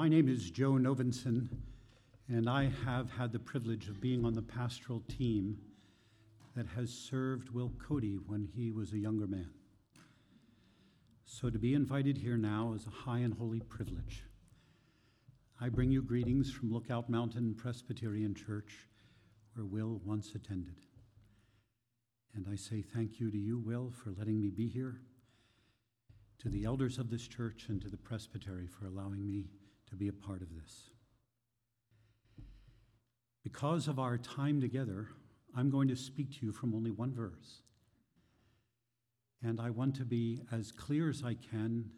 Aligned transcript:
My 0.00 0.08
name 0.08 0.30
is 0.30 0.50
Joe 0.50 0.78
Novenson, 0.78 1.50
and 2.26 2.48
I 2.48 2.72
have 2.86 3.10
had 3.10 3.32
the 3.32 3.38
privilege 3.38 3.86
of 3.88 4.00
being 4.00 4.24
on 4.24 4.32
the 4.32 4.40
pastoral 4.40 5.02
team 5.08 5.58
that 6.56 6.64
has 6.68 6.88
served 6.88 7.50
Will 7.50 7.70
Cody 7.78 8.16
when 8.26 8.48
he 8.56 8.70
was 8.70 8.94
a 8.94 8.98
younger 8.98 9.26
man. 9.26 9.50
So 11.26 11.50
to 11.50 11.58
be 11.58 11.74
invited 11.74 12.16
here 12.16 12.38
now 12.38 12.72
is 12.74 12.86
a 12.86 13.10
high 13.10 13.18
and 13.18 13.34
holy 13.34 13.60
privilege. 13.60 14.24
I 15.60 15.68
bring 15.68 15.90
you 15.90 16.00
greetings 16.00 16.50
from 16.50 16.72
Lookout 16.72 17.10
Mountain 17.10 17.56
Presbyterian 17.56 18.34
Church, 18.34 18.88
where 19.52 19.66
Will 19.66 20.00
once 20.06 20.34
attended. 20.34 20.76
And 22.34 22.46
I 22.50 22.56
say 22.56 22.80
thank 22.80 23.20
you 23.20 23.30
to 23.30 23.38
you, 23.38 23.58
Will, 23.58 23.90
for 23.90 24.12
letting 24.16 24.40
me 24.40 24.48
be 24.48 24.66
here, 24.66 25.02
to 26.38 26.48
the 26.48 26.64
elders 26.64 26.96
of 26.96 27.10
this 27.10 27.28
church, 27.28 27.66
and 27.68 27.82
to 27.82 27.90
the 27.90 27.98
presbytery 27.98 28.66
for 28.66 28.86
allowing 28.86 29.26
me 29.26 29.50
to 29.90 29.96
be 29.96 30.08
a 30.08 30.12
part 30.12 30.42
of 30.42 30.48
this. 30.54 30.90
Because 33.42 33.88
of 33.88 33.98
our 33.98 34.18
time 34.18 34.60
together, 34.60 35.08
I'm 35.56 35.70
going 35.70 35.88
to 35.88 35.96
speak 35.96 36.38
to 36.38 36.46
you 36.46 36.52
from 36.52 36.74
only 36.74 36.90
one 36.90 37.12
verse. 37.12 37.62
And 39.42 39.60
I 39.60 39.70
want 39.70 39.96
to 39.96 40.04
be 40.04 40.42
as 40.52 40.70
clear 40.70 41.08
as 41.08 41.22
I 41.24 41.34
can 41.34 41.90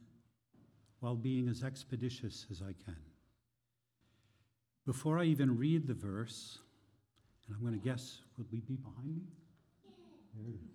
while 1.01 1.17
being 1.17 1.49
as 1.49 1.65
expeditious 1.65 2.47
as 2.51 2.63
I 2.63 2.73
can. 2.85 2.97
Before 4.87 5.19
I 5.19 5.25
even 5.25 5.59
read 5.59 5.87
the 5.87 5.95
verse, 5.95 6.59
and 7.47 7.57
I'm 7.57 7.63
going 7.63 7.79
to 7.79 7.85
guess, 7.85 8.21
would 8.39 8.47
we 8.51 8.61
be 8.61 8.77
behind 8.77 9.17
me? 9.17 9.23
There 10.35 10.47
it 10.49 10.55
is. 10.55 10.71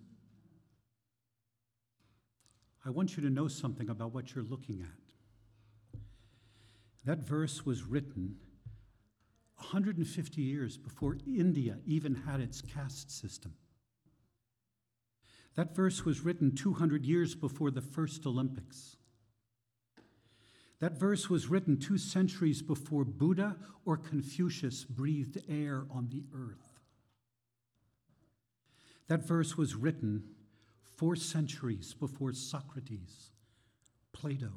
I 2.84 2.90
want 2.90 3.16
you 3.16 3.22
to 3.22 3.30
know 3.30 3.48
something 3.48 3.88
about 3.88 4.14
what 4.14 4.34
you're 4.34 4.44
looking 4.44 4.80
at. 4.80 5.07
That 7.08 7.26
verse 7.26 7.64
was 7.64 7.84
written 7.84 8.36
150 9.56 10.42
years 10.42 10.76
before 10.76 11.16
India 11.26 11.78
even 11.86 12.14
had 12.14 12.38
its 12.38 12.60
caste 12.60 13.10
system. 13.10 13.54
That 15.54 15.74
verse 15.74 16.04
was 16.04 16.20
written 16.20 16.54
200 16.54 17.06
years 17.06 17.34
before 17.34 17.70
the 17.70 17.80
first 17.80 18.26
Olympics. 18.26 18.98
That 20.80 21.00
verse 21.00 21.30
was 21.30 21.48
written 21.48 21.78
two 21.78 21.96
centuries 21.96 22.60
before 22.60 23.06
Buddha 23.06 23.56
or 23.86 23.96
Confucius 23.96 24.84
breathed 24.84 25.42
air 25.48 25.86
on 25.90 26.10
the 26.10 26.24
earth. 26.34 26.78
That 29.06 29.26
verse 29.26 29.56
was 29.56 29.74
written 29.74 30.24
four 30.94 31.16
centuries 31.16 31.94
before 31.94 32.34
Socrates, 32.34 33.30
Plato, 34.12 34.52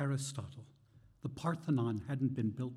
Aristotle, 0.00 0.64
the 1.22 1.28
Parthenon 1.28 2.02
hadn't 2.08 2.34
been 2.34 2.50
built. 2.50 2.72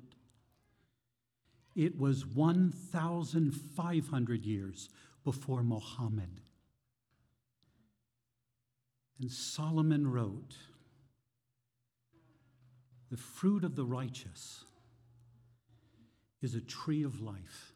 It 1.74 1.98
was 1.98 2.26
1,500 2.26 4.44
years 4.44 4.90
before 5.24 5.62
Mohammed. 5.62 6.42
And 9.20 9.30
Solomon 9.30 10.10
wrote, 10.10 10.56
the 13.10 13.16
fruit 13.16 13.62
of 13.62 13.76
the 13.76 13.84
righteous 13.84 14.64
is 16.40 16.54
a 16.54 16.60
tree 16.60 17.02
of 17.02 17.20
life. 17.20 17.74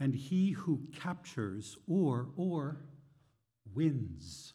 And 0.00 0.14
he 0.14 0.50
who 0.50 0.80
captures 1.00 1.78
or 1.88 2.28
or 2.36 2.80
wins 3.72 4.52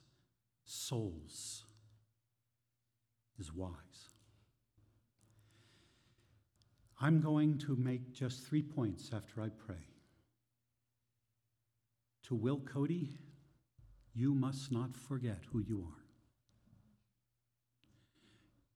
souls 0.66 1.64
is 3.40 3.54
wise. 3.54 3.74
I'm 7.02 7.22
going 7.22 7.58
to 7.60 7.76
make 7.78 8.14
just 8.14 8.46
three 8.46 8.62
points 8.62 9.12
after 9.14 9.42
I 9.42 9.50
pray. 9.50 9.88
To 12.28 12.36
Will 12.36 12.60
Cody, 12.60 13.18
you 14.14 14.34
must 14.34 14.72
not 14.72 14.96
forget 14.96 15.40
who 15.52 15.60
you 15.60 15.88
are. 15.88 16.04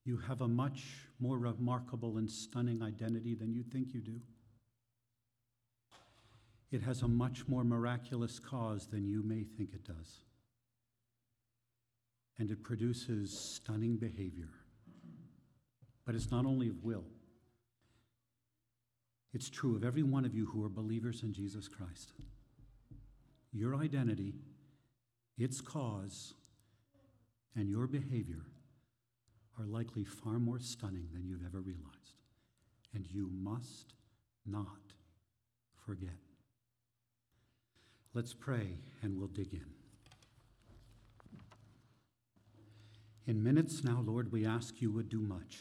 You 0.05 0.17
have 0.17 0.41
a 0.41 0.47
much 0.47 0.83
more 1.19 1.37
remarkable 1.37 2.17
and 2.17 2.29
stunning 2.29 2.81
identity 2.81 3.35
than 3.35 3.53
you 3.53 3.63
think 3.63 3.93
you 3.93 4.01
do. 4.01 4.21
It 6.71 6.81
has 6.81 7.03
a 7.03 7.07
much 7.07 7.47
more 7.47 7.63
miraculous 7.63 8.39
cause 8.39 8.87
than 8.87 9.07
you 9.07 9.21
may 9.21 9.43
think 9.43 9.73
it 9.73 9.85
does. 9.85 10.23
And 12.39 12.49
it 12.49 12.63
produces 12.63 13.37
stunning 13.37 13.97
behavior. 13.97 14.49
But 16.05 16.15
it's 16.15 16.31
not 16.31 16.45
only 16.45 16.67
of 16.67 16.83
will, 16.83 17.05
it's 19.33 19.49
true 19.49 19.75
of 19.75 19.83
every 19.83 20.03
one 20.03 20.25
of 20.25 20.35
you 20.35 20.45
who 20.45 20.63
are 20.63 20.69
believers 20.69 21.23
in 21.23 21.33
Jesus 21.33 21.67
Christ. 21.67 22.11
Your 23.51 23.75
identity, 23.75 24.35
its 25.37 25.59
cause, 25.59 26.35
and 27.55 27.69
your 27.69 27.87
behavior 27.87 28.45
are 29.59 29.65
likely 29.65 30.03
far 30.03 30.39
more 30.39 30.59
stunning 30.59 31.07
than 31.13 31.25
you've 31.25 31.45
ever 31.45 31.61
realized. 31.61 32.17
And 32.93 33.07
you 33.09 33.29
must 33.31 33.93
not 34.45 34.93
forget. 35.85 36.09
Let's 38.13 38.33
pray 38.33 38.77
and 39.01 39.17
we'll 39.17 39.27
dig 39.27 39.53
in. 39.53 39.65
In 43.25 43.41
minutes 43.41 43.83
now, 43.83 44.03
Lord, 44.05 44.31
we 44.31 44.45
ask 44.45 44.81
you 44.81 44.91
would 44.91 45.09
do 45.09 45.21
much. 45.21 45.59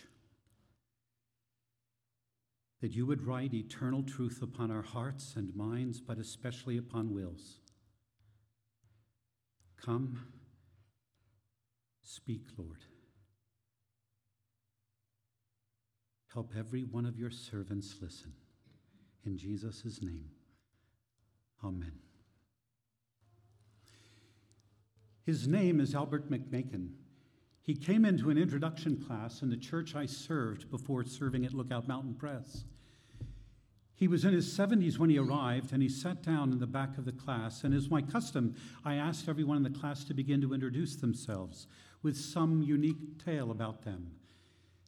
That 2.82 2.92
you 2.92 3.06
would 3.06 3.26
write 3.26 3.54
eternal 3.54 4.02
truth 4.02 4.40
upon 4.42 4.70
our 4.70 4.82
hearts 4.82 5.34
and 5.36 5.54
minds, 5.56 6.00
but 6.00 6.18
especially 6.18 6.76
upon 6.76 7.14
wills. 7.14 7.60
Come, 9.80 10.26
speak, 12.02 12.42
Lord. 12.58 12.84
Help 16.32 16.52
every 16.58 16.82
one 16.82 17.06
of 17.06 17.18
your 17.18 17.30
servants 17.30 17.96
listen. 18.00 18.32
In 19.24 19.38
Jesus' 19.38 20.00
name, 20.02 20.30
amen. 21.64 21.92
His 25.24 25.46
name 25.46 25.78
is 25.78 25.94
Albert 25.94 26.30
McMakin. 26.30 26.88
He 27.62 27.74
came 27.74 28.04
into 28.04 28.28
an 28.30 28.38
introduction 28.38 28.96
class 28.96 29.40
in 29.40 29.48
the 29.48 29.56
church 29.56 29.94
I 29.94 30.06
served 30.06 30.68
before 30.68 31.04
serving 31.04 31.46
at 31.46 31.54
Lookout 31.54 31.86
Mountain 31.86 32.14
Press. 32.14 32.64
He 33.94 34.08
was 34.08 34.24
in 34.24 34.32
his 34.32 34.52
70s 34.58 34.98
when 34.98 35.10
he 35.10 35.18
arrived, 35.18 35.72
and 35.72 35.80
he 35.80 35.88
sat 35.88 36.24
down 36.24 36.50
in 36.50 36.58
the 36.58 36.66
back 36.66 36.98
of 36.98 37.04
the 37.04 37.12
class. 37.12 37.62
And 37.62 37.72
as 37.72 37.88
my 37.88 38.02
custom, 38.02 38.56
I 38.84 38.96
asked 38.96 39.28
everyone 39.28 39.58
in 39.58 39.62
the 39.62 39.78
class 39.78 40.02
to 40.04 40.14
begin 40.14 40.40
to 40.40 40.54
introduce 40.54 40.96
themselves 40.96 41.68
with 42.02 42.16
some 42.16 42.62
unique 42.62 43.24
tale 43.24 43.52
about 43.52 43.82
them. 43.82 44.10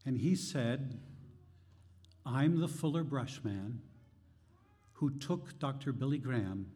And 0.05 0.19
he 0.19 0.35
said, 0.35 0.99
I'm 2.27 2.59
the 2.59 2.67
Fuller 2.67 3.05
Brush 3.05 3.41
man 3.45 3.83
who 4.95 5.11
took 5.11 5.61
Dr. 5.61 5.93
Billy 5.93 6.19
Graham 6.19 6.73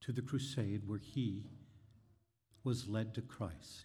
to 0.00 0.12
the 0.12 0.22
crusade 0.22 0.82
where 0.86 0.98
he 0.98 1.44
was 2.62 2.88
led 2.88 3.14
to 3.14 3.20
Christ. 3.20 3.84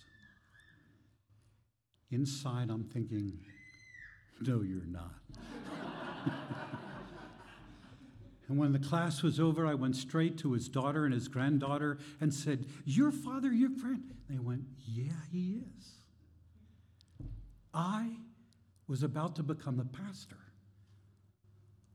Inside, 2.11 2.69
I'm 2.69 2.85
thinking, 2.85 3.39
no, 4.41 4.61
you're 4.61 4.85
not. 4.85 5.13
and 8.47 8.57
when 8.57 8.71
the 8.71 8.79
class 8.79 9.21
was 9.21 9.39
over, 9.39 9.67
I 9.67 9.75
went 9.75 9.95
straight 9.95 10.37
to 10.39 10.53
his 10.53 10.67
daughter 10.67 11.05
and 11.05 11.13
his 11.13 11.27
granddaughter 11.27 11.99
and 12.19 12.33
said, 12.33 12.65
Your 12.85 13.11
father, 13.11 13.51
your 13.51 13.69
friend? 13.69 14.15
They 14.29 14.39
went, 14.39 14.63
Yeah, 14.87 15.11
he 15.31 15.61
is. 15.77 15.91
I 17.73 18.15
was 18.87 19.03
about 19.03 19.35
to 19.35 19.43
become 19.43 19.77
the 19.77 19.85
pastor 19.85 20.37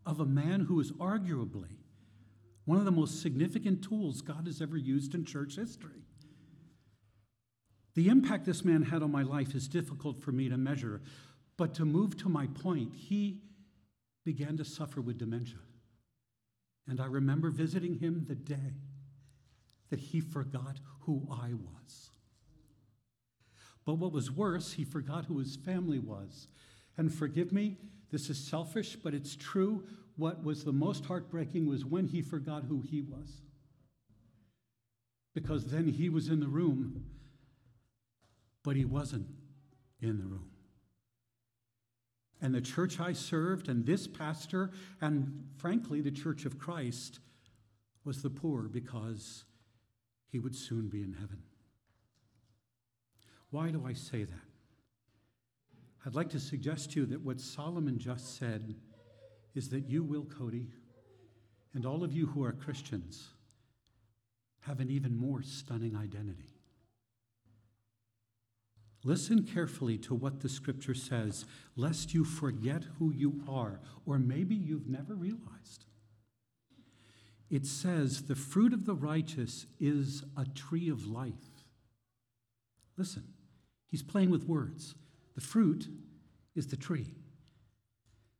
of 0.06 0.20
a 0.20 0.26
man 0.26 0.60
who 0.60 0.78
is 0.80 0.92
arguably 0.92 1.78
one 2.66 2.78
of 2.78 2.84
the 2.84 2.92
most 2.92 3.20
significant 3.20 3.82
tools 3.82 4.22
God 4.22 4.46
has 4.46 4.62
ever 4.62 4.76
used 4.76 5.14
in 5.14 5.24
church 5.24 5.56
history. 5.56 6.04
The 7.94 8.08
impact 8.08 8.44
this 8.44 8.64
man 8.64 8.82
had 8.82 9.02
on 9.02 9.12
my 9.12 9.22
life 9.22 9.54
is 9.54 9.68
difficult 9.68 10.20
for 10.20 10.32
me 10.32 10.48
to 10.48 10.56
measure, 10.56 11.00
but 11.56 11.74
to 11.74 11.84
move 11.84 12.16
to 12.18 12.28
my 12.28 12.48
point, 12.48 12.92
he 12.94 13.40
began 14.24 14.56
to 14.56 14.64
suffer 14.64 15.00
with 15.00 15.18
dementia. 15.18 15.58
And 16.88 17.00
I 17.00 17.06
remember 17.06 17.50
visiting 17.50 17.94
him 17.94 18.24
the 18.26 18.34
day 18.34 18.74
that 19.90 20.00
he 20.00 20.20
forgot 20.20 20.80
who 21.00 21.28
I 21.30 21.52
was. 21.52 22.10
But 23.84 23.94
what 23.94 24.12
was 24.12 24.30
worse, 24.30 24.72
he 24.72 24.84
forgot 24.84 25.26
who 25.26 25.38
his 25.38 25.56
family 25.56 25.98
was. 25.98 26.48
And 26.96 27.12
forgive 27.12 27.52
me, 27.52 27.76
this 28.10 28.30
is 28.30 28.38
selfish, 28.38 28.96
but 28.96 29.14
it's 29.14 29.36
true. 29.36 29.84
What 30.16 30.42
was 30.42 30.64
the 30.64 30.72
most 30.72 31.04
heartbreaking 31.04 31.66
was 31.66 31.84
when 31.84 32.06
he 32.06 32.22
forgot 32.22 32.64
who 32.64 32.80
he 32.80 33.02
was. 33.02 33.42
Because 35.34 35.66
then 35.66 35.88
he 35.88 36.08
was 36.08 36.28
in 36.28 36.40
the 36.40 36.48
room, 36.48 37.04
but 38.64 38.74
he 38.74 38.84
wasn't 38.84 39.28
in 40.00 40.18
the 40.18 40.26
room. 40.26 40.50
And 42.40 42.54
the 42.54 42.60
church 42.60 42.98
I 42.98 43.12
served, 43.12 43.68
and 43.68 43.86
this 43.86 44.08
pastor, 44.08 44.72
and 45.00 45.48
frankly, 45.56 46.00
the 46.00 46.10
church 46.10 46.44
of 46.44 46.58
Christ, 46.58 47.20
was 48.04 48.22
the 48.22 48.30
poor 48.30 48.62
because 48.62 49.44
he 50.30 50.38
would 50.38 50.56
soon 50.56 50.88
be 50.88 51.02
in 51.02 51.12
heaven. 51.12 51.42
Why 53.50 53.70
do 53.70 53.84
I 53.86 53.92
say 53.92 54.24
that? 54.24 54.34
I'd 56.04 56.14
like 56.14 56.30
to 56.30 56.40
suggest 56.40 56.92
to 56.92 57.00
you 57.00 57.06
that 57.06 57.22
what 57.22 57.40
Solomon 57.40 57.98
just 57.98 58.36
said 58.36 58.74
is 59.54 59.70
that 59.70 59.88
you, 59.88 60.02
Will 60.02 60.24
Cody, 60.24 60.66
and 61.72 61.86
all 61.86 62.04
of 62.04 62.12
you 62.12 62.26
who 62.26 62.44
are 62.44 62.52
Christians 62.52 63.28
have 64.60 64.80
an 64.80 64.90
even 64.90 65.16
more 65.16 65.42
stunning 65.42 65.96
identity. 65.96 66.53
Listen 69.06 69.44
carefully 69.44 69.98
to 69.98 70.14
what 70.14 70.40
the 70.40 70.48
scripture 70.48 70.94
says, 70.94 71.44
lest 71.76 72.14
you 72.14 72.24
forget 72.24 72.84
who 72.98 73.12
you 73.12 73.42
are, 73.46 73.80
or 74.06 74.18
maybe 74.18 74.54
you've 74.54 74.88
never 74.88 75.14
realized. 75.14 75.84
It 77.50 77.66
says, 77.66 78.22
The 78.22 78.34
fruit 78.34 78.72
of 78.72 78.86
the 78.86 78.94
righteous 78.94 79.66
is 79.78 80.24
a 80.36 80.46
tree 80.46 80.88
of 80.88 81.06
life. 81.06 81.34
Listen, 82.96 83.24
he's 83.90 84.02
playing 84.02 84.30
with 84.30 84.48
words. 84.48 84.94
The 85.34 85.42
fruit 85.42 85.86
is 86.56 86.68
the 86.68 86.76
tree. 86.76 87.10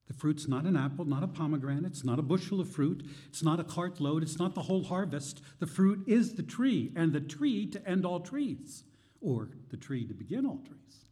The 0.07 0.15
fruit's 0.15 0.49
not 0.49 0.65
an 0.65 0.77
apple, 0.77 1.05
not 1.05 1.23
a 1.23 1.29
pomegranate, 1.29 1.87
it's 1.87 2.05
not 2.05 2.19
a 2.19 2.23
bushel 2.23 2.61
of 2.61 2.71
fruit, 2.71 3.05
it's 3.29 3.43
not 3.43 3.61
a 3.61 3.65
cartload, 3.65 4.23
it's 4.23 4.39
not 4.39 4.55
the 4.55 4.63
whole 4.63 4.85
harvest. 4.85 5.43
The 5.59 5.67
fruit 5.67 6.05
is 6.07 6.35
the 6.35 6.43
tree, 6.43 6.93
and 6.95 7.13
the 7.13 7.21
tree 7.21 7.67
to 7.67 7.89
end 7.89 8.05
all 8.05 8.21
trees, 8.21 8.85
or 9.25 9.49
the 9.71 9.76
tree 9.76 10.06
to 10.06 10.15
begin 10.15 10.47
all 10.47 10.61
trees. 10.67 11.09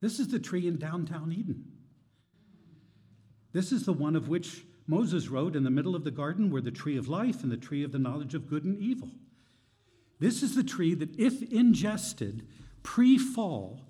This 0.00 0.18
is 0.18 0.28
the 0.28 0.38
tree 0.38 0.66
in 0.66 0.78
downtown 0.78 1.32
Eden. 1.32 1.64
This 3.52 3.72
is 3.72 3.84
the 3.84 3.92
one 3.92 4.16
of 4.16 4.28
which 4.28 4.64
Moses 4.86 5.28
wrote 5.28 5.56
in 5.56 5.64
the 5.64 5.70
middle 5.70 5.96
of 5.96 6.04
the 6.04 6.10
garden 6.10 6.50
were 6.50 6.60
the 6.60 6.70
tree 6.70 6.96
of 6.96 7.08
life 7.08 7.42
and 7.42 7.50
the 7.50 7.56
tree 7.56 7.82
of 7.82 7.92
the 7.92 7.98
knowledge 7.98 8.34
of 8.34 8.48
good 8.48 8.64
and 8.64 8.78
evil. 8.78 9.10
This 10.18 10.42
is 10.42 10.54
the 10.54 10.64
tree 10.64 10.94
that, 10.94 11.18
if 11.18 11.42
ingested 11.42 12.46
pre 12.82 13.18
fall, 13.18 13.80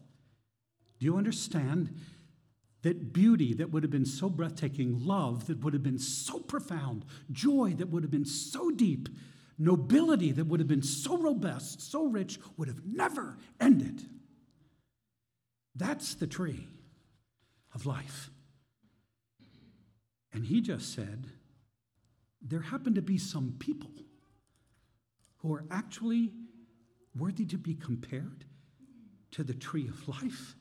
do 0.98 1.06
you 1.06 1.16
understand? 1.16 1.94
that 2.82 3.12
beauty 3.12 3.52
that 3.54 3.70
would 3.70 3.82
have 3.82 3.90
been 3.90 4.06
so 4.06 4.28
breathtaking, 4.28 5.04
love 5.04 5.46
that 5.46 5.62
would 5.62 5.74
have 5.74 5.82
been 5.82 5.98
so 5.98 6.38
profound, 6.38 7.04
joy 7.30 7.74
that 7.76 7.90
would 7.90 8.02
have 8.02 8.10
been 8.10 8.24
so 8.24 8.70
deep, 8.70 9.08
nobility 9.60 10.32
that 10.32 10.46
would 10.46 10.58
have 10.58 10.68
been 10.68 10.82
so 10.82 11.18
robust, 11.18 11.82
so 11.92 12.06
rich, 12.06 12.38
would 12.56 12.66
have 12.66 12.84
never 12.84 13.36
ended. 13.60 14.02
That's 15.76 16.14
the 16.14 16.26
tree 16.26 16.66
of 17.74 17.86
life. 17.86 18.30
And 20.32 20.46
he 20.46 20.60
just 20.60 20.94
said, 20.94 21.26
there 22.40 22.60
happen 22.60 22.94
to 22.94 23.02
be 23.02 23.18
some 23.18 23.54
people 23.58 23.90
who 25.38 25.52
are 25.52 25.64
actually 25.70 26.32
worthy 27.14 27.44
to 27.46 27.58
be 27.58 27.74
compared 27.74 28.44
to 29.32 29.44
the 29.44 29.54
tree 29.54 29.88
of 29.88 30.08
life. 30.08 30.54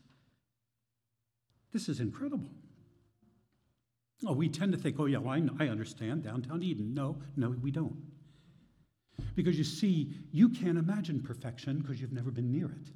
This 1.72 1.88
is 1.88 2.00
incredible. 2.00 2.50
Oh, 4.28 4.34
we 4.34 4.50
tend 4.50 4.74
to 4.74 4.78
think, 4.78 4.98
oh, 5.00 5.06
yeah, 5.06 5.20
well, 5.20 5.34
I, 5.34 5.64
I 5.64 5.70
understand 5.70 6.24
downtown 6.24 6.62
Eden. 6.62 6.94
No, 6.94 7.22
no, 7.38 7.56
we 7.62 7.72
don't. 7.72 7.96
Because 9.36 9.58
you 9.58 9.64
see, 9.64 10.14
you 10.32 10.50
can't 10.50 10.78
imagine 10.78 11.22
perfection 11.22 11.80
because 11.80 12.02
you've 12.02 12.14
never 12.14 12.32
been 12.32 12.52
near 12.52 12.68
it. 12.68 12.92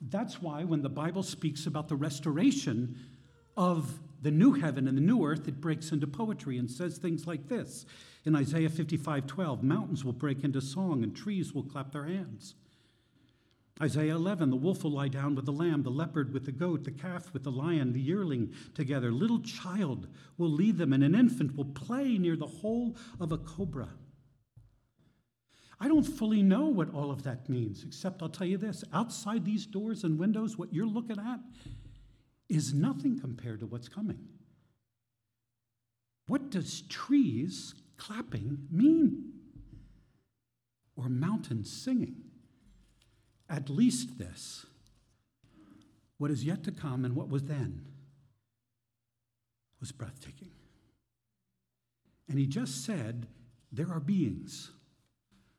That's 0.00 0.42
why 0.42 0.64
when 0.64 0.82
the 0.82 0.88
Bible 0.88 1.22
speaks 1.22 1.66
about 1.66 1.88
the 1.88 1.96
restoration 1.96 2.98
of 3.56 3.98
the 4.22 4.30
new 4.30 4.52
heaven 4.52 4.88
and 4.88 4.96
the 4.96 5.02
new 5.02 5.24
earth, 5.24 5.48
it 5.48 5.60
breaks 5.60 5.92
into 5.92 6.06
poetry 6.06 6.58
and 6.58 6.70
says 6.70 6.98
things 6.98 7.26
like 7.26 7.48
this. 7.48 7.86
In 8.24 8.34
Isaiah 8.34 8.68
55 8.68 9.26
12, 9.26 9.62
mountains 9.62 10.04
will 10.04 10.12
break 10.12 10.44
into 10.44 10.60
song 10.60 11.02
and 11.02 11.14
trees 11.14 11.54
will 11.54 11.62
clap 11.62 11.92
their 11.92 12.04
hands. 12.04 12.54
Isaiah 13.80 14.14
11, 14.14 14.48
the 14.48 14.56
wolf 14.56 14.84
will 14.84 14.92
lie 14.92 15.08
down 15.08 15.34
with 15.34 15.44
the 15.44 15.52
lamb, 15.52 15.82
the 15.82 15.90
leopard 15.90 16.32
with 16.32 16.46
the 16.46 16.52
goat, 16.52 16.84
the 16.84 16.90
calf 16.90 17.32
with 17.34 17.44
the 17.44 17.50
lion, 17.50 17.92
the 17.92 18.00
yearling 18.00 18.54
together. 18.74 19.12
Little 19.12 19.40
child 19.40 20.08
will 20.38 20.48
lead 20.48 20.78
them, 20.78 20.94
and 20.94 21.04
an 21.04 21.14
infant 21.14 21.54
will 21.54 21.66
play 21.66 22.16
near 22.16 22.36
the 22.36 22.46
hole 22.46 22.96
of 23.20 23.32
a 23.32 23.38
cobra. 23.38 23.90
I 25.78 25.88
don't 25.88 26.04
fully 26.04 26.42
know 26.42 26.66
what 26.66 26.92
all 26.94 27.10
of 27.10 27.22
that 27.24 27.48
means, 27.48 27.84
except 27.84 28.22
I'll 28.22 28.28
tell 28.28 28.46
you 28.46 28.56
this 28.56 28.82
outside 28.92 29.44
these 29.44 29.66
doors 29.66 30.04
and 30.04 30.18
windows, 30.18 30.56
what 30.56 30.72
you're 30.72 30.86
looking 30.86 31.18
at 31.18 31.40
is 32.48 32.72
nothing 32.72 33.18
compared 33.18 33.60
to 33.60 33.66
what's 33.66 33.88
coming. 33.88 34.18
What 36.28 36.50
does 36.50 36.82
trees 36.82 37.74
clapping 37.98 38.66
mean? 38.70 39.32
Or 40.96 41.08
mountains 41.08 41.70
singing? 41.70 42.26
at 43.48 43.70
least 43.70 44.18
this 44.18 44.66
what 46.18 46.30
is 46.30 46.44
yet 46.44 46.64
to 46.64 46.72
come 46.72 47.04
and 47.04 47.14
what 47.14 47.28
was 47.28 47.44
then 47.44 47.84
was 49.80 49.92
breathtaking. 49.92 50.50
And 52.28 52.38
he 52.38 52.46
just 52.46 52.84
said, 52.84 53.26
There 53.70 53.92
are 53.92 54.00
beings 54.00 54.70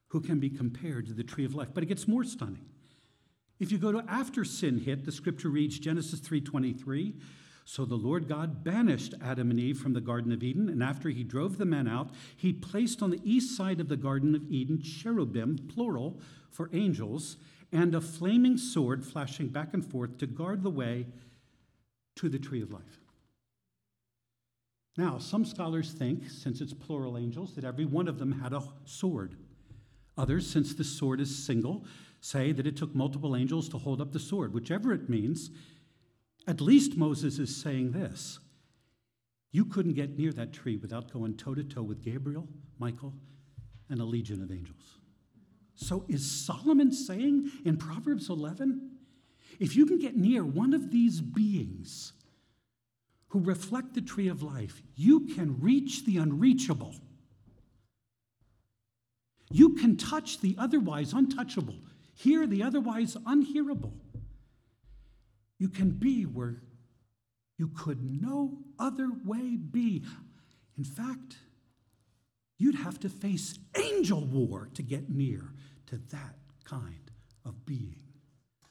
who 0.09 0.21
can 0.21 0.39
be 0.39 0.49
compared 0.49 1.07
to 1.07 1.13
the 1.13 1.23
tree 1.23 1.45
of 1.45 1.55
life. 1.55 1.69
But 1.73 1.83
it 1.83 1.87
gets 1.87 2.07
more 2.07 2.23
stunning. 2.23 2.65
If 3.59 3.71
you 3.71 3.77
go 3.77 3.91
to 3.91 4.03
after 4.07 4.45
sin 4.45 4.79
hit, 4.79 5.05
the 5.05 5.11
scripture 5.11 5.49
reads 5.49 5.79
Genesis 5.79 6.19
3:23. 6.19 7.15
So 7.65 7.83
the 7.83 7.95
Lord 7.95 8.29
God 8.29 8.63
banished 8.63 9.13
Adam 9.21 9.51
and 9.51 9.59
Eve 9.59 9.77
from 9.77 9.91
the 9.91 9.99
Garden 9.99 10.31
of 10.31 10.41
Eden, 10.41 10.69
and 10.69 10.81
after 10.81 11.09
he 11.09 11.25
drove 11.25 11.57
the 11.57 11.65
men 11.65 11.85
out, 11.85 12.11
he 12.35 12.53
placed 12.53 13.01
on 13.01 13.09
the 13.09 13.19
east 13.25 13.57
side 13.57 13.81
of 13.81 13.89
the 13.89 13.97
Garden 13.97 14.35
of 14.35 14.49
Eden 14.49 14.81
cherubim, 14.81 15.57
plural, 15.57 16.21
for 16.49 16.69
angels, 16.71 17.35
and 17.73 17.93
a 17.93 17.99
flaming 17.99 18.57
sword 18.57 19.03
flashing 19.03 19.49
back 19.49 19.73
and 19.73 19.85
forth 19.85 20.17
to 20.19 20.27
guard 20.27 20.63
the 20.63 20.69
way 20.69 21.07
to 22.15 22.29
the 22.29 22.39
tree 22.39 22.61
of 22.61 22.71
life. 22.71 23.01
Now, 24.95 25.17
some 25.17 25.43
scholars 25.43 25.91
think, 25.91 26.29
since 26.29 26.61
it's 26.61 26.73
plural 26.73 27.17
angels, 27.17 27.53
that 27.55 27.65
every 27.65 27.85
one 27.85 28.07
of 28.07 28.17
them 28.17 28.31
had 28.31 28.53
a 28.53 28.63
sword. 28.85 29.35
Others, 30.17 30.49
since 30.49 30.73
the 30.73 30.83
sword 30.83 31.21
is 31.21 31.45
single, 31.45 31.85
say 32.19 32.51
that 32.51 32.65
it 32.67 32.75
took 32.75 32.95
multiple 32.95 33.35
angels 33.35 33.69
to 33.69 33.77
hold 33.77 34.01
up 34.01 34.11
the 34.11 34.19
sword. 34.19 34.53
Whichever 34.53 34.93
it 34.93 35.09
means, 35.09 35.51
at 36.47 36.61
least 36.61 36.97
Moses 36.97 37.39
is 37.39 37.55
saying 37.55 37.91
this 37.91 38.39
You 39.51 39.65
couldn't 39.65 39.93
get 39.93 40.17
near 40.17 40.31
that 40.33 40.53
tree 40.53 40.77
without 40.77 41.11
going 41.11 41.37
toe 41.37 41.55
to 41.55 41.63
toe 41.63 41.83
with 41.83 42.03
Gabriel, 42.03 42.47
Michael, 42.79 43.13
and 43.89 43.99
a 43.99 44.05
legion 44.05 44.41
of 44.41 44.51
angels. 44.51 44.99
So, 45.75 46.05
is 46.07 46.29
Solomon 46.29 46.91
saying 46.91 47.51
in 47.63 47.77
Proverbs 47.77 48.29
11 48.29 48.97
if 49.59 49.75
you 49.75 49.85
can 49.85 49.97
get 49.97 50.15
near 50.15 50.43
one 50.43 50.73
of 50.73 50.91
these 50.91 51.21
beings 51.21 52.13
who 53.29 53.39
reflect 53.39 53.93
the 53.93 54.01
tree 54.01 54.27
of 54.27 54.43
life, 54.43 54.81
you 54.95 55.27
can 55.27 55.59
reach 55.59 56.05
the 56.05 56.17
unreachable. 56.17 56.95
You 59.49 59.75
can 59.75 59.95
touch 59.95 60.41
the 60.41 60.55
otherwise 60.57 61.13
untouchable, 61.13 61.79
hear 62.13 62.45
the 62.45 62.63
otherwise 62.63 63.15
unhearable. 63.25 63.93
You 65.57 65.69
can 65.69 65.91
be 65.91 66.23
where 66.23 66.61
you 67.57 67.69
could 67.69 68.03
no 68.03 68.59
other 68.77 69.09
way 69.25 69.55
be. 69.55 70.03
In 70.77 70.83
fact, 70.83 71.37
you'd 72.57 72.75
have 72.75 72.99
to 72.99 73.09
face 73.09 73.57
angel 73.75 74.25
war 74.25 74.69
to 74.75 74.83
get 74.83 75.09
near 75.09 75.53
to 75.87 75.97
that 76.11 76.35
kind 76.63 77.11
of 77.45 77.65
being. 77.65 77.95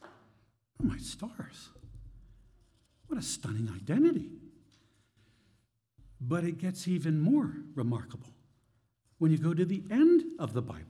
Oh, 0.02 0.84
my 0.84 0.98
stars. 0.98 1.70
What 3.06 3.18
a 3.18 3.22
stunning 3.22 3.68
identity. 3.74 4.30
But 6.20 6.44
it 6.44 6.58
gets 6.58 6.86
even 6.86 7.20
more 7.20 7.52
remarkable 7.74 8.35
when 9.18 9.30
you 9.30 9.38
go 9.38 9.54
to 9.54 9.64
the 9.64 9.82
end 9.90 10.22
of 10.38 10.52
the 10.52 10.62
Bible. 10.62 10.84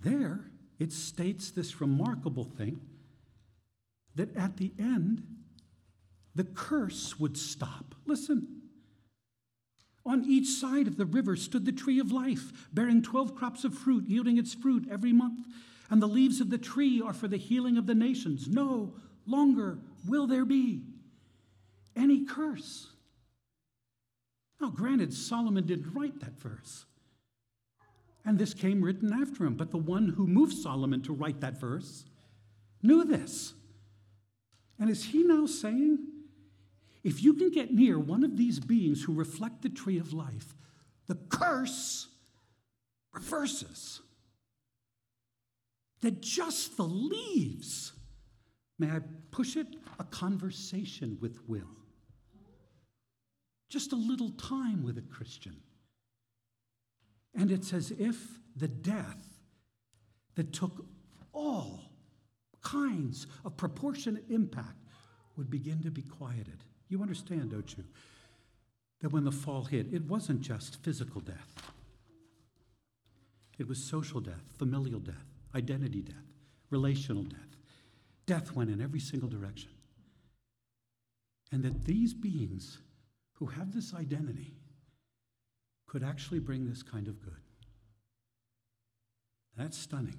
There, 0.00 0.50
it 0.78 0.92
states 0.92 1.50
this 1.50 1.80
remarkable 1.80 2.44
thing 2.44 2.80
that 4.14 4.36
at 4.36 4.56
the 4.56 4.72
end, 4.78 5.22
the 6.34 6.44
curse 6.44 7.18
would 7.18 7.36
stop. 7.36 7.94
Listen. 8.06 8.62
On 10.06 10.24
each 10.24 10.46
side 10.46 10.86
of 10.86 10.96
the 10.96 11.04
river 11.04 11.36
stood 11.36 11.66
the 11.66 11.72
tree 11.72 11.98
of 11.98 12.10
life, 12.10 12.68
bearing 12.72 13.02
12 13.02 13.34
crops 13.34 13.64
of 13.64 13.74
fruit, 13.74 14.04
yielding 14.06 14.38
its 14.38 14.54
fruit 14.54 14.88
every 14.90 15.12
month. 15.12 15.46
And 15.90 16.00
the 16.00 16.06
leaves 16.06 16.40
of 16.40 16.50
the 16.50 16.58
tree 16.58 17.02
are 17.04 17.12
for 17.12 17.28
the 17.28 17.36
healing 17.36 17.76
of 17.76 17.86
the 17.86 17.94
nations. 17.94 18.48
No 18.48 18.94
longer 19.26 19.78
will 20.06 20.26
there 20.26 20.44
be 20.44 20.82
any 21.94 22.24
curse. 22.24 22.88
Now, 24.60 24.70
granted, 24.70 25.14
Solomon 25.14 25.66
didn't 25.66 25.94
write 25.94 26.20
that 26.20 26.38
verse. 26.38 26.84
And 28.24 28.38
this 28.38 28.54
came 28.54 28.82
written 28.82 29.12
after 29.12 29.44
him. 29.44 29.54
But 29.54 29.70
the 29.70 29.78
one 29.78 30.08
who 30.08 30.26
moved 30.26 30.56
Solomon 30.56 31.00
to 31.02 31.12
write 31.12 31.40
that 31.40 31.60
verse 31.60 32.04
knew 32.82 33.04
this. 33.04 33.54
And 34.78 34.90
is 34.90 35.04
he 35.04 35.22
now 35.22 35.46
saying, 35.46 35.98
if 37.04 37.22
you 37.22 37.34
can 37.34 37.50
get 37.50 37.72
near 37.72 37.98
one 37.98 38.24
of 38.24 38.36
these 38.36 38.58
beings 38.60 39.02
who 39.02 39.14
reflect 39.14 39.62
the 39.62 39.68
tree 39.68 39.98
of 39.98 40.12
life, 40.12 40.54
the 41.06 41.14
curse 41.14 42.08
reverses? 43.12 44.00
That 46.00 46.20
just 46.20 46.76
the 46.76 46.84
leaves, 46.84 47.92
may 48.78 48.90
I 48.90 49.00
push 49.30 49.56
it, 49.56 49.68
a 49.98 50.04
conversation 50.04 51.18
with 51.20 51.40
Will. 51.48 51.77
Just 53.68 53.92
a 53.92 53.96
little 53.96 54.30
time 54.30 54.82
with 54.82 54.98
a 54.98 55.02
Christian. 55.02 55.56
And 57.34 57.50
it's 57.50 57.72
as 57.72 57.90
if 57.90 58.38
the 58.56 58.68
death 58.68 59.38
that 60.34 60.52
took 60.52 60.86
all 61.32 61.80
kinds 62.62 63.26
of 63.44 63.56
proportionate 63.56 64.24
impact 64.30 64.84
would 65.36 65.50
begin 65.50 65.82
to 65.82 65.90
be 65.90 66.02
quieted. 66.02 66.64
You 66.88 67.02
understand, 67.02 67.50
don't 67.50 67.76
you? 67.76 67.84
That 69.00 69.12
when 69.12 69.24
the 69.24 69.32
fall 69.32 69.64
hit, 69.64 69.92
it 69.92 70.04
wasn't 70.04 70.40
just 70.40 70.82
physical 70.82 71.20
death, 71.20 71.54
it 73.58 73.68
was 73.68 73.84
social 73.84 74.20
death, 74.20 74.42
familial 74.56 75.00
death, 75.00 75.26
identity 75.54 76.02
death, 76.02 76.14
relational 76.70 77.24
death. 77.24 77.56
Death 78.26 78.52
went 78.52 78.70
in 78.70 78.80
every 78.80 79.00
single 79.00 79.28
direction. 79.28 79.70
And 81.50 81.62
that 81.64 81.84
these 81.84 82.12
beings 82.12 82.78
who 83.38 83.46
have 83.46 83.72
this 83.72 83.94
identity 83.94 84.54
could 85.86 86.02
actually 86.02 86.40
bring 86.40 86.68
this 86.68 86.82
kind 86.82 87.08
of 87.08 87.22
good. 87.22 87.32
That's 89.56 89.78
stunning. 89.78 90.18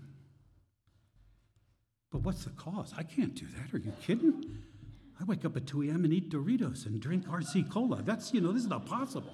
But 2.12 2.22
what's 2.22 2.44
the 2.44 2.50
cause? 2.52 2.94
I 2.98 3.04
can't 3.04 3.36
do 3.36 3.46
that. 3.58 3.74
Are 3.74 3.78
you 3.78 3.94
kidding? 4.02 4.58
I 5.20 5.24
wake 5.26 5.46
up 5.46 5.56
at 5.58 5.68
2 5.68 5.84
a.m. 5.84 6.06
and 6.06 6.14
eat 6.14 6.30
Doritos 6.30 6.86
and 6.86 7.00
drink 7.00 7.28
RC 7.28 7.70
Cola. 7.70 8.02
That's, 8.02 8.34
you 8.34 8.42
know, 8.42 8.52
this 8.52 8.64
is 8.64 8.70
not 8.70 8.86
possible. 8.86 9.34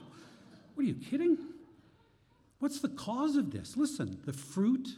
What 0.74 0.84
are 0.84 0.88
you 0.88 0.96
kidding? 0.96 1.38
What's 2.60 2.82
the 2.82 2.90
cause 2.90 3.36
of 3.36 3.52
this? 3.52 3.78
Listen, 3.78 4.20
the 4.26 4.34
fruit 4.34 4.90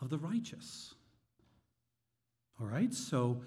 of 0.00 0.10
the 0.10 0.18
righteous. 0.18 0.94
All 2.60 2.66
right, 2.66 2.92
so 2.94 3.42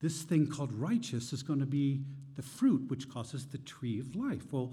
this 0.00 0.22
thing 0.22 0.46
called 0.46 0.72
righteous 0.72 1.32
is 1.32 1.42
going 1.42 1.60
to 1.60 1.66
be 1.66 2.02
the 2.36 2.42
fruit 2.42 2.88
which 2.88 3.08
causes 3.08 3.46
the 3.46 3.58
tree 3.58 3.98
of 4.00 4.14
life. 4.16 4.52
Well, 4.52 4.72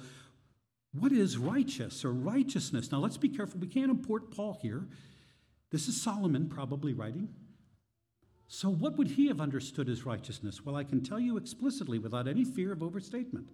what 0.94 1.12
is 1.12 1.38
righteous 1.38 2.04
or 2.04 2.12
righteousness? 2.12 2.92
Now 2.92 3.00
let's 3.00 3.18
be 3.18 3.30
careful. 3.30 3.60
We 3.60 3.68
can't 3.68 3.92
import 3.92 4.32
Paul 4.32 4.60
here. 4.62 4.88
This 5.72 5.88
is 5.88 6.02
Solomon 6.02 6.50
probably 6.50 6.94
writing. 6.94 7.30
So, 8.48 8.70
what 8.70 8.98
would 8.98 9.08
he 9.08 9.28
have 9.28 9.40
understood 9.40 9.88
as 9.88 10.06
righteousness? 10.06 10.66
Well, 10.66 10.76
I 10.76 10.84
can 10.84 11.02
tell 11.02 11.20
you 11.20 11.38
explicitly 11.38 12.00
without 12.00 12.28
any 12.28 12.44
fear 12.44 12.74
of 12.74 12.84
overstatement. 12.84 13.48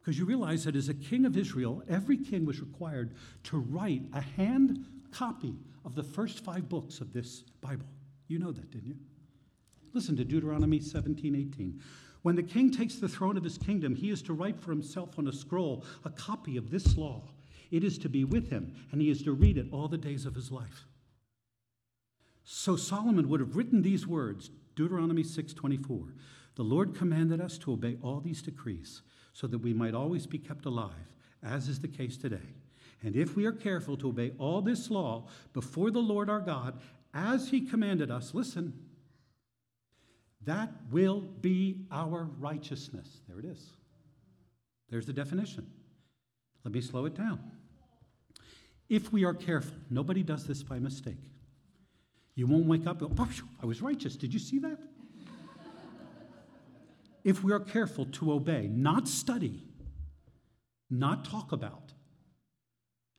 Because 0.00 0.16
you 0.16 0.24
realize 0.24 0.62
that 0.64 0.76
as 0.76 0.88
a 0.88 0.94
king 0.94 1.26
of 1.26 1.36
Israel, 1.36 1.82
every 1.88 2.16
king 2.16 2.46
was 2.46 2.60
required 2.60 3.14
to 3.42 3.58
write 3.58 4.02
a 4.12 4.20
hand 4.20 4.84
copy 5.10 5.56
of 5.84 5.96
the 5.96 6.04
first 6.04 6.44
five 6.44 6.68
books 6.68 7.00
of 7.00 7.12
this 7.12 7.42
Bible. 7.60 7.88
You 8.28 8.38
know 8.38 8.52
that, 8.52 8.70
didn't 8.70 8.86
you? 8.86 8.96
Listen 9.92 10.16
to 10.16 10.24
Deuteronomy 10.24 10.78
17 10.78 11.34
18. 11.34 11.80
When 12.26 12.34
the 12.34 12.42
king 12.42 12.72
takes 12.72 12.96
the 12.96 13.08
throne 13.08 13.36
of 13.36 13.44
his 13.44 13.56
kingdom, 13.56 13.94
he 13.94 14.10
is 14.10 14.20
to 14.22 14.32
write 14.32 14.58
for 14.58 14.72
himself 14.72 15.16
on 15.16 15.28
a 15.28 15.32
scroll 15.32 15.84
a 16.04 16.10
copy 16.10 16.56
of 16.56 16.72
this 16.72 16.96
law. 16.96 17.22
It 17.70 17.84
is 17.84 17.98
to 17.98 18.08
be 18.08 18.24
with 18.24 18.50
him, 18.50 18.74
and 18.90 19.00
he 19.00 19.10
is 19.10 19.22
to 19.22 19.32
read 19.32 19.56
it 19.56 19.68
all 19.70 19.86
the 19.86 19.96
days 19.96 20.26
of 20.26 20.34
his 20.34 20.50
life. 20.50 20.88
So 22.42 22.74
Solomon 22.74 23.28
would 23.28 23.38
have 23.38 23.54
written 23.54 23.80
these 23.80 24.08
words, 24.08 24.50
Deuteronomy 24.74 25.22
6:24. 25.22 26.16
The 26.56 26.64
Lord 26.64 26.96
commanded 26.96 27.40
us 27.40 27.58
to 27.58 27.74
obey 27.74 27.96
all 28.02 28.18
these 28.18 28.42
decrees 28.42 29.02
so 29.32 29.46
that 29.46 29.58
we 29.58 29.72
might 29.72 29.94
always 29.94 30.26
be 30.26 30.38
kept 30.38 30.66
alive, 30.66 31.14
as 31.44 31.68
is 31.68 31.78
the 31.78 31.86
case 31.86 32.16
today. 32.16 32.56
And 33.04 33.14
if 33.14 33.36
we 33.36 33.46
are 33.46 33.52
careful 33.52 33.96
to 33.98 34.08
obey 34.08 34.32
all 34.36 34.62
this 34.62 34.90
law 34.90 35.28
before 35.52 35.92
the 35.92 36.02
Lord 36.02 36.28
our 36.28 36.40
God, 36.40 36.80
as 37.14 37.50
he 37.50 37.60
commanded 37.60 38.10
us, 38.10 38.34
listen, 38.34 38.72
that 40.46 40.70
will 40.90 41.20
be 41.20 41.86
our 41.90 42.28
righteousness. 42.38 43.20
There 43.28 43.38
it 43.38 43.44
is. 43.44 43.64
There's 44.88 45.06
the 45.06 45.12
definition. 45.12 45.66
Let 46.64 46.72
me 46.72 46.80
slow 46.80 47.04
it 47.06 47.14
down. 47.14 47.40
If 48.88 49.12
we 49.12 49.24
are 49.24 49.34
careful, 49.34 49.76
nobody 49.90 50.22
does 50.22 50.46
this 50.46 50.62
by 50.62 50.78
mistake. 50.78 51.30
You 52.36 52.46
won't 52.46 52.66
wake 52.66 52.86
up, 52.86 53.02
oh, 53.02 53.28
I 53.60 53.66
was 53.66 53.82
righteous. 53.82 54.16
Did 54.16 54.32
you 54.32 54.38
see 54.38 54.58
that? 54.60 54.78
if 57.24 57.42
we 57.42 57.52
are 57.52 57.58
careful 57.58 58.06
to 58.06 58.32
obey, 58.32 58.68
not 58.68 59.08
study, 59.08 59.64
not 60.88 61.24
talk 61.24 61.50
about, 61.50 61.92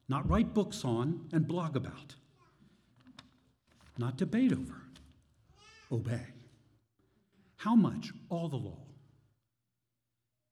not 0.08 0.30
write 0.30 0.54
books 0.54 0.86
on 0.86 1.28
and 1.34 1.46
blog 1.46 1.76
about, 1.76 2.16
not 3.98 4.16
debate 4.16 4.54
over, 4.54 4.82
obey. 5.92 6.22
How 7.58 7.76
much? 7.76 8.12
All 8.30 8.48
the 8.50 8.58
law. 8.58 8.80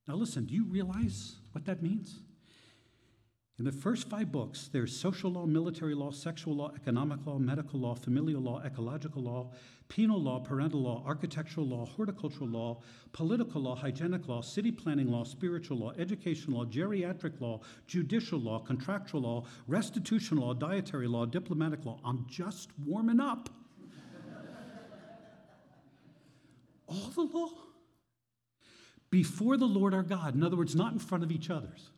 Now, 0.08 0.16
listen, 0.16 0.46
do 0.46 0.54
you 0.54 0.66
realize 0.66 1.36
what 1.52 1.66
that 1.66 1.82
means? 1.82 2.20
In 3.58 3.64
the 3.64 3.72
first 3.72 4.10
five 4.10 4.34
books, 4.34 4.70
there's 4.74 4.96
social 4.96 5.32
law, 5.32 5.46
military 5.46 5.96
law, 5.96 6.12
sexual 6.12 6.58
law, 6.58 6.74
economic 6.76 7.26
law, 7.26 7.40
medical 7.40 7.80
law, 7.80 7.96
familial 7.96 8.42
law, 8.42 8.62
ecological 8.66 9.24
law, 9.24 9.52
penal 9.88 10.22
law, 10.22 10.40
parental 10.40 10.82
law, 10.82 11.02
architectural 11.08 11.66
law, 11.66 11.86
horticultural 11.86 12.50
law, 12.50 12.82
political 13.14 13.62
law, 13.62 13.74
hygienic 13.74 14.28
law, 14.28 14.42
city 14.42 14.72
planning 14.72 15.08
law, 15.08 15.24
spiritual 15.24 15.78
law, 15.78 15.94
education 15.98 16.54
law, 16.54 16.66
geriatric 16.66 17.40
law, 17.40 17.62
judicial 17.88 18.40
law, 18.40 18.60
contractual 18.60 19.22
law, 19.22 19.46
restitution 19.68 20.36
law, 20.38 20.54
dietary 20.54 21.08
law, 21.08 21.26
diplomatic 21.26 21.86
law. 21.86 21.98
I'm 22.04 22.26
just 22.30 22.72
warming 22.86 23.22
up. 23.22 23.50
All 26.96 27.12
the 27.12 27.38
law 27.38 27.50
before 29.10 29.56
the 29.56 29.66
Lord 29.66 29.94
our 29.94 30.04
God. 30.04 30.36
In 30.36 30.44
other 30.44 30.58
words, 30.58 30.76
not 30.76 30.92
in 30.92 31.00
front 31.00 31.24
of 31.24 31.32
each 31.32 31.50
other's. 31.50 31.90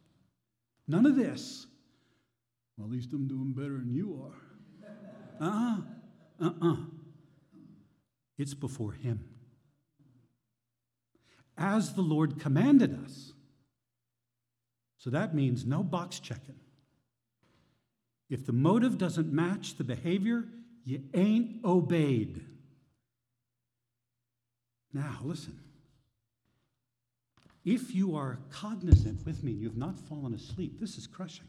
None 0.88 1.06
of 1.06 1.16
this. 1.16 1.66
Well, 2.78 2.86
at 2.86 2.92
least 2.92 3.12
I'm 3.12 3.28
doing 3.28 3.54
better 3.54 3.78
than 3.78 3.92
you 3.92 4.24
are. 4.24 5.46
Uh 5.46 5.82
uh-uh. 6.40 6.46
uh. 6.46 6.52
Uh 6.62 6.70
uh. 6.70 6.76
It's 8.38 8.54
before 8.54 8.92
Him. 8.92 9.28
As 11.58 11.94
the 11.96 12.02
Lord 12.02 12.40
commanded 12.40 13.04
us. 13.04 13.34
So 15.00 15.10
that 15.10 15.34
means 15.34 15.66
no 15.66 15.82
box 15.84 16.20
checking. 16.20 16.60
If 18.30 18.46
the 18.46 18.54
motive 18.54 18.98
doesn't 18.98 19.32
match 19.32 19.78
the 19.78 19.84
behavior, 19.84 20.46
you 20.84 21.02
ain't 21.14 21.64
obeyed. 21.66 22.46
Now, 24.94 25.20
listen. 25.24 25.60
If 27.66 27.94
you 27.94 28.16
are 28.16 28.40
cognizant 28.50 29.26
with 29.26 29.44
me 29.44 29.52
and 29.52 29.62
you've 29.62 29.78
not 29.78 30.00
fallen 30.00 30.34
asleep, 30.34 30.80
this 30.80 30.98
is 30.98 31.06
crushing. 31.06 31.48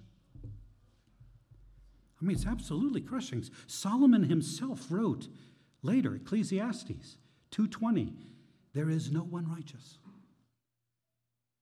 I 2.21 2.25
mean, 2.25 2.37
it's 2.37 2.47
absolutely 2.47 3.01
crushing. 3.01 3.45
Solomon 3.69 4.25
himself 4.25 4.87
wrote 4.91 5.29
later, 5.83 6.17
Ecclesiastes 6.17 7.19
2:20, 7.53 8.15
there 8.73 8.91
is 8.91 9.13
no 9.13 9.23
one 9.23 9.49
righteous 9.49 9.99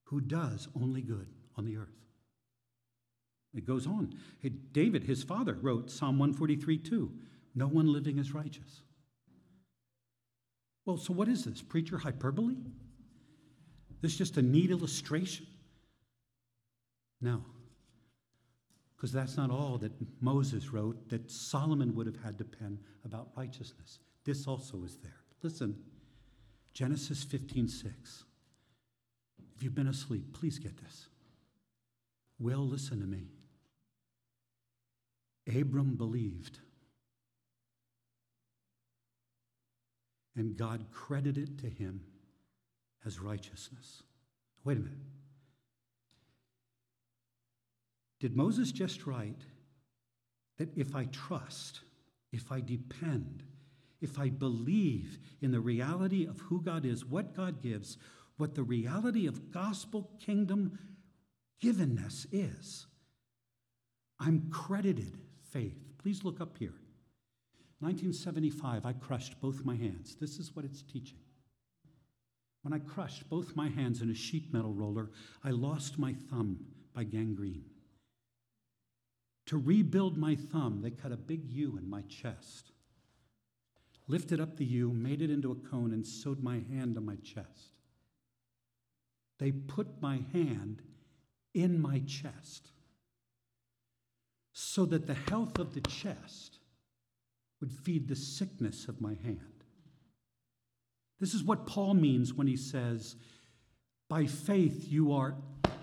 who 0.05 0.21
does 0.21 0.69
only 0.75 1.03
good 1.03 1.29
on 1.57 1.65
the 1.65 1.77
earth. 1.77 2.07
It 3.55 3.67
goes 3.67 3.87
on. 3.87 4.15
David, 4.73 5.05
his 5.05 5.23
father, 5.23 5.55
wrote 5.55 5.91
Psalm 5.91 6.19
143 6.19 6.79
2. 6.79 7.13
No 7.55 7.67
one 7.67 7.93
living 7.93 8.19
is 8.19 8.33
righteous. 8.33 8.83
Well, 10.87 10.97
so 10.97 11.13
what 11.13 11.29
is 11.29 11.45
this? 11.45 11.61
Preacher 11.61 11.99
hyperbole? 11.99 12.57
This 14.01 14.13
is 14.13 14.19
just 14.19 14.37
a 14.37 14.43
neat 14.43 14.71
illustration. 14.71 15.47
No. 17.21 17.45
Because 18.97 19.13
that's 19.13 19.37
not 19.37 19.51
all 19.51 19.79
that 19.79 19.93
Moses 20.21 20.73
wrote, 20.73 21.09
that 21.11 21.31
Solomon 21.31 21.95
would 21.97 22.07
have 22.07 22.23
had 22.25 22.39
to 22.39 22.45
pen 22.45 22.79
about 23.05 23.29
righteousness. 23.37 23.99
This 24.25 24.47
also 24.47 24.85
is 24.85 24.97
there. 25.03 25.21
Listen, 25.43 25.77
Genesis 26.73 27.23
15 27.25 27.69
6. 27.69 28.25
If 29.57 29.63
you've 29.63 29.75
been 29.75 29.89
asleep, 29.89 30.33
please 30.33 30.59
get 30.59 30.77
this. 30.77 31.09
Will, 32.39 32.67
listen 32.67 33.01
to 33.01 33.07
me. 33.07 33.29
Abram 35.49 35.97
believed, 35.97 36.59
and 40.37 40.57
God 40.57 40.87
credited 40.93 41.59
to 41.61 41.69
him 41.69 42.01
as 43.05 43.21
righteousness. 43.21 44.03
Wait 44.65 44.77
a 44.77 44.81
minute. 44.81 44.99
Did 48.21 48.37
Moses 48.37 48.73
just 48.73 49.07
write 49.07 49.43
that 50.59 50.77
if 50.77 50.95
I 50.95 51.05
trust, 51.07 51.81
if 52.33 52.51
I 52.51 52.61
depend, 52.61 53.43
if 54.01 54.19
I 54.19 54.29
believe 54.29 55.19
in 55.41 55.51
the 55.53 55.61
reality 55.61 56.27
of 56.27 56.41
who 56.41 56.63
God 56.63 56.85
is, 56.85 57.05
what 57.05 57.35
God 57.35 57.63
gives, 57.63 57.99
what 58.37 58.55
the 58.55 58.63
reality 58.63 59.27
of 59.27 59.51
gospel 59.51 60.11
kingdom 60.19 60.79
givenness 61.63 62.27
is, 62.33 62.87
I'm 64.19 64.49
credited 64.51 65.19
faith. 65.51 65.79
Please 65.99 66.25
look 66.25 66.41
up 66.41 66.57
here. 66.59 66.75
1975, 67.81 68.87
I 68.87 68.93
crushed 68.95 69.41
both 69.41 69.65
my 69.65 69.77
hands. 69.77 70.17
This 70.19 70.39
is 70.39 70.55
what 70.57 70.65
it's 70.65 70.83
teaching. 70.83 71.19
When 72.63 72.73
I 72.73 72.79
crushed 72.79 73.29
both 73.29 73.55
my 73.55 73.69
hands 73.69 74.01
in 74.01 74.11
a 74.11 74.15
sheet 74.15 74.53
metal 74.53 74.73
roller, 74.73 75.11
I 75.45 75.51
lost 75.51 75.99
my 75.99 76.15
thumb 76.31 76.59
by 76.95 77.05
gangrene. 77.05 77.65
To 79.47 79.59
rebuild 79.59 80.17
my 80.17 80.35
thumb, 80.35 80.81
they 80.83 80.91
cut 80.91 81.13
a 81.13 81.17
big 81.17 81.45
U 81.51 81.77
in 81.77 81.89
my 81.89 82.03
chest, 82.03 82.73
lifted 84.09 84.41
up 84.41 84.57
the 84.57 84.65
U, 84.65 84.93
made 84.93 85.23
it 85.23 85.31
into 85.31 85.53
a 85.53 85.69
cone, 85.69 85.93
and 85.93 86.05
sewed 86.05 86.43
my 86.43 86.61
hand 86.71 86.97
on 86.97 87.05
my 87.05 87.17
chest. 87.17 87.77
They 89.39 89.53
put 89.53 90.01
my 90.01 90.21
hand 90.33 90.83
in 91.55 91.81
my 91.81 92.01
chest 92.01 92.71
so 94.53 94.87
that 94.87 95.07
the 95.07 95.15
health 95.15 95.59
of 95.59 95.75
the 95.75 95.83
chest 95.83 96.56
would 97.67 97.73
feed 97.73 98.07
the 98.07 98.15
sickness 98.15 98.87
of 98.87 99.01
my 99.01 99.15
hand. 99.25 99.65
This 101.19 101.35
is 101.35 101.43
what 101.43 101.67
Paul 101.67 101.95
means 101.95 102.33
when 102.33 102.47
he 102.47 102.57
says, 102.57 103.17
By 104.09 104.27
faith 104.27 104.87
you 104.89 105.13
are 105.13 105.35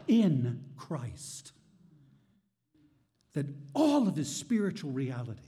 in 0.07 0.63
Christ. 0.77 1.51
That 3.33 3.47
all 3.73 4.07
of 4.07 4.15
his 4.15 4.33
spiritual 4.33 4.91
reality, 4.91 5.41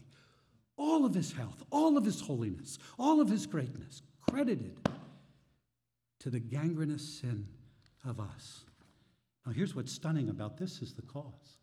all 0.76 1.06
of 1.06 1.14
his 1.14 1.32
health, 1.32 1.64
all 1.72 1.98
of 1.98 2.04
his 2.04 2.20
holiness, 2.20 2.80
all 3.00 3.22
of 3.22 3.30
his 3.30 3.46
greatness, 3.46 4.02
credited 4.20 4.78
to 6.20 6.30
the 6.30 6.40
gangrenous 6.42 7.22
sin 7.22 7.48
of 8.04 8.20
us. 8.20 8.66
Now, 9.46 9.54
here's 9.54 9.74
what's 9.74 9.94
stunning 9.94 10.28
about 10.28 10.58
this 10.58 10.82
is 10.82 10.96
the 10.96 11.04
cause. 11.04 11.60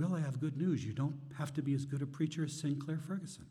Well, 0.00 0.14
I 0.14 0.20
have 0.20 0.40
good 0.40 0.56
news. 0.56 0.82
You 0.82 0.94
don't 0.94 1.20
have 1.36 1.52
to 1.54 1.62
be 1.62 1.74
as 1.74 1.84
good 1.84 2.00
a 2.00 2.06
preacher 2.06 2.44
as 2.44 2.54
Sinclair 2.54 2.98
Ferguson. 3.06 3.44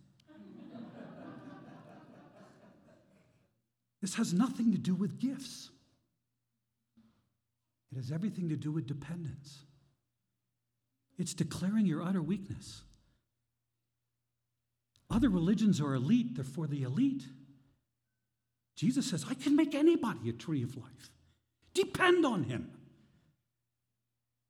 this 4.01 4.15
has 4.15 4.34
nothing 4.34 4.72
to 4.72 4.79
do 4.79 4.96
with 4.96 5.20
gifts, 5.20 5.70
it 7.91 7.98
has 7.98 8.12
everything 8.12 8.50
to 8.50 8.56
do 8.56 8.72
with 8.72 8.88
dependence. 8.88 9.60
It's 11.20 11.36
declaring 11.36 11.86
your 11.86 12.01
utter 12.01 12.22
weakness. 12.22 12.82
Other 15.12 15.29
religions 15.29 15.79
are 15.79 15.94
elite, 15.94 16.36
they're 16.36 16.46
for 16.46 16.65
the 16.65 16.82
elite. 16.82 17.25
Jesus 18.75 19.08
says, 19.08 19.25
I 19.29 19.34
can 19.36 19.56
make 19.56 19.75
anybody 19.75 20.29
a 20.29 20.34
tree 20.34 20.63
of 20.63 20.77
life. 20.77 21.12
Depend 21.74 22.25
on 22.25 22.44
him. 22.44 22.72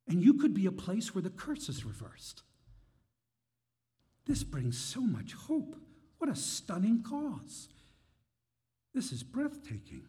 And 0.09 0.23
you 0.23 0.33
could 0.33 0.55
be 0.55 0.65
a 0.65 0.71
place 0.71 1.13
where 1.13 1.21
the 1.21 1.29
curse 1.29 1.69
is 1.69 1.85
reversed. 1.85 2.41
This 4.25 4.43
brings 4.43 4.77
so 4.77 5.01
much 5.01 5.33
hope. 5.33 5.75
What 6.17 6.31
a 6.31 6.35
stunning 6.35 7.03
cause. 7.03 7.69
This 8.93 9.11
is 9.11 9.21
breathtaking. 9.21 10.07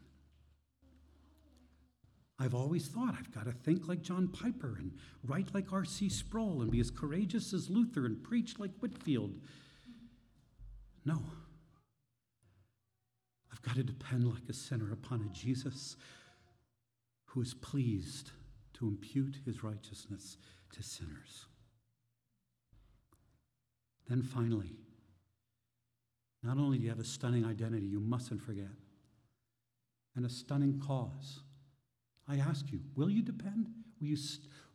I've 2.38 2.54
always 2.54 2.88
thought 2.88 3.14
I've 3.19 3.30
got 3.30 3.45
to 3.45 3.52
think 3.52 3.87
like 3.87 4.00
John 4.00 4.28
Piper 4.28 4.76
and 4.78 4.92
write 5.23 5.54
like 5.54 5.71
R.C. 5.71 6.09
Sproul 6.09 6.62
and 6.62 6.71
be 6.71 6.80
as 6.80 6.90
courageous 6.90 7.52
as 7.52 7.69
Luther 7.69 8.07
and 8.07 8.23
preach 8.23 8.59
like 8.59 8.71
Whitefield. 8.78 9.39
No. 11.04 11.23
I've 13.52 13.60
got 13.60 13.76
to 13.76 13.82
depend 13.82 14.25
like 14.25 14.49
a 14.49 14.54
sinner 14.54 14.91
upon 14.91 15.21
a 15.21 15.34
Jesus 15.34 15.97
who 17.26 17.43
is 17.43 17.52
pleased 17.52 18.30
to 18.80 18.88
impute 18.88 19.36
his 19.45 19.62
righteousness 19.62 20.38
to 20.73 20.82
sinners. 20.82 21.47
Then 24.08 24.23
finally, 24.23 24.73
not 26.43 26.56
only 26.56 26.78
do 26.78 26.84
you 26.84 26.88
have 26.88 26.99
a 26.99 27.04
stunning 27.04 27.45
identity, 27.45 27.84
you 27.84 28.00
mustn't 28.00 28.40
forget, 28.40 28.71
and 30.16 30.25
a 30.25 30.30
stunning 30.30 30.80
cause. 30.84 31.40
I 32.26 32.36
ask 32.36 32.73
you, 32.73 32.80
will 32.97 33.10
you 33.10 33.23
depend? 33.23 33.69
Will 34.00 34.08
you, 34.08 34.16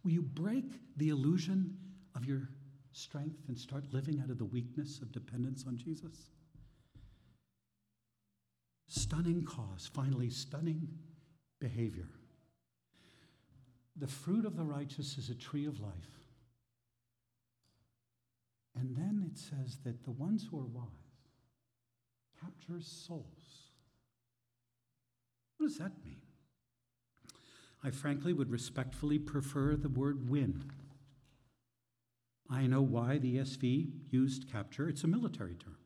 will 0.04 0.12
you 0.12 0.22
break 0.22 0.66
the 0.98 1.10
illusion 1.10 1.76
of 2.16 2.26
your 2.26 2.48
strength 2.92 3.40
and 3.48 3.58
start 3.58 3.84
living 3.92 4.22
out 4.24 4.30
of 4.30 4.38
the 4.38 4.46
weakness 4.46 5.00
of 5.02 5.12
dependence 5.12 5.66
on 5.68 5.78
Jesus? 5.78 6.30
Stunning 8.88 9.44
cause, 9.44 9.90
finally, 9.92 10.30
stunning 10.30 10.88
behavior. 11.60 12.08
The 13.96 14.08
fruit 14.08 14.46
of 14.46 14.58
the 14.58 14.64
righteous 14.64 15.18
is 15.18 15.30
a 15.30 15.36
tree 15.36 15.66
of 15.66 15.80
life. 15.80 15.94
And 18.78 18.96
then 18.96 19.30
it 19.32 19.38
says 19.38 19.78
that 19.86 20.04
the 20.04 20.12
ones 20.12 20.48
who 20.50 20.60
are 20.60 20.66
wise 20.66 20.90
capture 22.42 22.82
souls. 22.82 23.72
What 25.58 25.68
does 25.68 25.78
that 25.78 26.04
mean? 26.04 26.18
I 27.84 27.92
frankly 27.92 28.34
would 28.34 28.52
respectfully 28.52 29.20
prefer 29.20 29.76
the 29.76 29.90
word 29.90 30.30
win. 30.30 30.72
I 32.50 32.68
know 32.68 32.82
why 32.82 33.18
the 33.18 33.38
ESV 33.38 33.92
used 34.10 34.52
capture, 34.52 34.90
it's 34.90 35.04
a 35.04 35.08
military 35.08 35.56
term. 35.56 35.78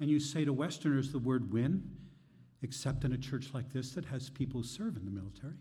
And 0.00 0.08
you 0.08 0.20
say 0.20 0.44
to 0.44 0.52
Westerners 0.52 1.10
the 1.10 1.18
word 1.18 1.52
win, 1.52 1.90
except 2.62 3.04
in 3.04 3.12
a 3.12 3.18
church 3.18 3.48
like 3.52 3.72
this 3.72 3.92
that 3.92 4.04
has 4.06 4.30
people 4.30 4.60
who 4.60 4.66
serve 4.66 4.96
in 4.96 5.04
the 5.04 5.10
military. 5.10 5.56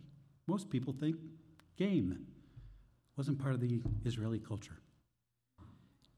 Most 0.47 0.69
people 0.69 0.93
think 0.93 1.17
game 1.77 2.25
wasn't 3.17 3.39
part 3.39 3.53
of 3.53 3.59
the 3.59 3.81
Israeli 4.05 4.39
culture. 4.39 4.79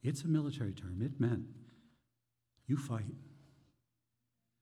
It's 0.03 0.23
a 0.23 0.27
military 0.27 0.71
term. 0.71 1.01
It 1.01 1.19
meant 1.19 1.45
you 2.67 2.77
fight. 2.77 3.15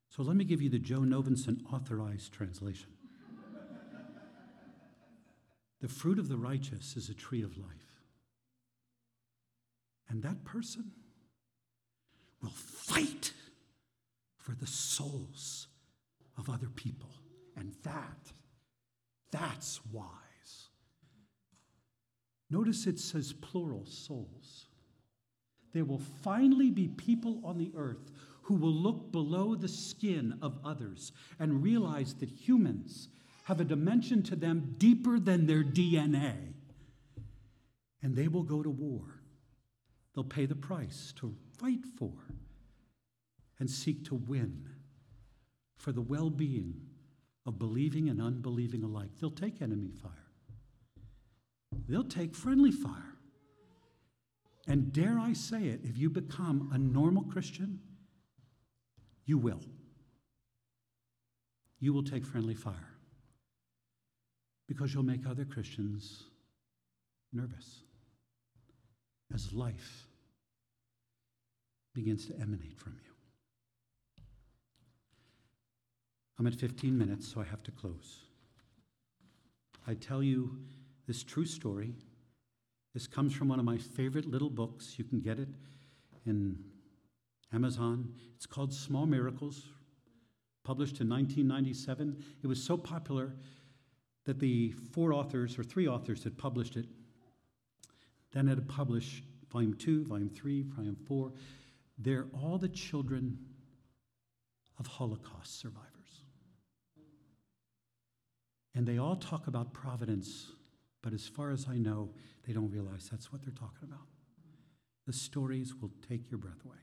So 0.09 0.23
let 0.23 0.35
me 0.35 0.45
give 0.45 0.61
you 0.61 0.69
the 0.69 0.79
Joe 0.79 1.01
Novenson 1.01 1.61
authorized 1.71 2.31
translation. 2.31 2.89
the 5.81 5.89
fruit 5.89 6.17
of 6.17 6.29
the 6.29 6.37
righteous 6.37 6.95
is 6.95 7.09
a 7.09 7.13
tree 7.13 7.43
of 7.43 7.57
life. 7.57 7.67
And 10.09 10.23
that 10.23 10.45
person 10.45 10.91
will 12.41 12.51
fight 12.51 13.33
for 14.37 14.55
the 14.55 14.65
souls 14.65 15.67
of 16.37 16.49
other 16.49 16.69
people. 16.69 17.09
And 17.57 17.73
that 17.83 18.31
that's 19.31 19.79
wise. 19.91 20.69
Notice 22.49 22.87
it 22.87 22.99
says 22.99 23.33
plural 23.33 23.85
souls. 23.85 24.67
There 25.73 25.85
will 25.85 26.01
finally 26.23 26.71
be 26.71 26.87
people 26.87 27.41
on 27.43 27.57
the 27.57 27.71
earth 27.75 28.11
who 28.43 28.55
will 28.55 28.73
look 28.73 29.11
below 29.11 29.55
the 29.55 29.67
skin 29.67 30.39
of 30.41 30.57
others 30.63 31.11
and 31.39 31.61
realize 31.61 32.13
that 32.15 32.29
humans 32.29 33.09
have 33.43 33.59
a 33.59 33.65
dimension 33.65 34.23
to 34.23 34.35
them 34.35 34.75
deeper 34.77 35.19
than 35.19 35.45
their 35.45 35.63
DNA. 35.63 36.53
And 38.01 38.15
they 38.15 38.27
will 38.27 38.43
go 38.43 38.63
to 38.63 38.69
war. 38.69 39.21
They'll 40.15 40.23
pay 40.23 40.45
the 40.45 40.55
price 40.55 41.13
to 41.17 41.35
fight 41.59 41.85
for 41.97 42.13
and 43.59 43.69
seek 43.69 44.05
to 44.05 44.15
win 44.15 44.69
for 45.75 45.91
the 45.91 46.01
well 46.01 46.29
being 46.29 46.86
of 47.47 47.57
believing 47.57 48.09
and 48.09 48.21
unbelieving 48.21 48.83
alike. 48.83 49.09
They'll 49.19 49.31
take 49.31 49.61
enemy 49.61 49.91
fire, 49.91 50.11
they'll 51.87 52.03
take 52.03 52.35
friendly 52.35 52.71
fire. 52.71 53.13
And 54.69 54.91
dare 54.91 55.17
I 55.17 55.31
say 55.31 55.67
it, 55.67 55.79
if 55.85 55.97
you 55.97 56.09
become 56.09 56.69
a 56.73 56.77
normal 56.77 57.23
Christian, 57.23 57.79
you 59.25 59.37
will. 59.37 59.61
You 61.79 61.93
will 61.93 62.03
take 62.03 62.25
friendly 62.25 62.55
fire 62.55 62.89
because 64.67 64.93
you'll 64.93 65.03
make 65.03 65.25
other 65.25 65.45
Christians 65.45 66.23
nervous 67.31 67.83
as 69.33 69.53
life 69.53 70.07
begins 71.93 72.25
to 72.25 72.33
emanate 72.35 72.77
from 72.77 72.97
you. 73.05 73.16
I'm 76.39 76.45
at 76.45 76.55
15 76.55 76.95
minutes, 76.95 77.27
so 77.27 77.41
I 77.41 77.45
have 77.45 77.63
to 77.63 77.71
close. 77.71 78.21
I 79.87 79.95
tell 79.95 80.21
you 80.21 80.57
this 81.07 81.23
true 81.23 81.45
story. 81.45 81.95
This 82.93 83.07
comes 83.07 83.33
from 83.33 83.47
one 83.47 83.59
of 83.59 83.65
my 83.65 83.77
favorite 83.77 84.25
little 84.25 84.49
books. 84.49 84.95
You 84.97 85.03
can 85.05 85.19
get 85.19 85.39
it 85.39 85.49
in 86.25 86.57
Amazon. 87.53 88.13
It's 88.35 88.45
called 88.45 88.73
Small 88.73 89.05
Miracles, 89.05 89.63
published 90.63 91.01
in 91.01 91.09
1997. 91.09 92.23
It 92.43 92.47
was 92.47 92.61
so 92.61 92.77
popular 92.77 93.33
that 94.25 94.39
the 94.39 94.71
four 94.91 95.13
authors, 95.13 95.57
or 95.57 95.63
three 95.63 95.87
authors, 95.87 96.23
had 96.23 96.37
published 96.37 96.75
it. 96.75 96.85
Then 98.33 98.45
had 98.47 98.67
published 98.67 99.23
volume 99.51 99.73
two, 99.73 100.03
volume 100.05 100.29
three, 100.29 100.63
volume 100.63 100.97
four. 101.07 101.31
They're 101.97 102.27
all 102.33 102.57
the 102.57 102.67
children 102.67 103.39
of 104.77 104.85
Holocaust 104.85 105.59
survivors. 105.59 105.96
And 108.77 108.85
they 108.85 108.99
all 108.99 109.15
talk 109.15 109.47
about 109.47 109.73
providence, 109.73 110.51
but 111.01 111.11
as 111.11 111.27
far 111.27 111.49
as 111.49 111.65
I 111.67 111.77
know, 111.77 112.11
they 112.45 112.53
don't 112.53 112.69
realize 112.69 113.09
that's 113.09 113.31
what 113.31 113.41
they're 113.41 113.51
talking 113.51 113.89
about. 113.89 114.05
The 115.07 115.13
stories 115.13 115.73
will 115.73 115.89
take 116.07 116.29
your 116.29 116.37
breath 116.37 116.63
away. 116.63 116.77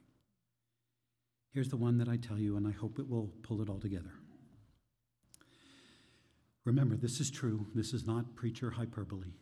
Here's 1.52 1.68
the 1.68 1.76
one 1.76 1.98
that 1.98 2.08
I 2.08 2.16
tell 2.16 2.36
you, 2.36 2.56
and 2.56 2.66
I 2.66 2.72
hope 2.72 2.98
it 2.98 3.08
will 3.08 3.30
pull 3.44 3.62
it 3.62 3.68
all 3.68 3.78
together. 3.78 4.10
Remember, 6.64 6.96
this 6.96 7.20
is 7.20 7.30
true. 7.30 7.68
This 7.76 7.92
is 7.92 8.04
not 8.04 8.34
preacher 8.34 8.70
hyperbole. 8.70 9.34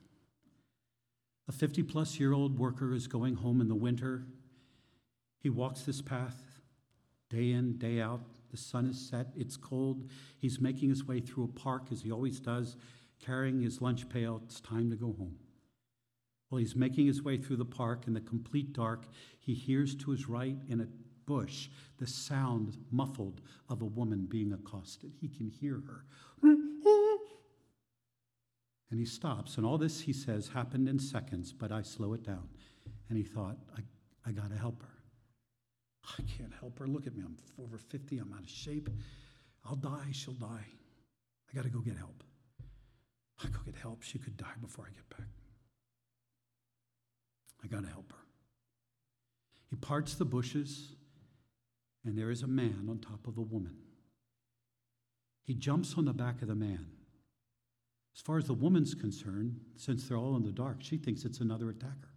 A 1.48 1.52
50 1.52 1.82
plus 1.84 2.20
year 2.20 2.34
old 2.34 2.58
worker 2.58 2.92
is 2.92 3.06
going 3.06 3.36
home 3.36 3.62
in 3.62 3.68
the 3.68 3.74
winter. 3.74 4.26
He 5.40 5.48
walks 5.48 5.82
this 5.82 6.02
path 6.02 6.36
day 7.30 7.52
in, 7.52 7.78
day 7.78 8.02
out. 8.02 8.20
The 8.52 8.58
sun 8.58 8.86
is 8.86 9.00
set, 9.00 9.28
it's 9.34 9.56
cold. 9.56 10.08
He's 10.38 10.60
making 10.60 10.90
his 10.90 11.04
way 11.04 11.20
through 11.20 11.44
a 11.44 11.58
park 11.58 11.88
as 11.90 12.02
he 12.02 12.12
always 12.12 12.38
does, 12.38 12.76
carrying 13.18 13.62
his 13.62 13.80
lunch 13.80 14.08
pail. 14.08 14.42
It's 14.44 14.60
time 14.60 14.90
to 14.90 14.96
go 14.96 15.14
home. 15.18 15.36
While 16.50 16.60
he's 16.60 16.76
making 16.76 17.06
his 17.06 17.22
way 17.22 17.38
through 17.38 17.56
the 17.56 17.64
park 17.64 18.06
in 18.06 18.12
the 18.12 18.20
complete 18.20 18.74
dark, 18.74 19.06
he 19.40 19.54
hears 19.54 19.94
to 19.96 20.10
his 20.10 20.28
right 20.28 20.58
in 20.68 20.82
a 20.82 20.86
bush 21.24 21.70
the 21.98 22.06
sound 22.06 22.76
muffled 22.90 23.40
of 23.70 23.80
a 23.80 23.86
woman 23.86 24.26
being 24.26 24.52
accosted. 24.52 25.12
He 25.18 25.28
can 25.28 25.48
hear 25.48 25.82
her. 25.86 26.04
And 28.90 29.00
he 29.00 29.06
stops, 29.06 29.56
and 29.56 29.64
all 29.64 29.78
this, 29.78 30.02
he 30.02 30.12
says, 30.12 30.48
happened 30.48 30.86
in 30.86 30.98
seconds, 30.98 31.54
but 31.54 31.72
I 31.72 31.80
slow 31.80 32.12
it 32.12 32.22
down. 32.22 32.46
And 33.08 33.16
he 33.16 33.24
thought, 33.24 33.56
I, 33.74 33.80
I 34.28 34.32
got 34.32 34.50
to 34.50 34.58
help 34.58 34.82
her. 34.82 34.91
I 36.04 36.22
can't 36.36 36.52
help 36.58 36.78
her. 36.78 36.86
Look 36.86 37.06
at 37.06 37.16
me. 37.16 37.22
I'm 37.24 37.36
over 37.62 37.78
50. 37.78 38.18
I'm 38.18 38.32
out 38.32 38.42
of 38.42 38.50
shape. 38.50 38.88
I'll 39.64 39.76
die. 39.76 40.08
She'll 40.12 40.34
die. 40.34 40.66
I 41.50 41.54
got 41.54 41.64
to 41.64 41.70
go 41.70 41.80
get 41.80 41.96
help. 41.96 42.22
I 43.42 43.48
go 43.48 43.58
get 43.64 43.76
help. 43.76 44.02
She 44.02 44.18
could 44.18 44.36
die 44.36 44.54
before 44.60 44.86
I 44.86 44.92
get 44.94 45.08
back. 45.10 45.28
I 47.62 47.68
got 47.68 47.84
to 47.84 47.88
help 47.90 48.12
her. 48.12 48.18
He 49.70 49.76
parts 49.76 50.14
the 50.14 50.24
bushes, 50.24 50.96
and 52.04 52.18
there 52.18 52.30
is 52.30 52.42
a 52.42 52.46
man 52.46 52.88
on 52.90 52.98
top 52.98 53.26
of 53.26 53.38
a 53.38 53.42
woman. 53.42 53.76
He 55.44 55.54
jumps 55.54 55.94
on 55.96 56.04
the 56.04 56.12
back 56.12 56.42
of 56.42 56.48
the 56.48 56.54
man. 56.54 56.86
As 58.14 58.20
far 58.20 58.38
as 58.38 58.46
the 58.46 58.54
woman's 58.54 58.94
concerned, 58.94 59.60
since 59.76 60.06
they're 60.06 60.18
all 60.18 60.36
in 60.36 60.44
the 60.44 60.52
dark, 60.52 60.78
she 60.80 60.98
thinks 60.98 61.24
it's 61.24 61.40
another 61.40 61.70
attacker. 61.70 62.11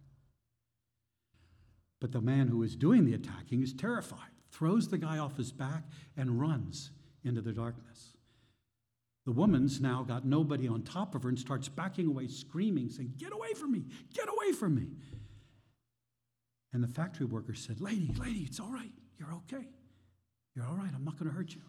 But 2.00 2.12
the 2.12 2.20
man 2.20 2.48
who 2.48 2.62
is 2.62 2.76
doing 2.76 3.04
the 3.04 3.14
attacking 3.14 3.62
is 3.62 3.72
terrified, 3.72 4.30
throws 4.50 4.88
the 4.88 4.98
guy 4.98 5.18
off 5.18 5.36
his 5.36 5.52
back, 5.52 5.84
and 6.16 6.40
runs 6.40 6.90
into 7.24 7.40
the 7.40 7.52
darkness. 7.52 8.12
The 9.24 9.32
woman's 9.32 9.80
now 9.80 10.02
got 10.04 10.24
nobody 10.24 10.68
on 10.68 10.82
top 10.82 11.14
of 11.14 11.24
her 11.24 11.28
and 11.28 11.38
starts 11.38 11.68
backing 11.68 12.06
away, 12.06 12.28
screaming, 12.28 12.90
saying, 12.90 13.14
Get 13.16 13.32
away 13.32 13.54
from 13.54 13.72
me! 13.72 13.84
Get 14.14 14.28
away 14.28 14.52
from 14.52 14.74
me! 14.76 14.86
And 16.72 16.82
the 16.82 16.88
factory 16.88 17.26
worker 17.26 17.54
said, 17.54 17.80
Lady, 17.80 18.12
lady, 18.18 18.40
it's 18.40 18.60
all 18.60 18.70
right. 18.70 18.92
You're 19.18 19.32
okay. 19.32 19.66
You're 20.54 20.66
all 20.66 20.76
right. 20.76 20.90
I'm 20.94 21.04
not 21.04 21.18
going 21.18 21.30
to 21.30 21.34
hurt 21.34 21.54
you. 21.54 21.62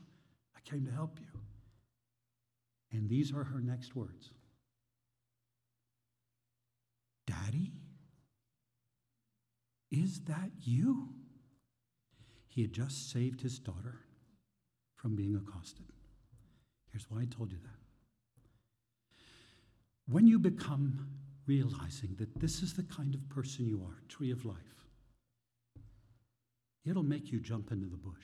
I 0.56 0.60
came 0.70 0.86
to 0.86 0.92
help 0.92 1.20
you. 1.20 1.40
And 2.92 3.10
these 3.10 3.34
are 3.34 3.44
her 3.44 3.60
next 3.60 3.96
words 3.96 4.32
Daddy, 7.26 7.72
is 9.92 10.22
that 10.22 10.52
you? 10.62 11.10
He 12.48 12.62
had 12.62 12.74
just 12.74 13.12
saved 13.12 13.42
his 13.42 13.60
daughter 13.60 14.00
from 14.96 15.16
being 15.16 15.36
accosted. 15.36 15.86
Here's 16.92 17.10
why 17.10 17.22
I 17.22 17.26
told 17.26 17.52
you 17.52 17.60
that. 17.64 17.80
When 20.10 20.26
you 20.26 20.40
become 20.40 21.08
realizing 21.46 22.16
that 22.18 22.40
this 22.40 22.62
is 22.62 22.74
the 22.74 22.84
kind 22.84 23.14
of 23.14 23.30
person 23.30 23.68
you 23.68 23.82
are, 23.86 24.02
tree 24.08 24.32
of 24.32 24.46
life, 24.46 24.78
It'll 26.88 27.04
make 27.04 27.32
you 27.32 27.40
jump 27.40 27.72
into 27.72 27.88
the 27.88 27.98
bush. 27.98 28.24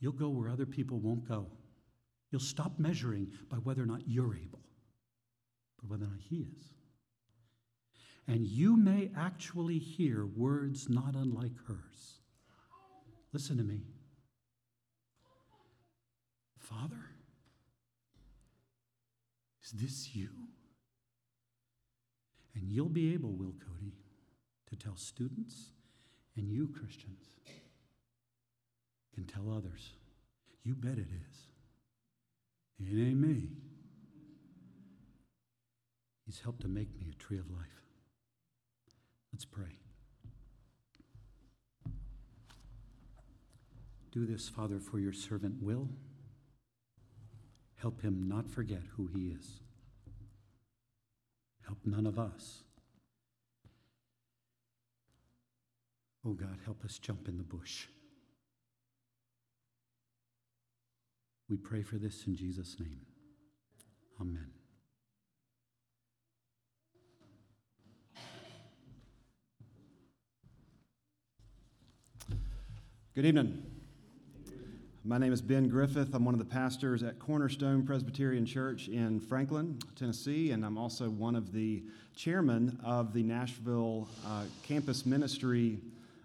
You'll 0.00 0.12
go 0.12 0.28
where 0.28 0.50
other 0.50 0.66
people 0.66 0.98
won't 0.98 1.26
go. 1.26 1.46
You'll 2.30 2.40
stop 2.40 2.78
measuring 2.78 3.30
by 3.48 3.58
whether 3.58 3.82
or 3.82 3.86
not 3.86 4.02
you're 4.08 4.34
able, 4.34 4.60
but 5.80 5.88
whether 5.88 6.04
or 6.04 6.08
not 6.08 6.20
He 6.20 6.48
is. 6.58 6.64
And 8.26 8.46
you 8.46 8.76
may 8.76 9.10
actually 9.16 9.78
hear 9.78 10.24
words 10.24 10.88
not 10.88 11.14
unlike 11.14 11.52
hers. 11.66 12.20
Listen 13.32 13.58
to 13.58 13.64
me. 13.64 13.82
Father, 16.58 17.10
is 19.62 19.72
this 19.72 20.14
you? 20.14 20.30
And 22.54 22.70
you'll 22.70 22.88
be 22.88 23.12
able, 23.12 23.32
Will 23.32 23.52
Cody, 23.52 23.92
to 24.70 24.76
tell 24.76 24.96
students 24.96 25.72
and 26.36 26.50
you, 26.50 26.68
Christians, 26.68 27.26
can 29.14 29.24
tell 29.24 29.52
others. 29.52 29.92
You 30.62 30.74
bet 30.74 30.98
it 30.98 31.08
is. 31.08 31.48
It 32.78 33.00
ain't 33.00 33.20
me. 33.20 33.50
He's 36.24 36.40
helped 36.40 36.62
to 36.62 36.68
make 36.68 36.96
me 36.98 37.06
a 37.10 37.22
tree 37.22 37.38
of 37.38 37.50
life. 37.50 37.83
Let's 39.34 39.44
pray. 39.44 39.80
Do 44.12 44.24
this, 44.24 44.48
Father, 44.48 44.78
for 44.78 45.00
your 45.00 45.12
servant 45.12 45.60
Will. 45.60 45.88
Help 47.74 48.00
him 48.00 48.28
not 48.28 48.48
forget 48.48 48.82
who 48.96 49.08
he 49.08 49.34
is. 49.38 49.60
Help 51.66 51.78
none 51.84 52.06
of 52.06 52.18
us 52.18 52.62
Oh 56.26 56.32
God, 56.32 56.58
help 56.64 56.84
us 56.84 56.98
jump 56.98 57.28
in 57.28 57.36
the 57.36 57.44
bush. 57.44 57.86
We 61.50 61.56
pray 61.58 61.82
for 61.82 61.96
this 61.96 62.24
in 62.26 62.34
Jesus' 62.34 62.76
name. 62.80 63.00
Amen. 64.20 64.63
Good 73.14 73.26
evening. 73.26 73.62
My 75.04 75.18
name 75.18 75.32
is 75.32 75.40
Ben 75.40 75.68
Griffith. 75.68 76.12
I'm 76.14 76.24
one 76.24 76.34
of 76.34 76.40
the 76.40 76.44
pastors 76.44 77.04
at 77.04 77.20
Cornerstone 77.20 77.86
Presbyterian 77.86 78.44
Church 78.44 78.88
in 78.88 79.20
Franklin, 79.20 79.78
Tennessee, 79.94 80.50
and 80.50 80.64
I'm 80.64 80.76
also 80.76 81.08
one 81.08 81.36
of 81.36 81.52
the 81.52 81.84
chairmen 82.16 82.76
of 82.82 83.12
the 83.12 83.22
Nashville 83.22 84.08
uh, 84.26 84.42
Campus 84.64 85.06
Ministry 85.06 85.78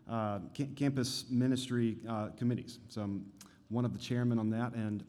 uh, 0.10 0.40
campus 0.76 1.26
ministry 1.30 1.98
uh, 2.10 2.30
committees. 2.36 2.80
So 2.90 3.02
I'm 3.02 3.24
one 3.70 3.86
of 3.86 3.94
the 3.94 4.00
chairmen 4.00 4.40
on 4.40 4.50
that, 4.50 4.74
and, 4.74 5.04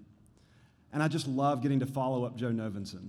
and 0.92 1.02
I 1.02 1.08
just 1.08 1.26
love 1.26 1.62
getting 1.62 1.80
to 1.80 1.86
follow 1.86 2.26
up 2.26 2.36
Joe 2.36 2.50
Novenson. 2.50 3.08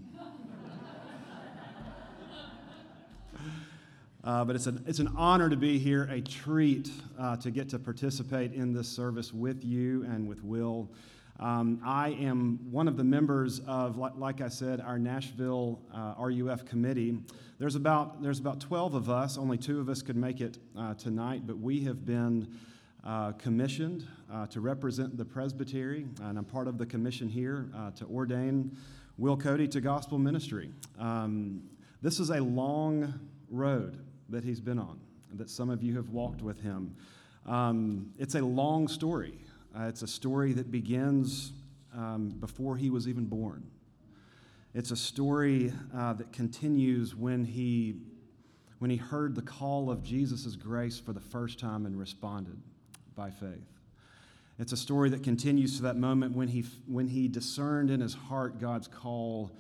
Uh, 4.24 4.46
but 4.46 4.56
it's 4.56 4.68
an, 4.68 4.84
it's 4.86 5.00
an 5.00 5.12
honor 5.18 5.50
to 5.50 5.56
be 5.56 5.80
here, 5.80 6.04
a 6.04 6.22
treat 6.22 6.92
uh, 7.18 7.36
to 7.38 7.50
get 7.50 7.68
to 7.70 7.80
participate 7.80 8.54
in 8.54 8.72
this 8.72 8.88
service 8.88 9.34
with 9.34 9.64
you 9.64 10.04
and 10.04 10.28
with 10.28 10.44
Will. 10.44 10.92
Um, 11.40 11.82
I 11.84 12.10
am 12.10 12.60
one 12.70 12.88
of 12.88 12.98
the 12.98 13.04
members 13.04 13.62
of, 13.66 13.98
like 13.98 14.42
I 14.42 14.48
said, 14.48 14.80
our 14.80 15.00
Nashville 15.00 15.82
uh, 15.92 16.14
RUF 16.20 16.66
committee. 16.66 17.18
There's 17.58 17.74
about, 17.74 18.22
there's 18.22 18.38
about 18.38 18.60
12 18.60 18.94
of 18.94 19.10
us. 19.10 19.40
Only 19.40 19.58
two 19.58 19.80
of 19.80 19.90
us 19.90 20.04
could 20.04 20.16
make 20.16 20.40
it 20.40 20.60
uh, 20.78 20.94
tonight, 20.94 21.48
but 21.48 21.58
we 21.58 21.84
have 21.86 22.06
been 22.06 22.48
uh, 23.04 23.32
commissioned 23.32 24.06
uh, 24.32 24.46
to 24.48 24.62
represent 24.62 25.18
the 25.18 25.26
presbytery, 25.26 26.06
and 26.22 26.38
I'm 26.38 26.46
part 26.46 26.68
of 26.68 26.78
the 26.78 26.86
commission 26.86 27.28
here 27.28 27.66
to 27.96 28.06
ordain 28.06 28.78
Will 29.18 29.36
Cody 29.36 29.68
to 29.70 29.82
gospel 29.82 30.20
ministry. 30.20 30.70
Um, 31.00 31.64
this 32.04 32.20
is 32.20 32.30
a 32.30 32.40
long 32.40 33.20
road 33.50 33.98
that 34.32 34.44
he's 34.44 34.60
been 34.60 34.80
on, 34.80 35.00
that 35.34 35.50
some 35.50 35.70
of 35.70 35.84
you 35.84 35.96
have 35.96 36.10
walked 36.10 36.42
with 36.42 36.60
him. 36.62 36.96
Um, 37.46 38.14
it's 38.18 38.36
a 38.36 38.42
long 38.42 38.88
story. 38.88 39.40
Uh, 39.78 39.84
it's 39.84 40.02
a 40.02 40.08
story 40.08 40.54
that 40.54 40.72
begins 40.72 41.52
um, 41.96 42.30
before 42.40 42.78
he 42.78 42.90
was 42.90 43.08
even 43.08 43.26
born. 43.26 43.66
It's 44.74 44.92
a 44.92 44.96
story 44.96 45.74
uh, 45.96 46.14
that 46.14 46.32
continues 46.32 47.14
when 47.14 47.44
he, 47.44 47.96
when 48.80 48.90
he 48.90 48.98
heard 48.98 49.36
the 49.36 49.42
call 49.42 49.92
of 49.92 50.02
Jesus' 50.02 50.56
grace 50.56 51.00
for 51.00 51.12
the 51.14 51.20
first 51.20 51.60
time 51.60 51.86
and 51.86 51.98
responded 52.00 52.58
by 53.16 53.30
faith. 53.30 53.68
It's 54.60 54.72
a 54.72 54.78
story 54.78 55.10
that 55.10 55.24
continues 55.24 55.78
to 55.78 55.84
that 55.84 55.98
moment 55.98 56.36
when 56.36 56.48
he, 56.48 56.64
when 56.86 57.08
he 57.08 57.28
discerned 57.28 57.90
in 57.90 58.00
his 58.00 58.14
heart 58.14 58.60
God's 58.60 58.88
call 58.88 59.52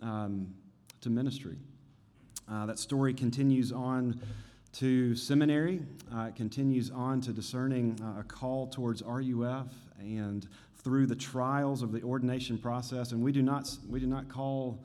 um, 0.00 0.54
to 1.00 1.10
ministry. 1.10 1.58
Uh, 2.48 2.64
that 2.66 2.78
story 2.78 3.12
continues 3.12 3.72
on 3.72 4.20
to 4.72 5.16
seminary. 5.16 5.80
Uh, 6.14 6.26
it 6.28 6.36
continues 6.36 6.90
on 6.92 7.20
to 7.20 7.32
discerning 7.32 7.98
uh, 8.00 8.20
a 8.20 8.22
call 8.22 8.68
towards 8.68 9.02
RUF 9.02 9.66
and 9.98 10.46
through 10.76 11.06
the 11.06 11.16
trials 11.16 11.82
of 11.82 11.90
the 11.90 12.00
ordination 12.02 12.56
process. 12.56 13.10
And 13.10 13.20
we 13.20 13.32
do 13.32 13.42
not, 13.42 13.68
we 13.88 13.98
do 13.98 14.06
not, 14.06 14.28
call, 14.28 14.78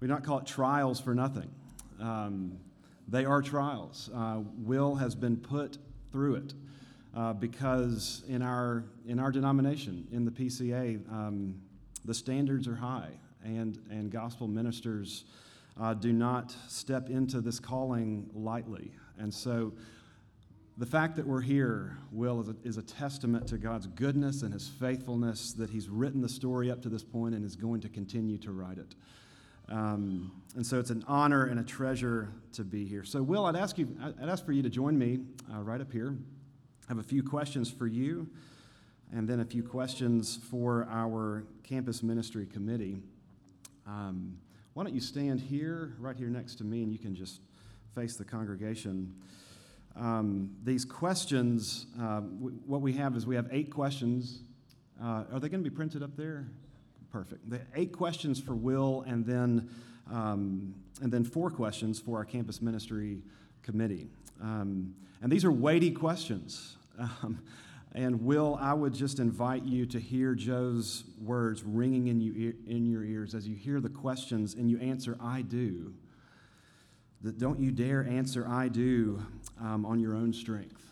we 0.00 0.08
do 0.08 0.14
not 0.14 0.24
call 0.24 0.38
it 0.38 0.46
trials 0.46 1.00
for 1.00 1.14
nothing. 1.14 1.48
Um, 2.00 2.58
they 3.06 3.24
are 3.24 3.40
trials. 3.40 4.10
Uh, 4.12 4.40
Will 4.58 4.96
has 4.96 5.14
been 5.14 5.36
put 5.36 5.78
through 6.10 6.36
it 6.36 6.54
uh, 7.14 7.32
because 7.34 8.24
in 8.26 8.42
our, 8.42 8.82
in 9.06 9.20
our 9.20 9.30
denomination, 9.30 10.08
in 10.10 10.24
the 10.24 10.30
PCA, 10.32 11.08
um, 11.12 11.54
the 12.04 12.14
standards 12.14 12.66
are 12.66 12.74
high, 12.74 13.10
and, 13.44 13.78
and 13.90 14.10
gospel 14.10 14.48
ministers 14.48 15.24
uh, 15.80 15.94
do 15.94 16.12
not 16.12 16.54
step 16.68 17.10
into 17.10 17.40
this 17.40 17.60
calling 17.60 18.28
lightly. 18.34 18.92
And 19.18 19.32
so 19.32 19.72
the 20.78 20.86
fact 20.86 21.16
that 21.16 21.26
we're 21.26 21.40
here, 21.40 21.98
Will, 22.12 22.40
is 22.40 22.48
a, 22.48 22.56
is 22.64 22.76
a, 22.76 22.82
testament 22.82 23.46
to 23.48 23.58
God's 23.58 23.86
goodness 23.86 24.42
and 24.42 24.52
his 24.52 24.68
faithfulness 24.68 25.52
that 25.54 25.70
he's 25.70 25.88
written 25.88 26.20
the 26.20 26.28
story 26.28 26.70
up 26.70 26.82
to 26.82 26.88
this 26.88 27.02
point 27.02 27.34
and 27.34 27.44
is 27.44 27.56
going 27.56 27.80
to 27.80 27.88
continue 27.88 28.38
to 28.38 28.52
write 28.52 28.78
it. 28.78 28.94
Um, 29.68 30.42
and 30.54 30.64
so 30.64 30.78
it's 30.78 30.90
an 30.90 31.04
honor 31.08 31.46
and 31.46 31.58
a 31.58 31.64
treasure 31.64 32.30
to 32.52 32.62
be 32.62 32.84
here. 32.84 33.04
So, 33.04 33.22
Will, 33.22 33.46
I'd 33.46 33.56
ask, 33.56 33.78
you, 33.78 33.96
I'd 34.00 34.28
ask 34.28 34.44
for 34.44 34.52
you 34.52 34.62
to 34.62 34.70
join 34.70 34.96
me 34.96 35.20
uh, 35.52 35.62
right 35.62 35.80
up 35.80 35.90
here. 35.90 36.16
I 36.84 36.88
have 36.88 36.98
a 36.98 37.02
few 37.02 37.22
questions 37.22 37.70
for 37.70 37.86
you 37.86 38.28
and 39.12 39.28
then 39.28 39.40
a 39.40 39.44
few 39.44 39.62
questions 39.62 40.38
for 40.50 40.86
our 40.90 41.46
campus 41.62 42.02
ministry 42.02 42.46
committee. 42.46 42.98
Um, 43.86 44.38
why 44.76 44.84
don't 44.84 44.94
you 44.94 45.00
stand 45.00 45.40
here, 45.40 45.94
right 45.98 46.18
here 46.18 46.28
next 46.28 46.56
to 46.56 46.64
me, 46.64 46.82
and 46.82 46.92
you 46.92 46.98
can 46.98 47.14
just 47.14 47.40
face 47.94 48.16
the 48.16 48.24
congregation. 48.26 49.10
Um, 49.98 50.50
these 50.64 50.84
questions, 50.84 51.86
uh, 51.98 52.20
w- 52.20 52.58
what 52.66 52.82
we 52.82 52.92
have 52.92 53.16
is 53.16 53.26
we 53.26 53.36
have 53.36 53.48
eight 53.50 53.70
questions. 53.70 54.42
Uh, 55.02 55.24
are 55.32 55.40
they 55.40 55.48
going 55.48 55.64
to 55.64 55.70
be 55.70 55.74
printed 55.74 56.02
up 56.02 56.14
there? 56.14 56.48
Perfect. 57.10 57.48
The 57.48 57.62
eight 57.74 57.90
questions 57.90 58.38
for 58.38 58.54
Will, 58.54 59.02
and 59.06 59.24
then 59.24 59.70
um, 60.12 60.74
and 61.00 61.10
then 61.10 61.24
four 61.24 61.50
questions 61.50 61.98
for 61.98 62.18
our 62.18 62.26
campus 62.26 62.60
ministry 62.60 63.22
committee. 63.62 64.10
Um, 64.42 64.94
and 65.22 65.32
these 65.32 65.46
are 65.46 65.52
weighty 65.52 65.90
questions. 65.90 66.76
Um, 67.22 67.40
and 67.94 68.22
Will, 68.22 68.58
I 68.60 68.74
would 68.74 68.92
just 68.92 69.18
invite 69.18 69.64
you 69.64 69.86
to 69.86 69.98
hear 69.98 70.34
Joe's 70.34 71.04
words 71.20 71.62
ringing 71.62 72.08
in, 72.08 72.20
you, 72.20 72.54
in 72.66 72.86
your 72.86 73.04
ears 73.04 73.34
as 73.34 73.48
you 73.48 73.54
hear 73.54 73.80
the 73.80 73.88
questions 73.88 74.54
and 74.54 74.70
you 74.70 74.78
answer, 74.80 75.16
I 75.20 75.42
do. 75.42 75.94
That 77.22 77.38
don't 77.38 77.58
you 77.58 77.70
dare 77.70 78.06
answer, 78.06 78.46
I 78.46 78.68
do, 78.68 79.24
um, 79.60 79.86
on 79.86 79.98
your 79.98 80.14
own 80.14 80.32
strength, 80.32 80.84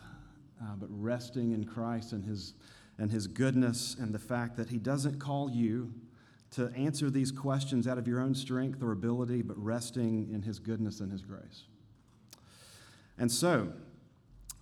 uh, 0.63 0.75
but 0.77 0.89
resting 0.91 1.53
in 1.53 1.65
Christ 1.65 2.13
and 2.13 2.25
his, 2.25 2.55
and 2.99 3.11
his 3.11 3.27
goodness 3.27 3.97
and 3.99 4.13
the 4.13 4.19
fact 4.19 4.57
that 4.57 4.71
He 4.71 4.79
doesn't 4.79 5.19
call 5.19 5.51
you 5.51 5.93
to 6.53 6.73
answer 6.77 7.11
these 7.11 7.33
questions 7.33 7.89
out 7.89 7.99
of 7.99 8.07
your 8.07 8.21
own 8.21 8.35
strength 8.35 8.83
or 8.83 8.93
ability, 8.93 9.43
but 9.43 9.59
resting 9.59 10.29
in 10.33 10.43
His 10.43 10.59
goodness 10.59 11.01
and 11.01 11.11
His 11.11 11.23
grace. 11.23 11.65
And 13.19 13.31
so, 13.31 13.73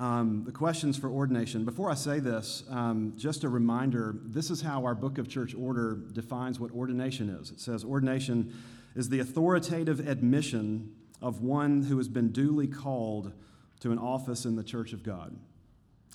um, 0.03 0.43
the 0.45 0.51
questions 0.51 0.99
for 0.99 1.09
ordination. 1.09 1.65
Before 1.65 1.88
I 1.88 1.95
say 1.95 2.19
this, 2.19 2.65
um, 2.69 3.12
just 3.17 3.45
a 3.45 3.49
reminder 3.49 4.17
this 4.25 4.51
is 4.51 4.61
how 4.61 4.85
our 4.85 4.97
Book 4.97 5.17
of 5.17 5.29
Church 5.29 5.55
Order 5.55 6.01
defines 6.12 6.59
what 6.59 6.73
ordination 6.73 7.31
is. 7.31 7.53
It 7.53 7.61
says 7.61 7.85
ordination 7.85 8.53
is 8.97 9.09
the 9.11 9.21
authoritative 9.21 10.09
admission 10.09 10.93
of 11.21 11.41
one 11.41 11.85
who 11.85 11.99
has 11.99 12.09
been 12.09 12.33
duly 12.33 12.67
called 12.67 13.33
to 13.79 13.93
an 13.93 13.99
office 13.99 14.45
in 14.45 14.57
the 14.57 14.65
church 14.65 14.93
of 14.93 15.05
God. 15.05 15.37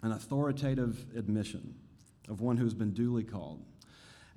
An 0.04 0.12
authoritative 0.12 1.06
admission 1.16 1.74
of 2.28 2.42
one 2.42 2.58
who 2.58 2.66
has 2.66 2.74
been 2.74 2.92
duly 2.92 3.24
called. 3.24 3.64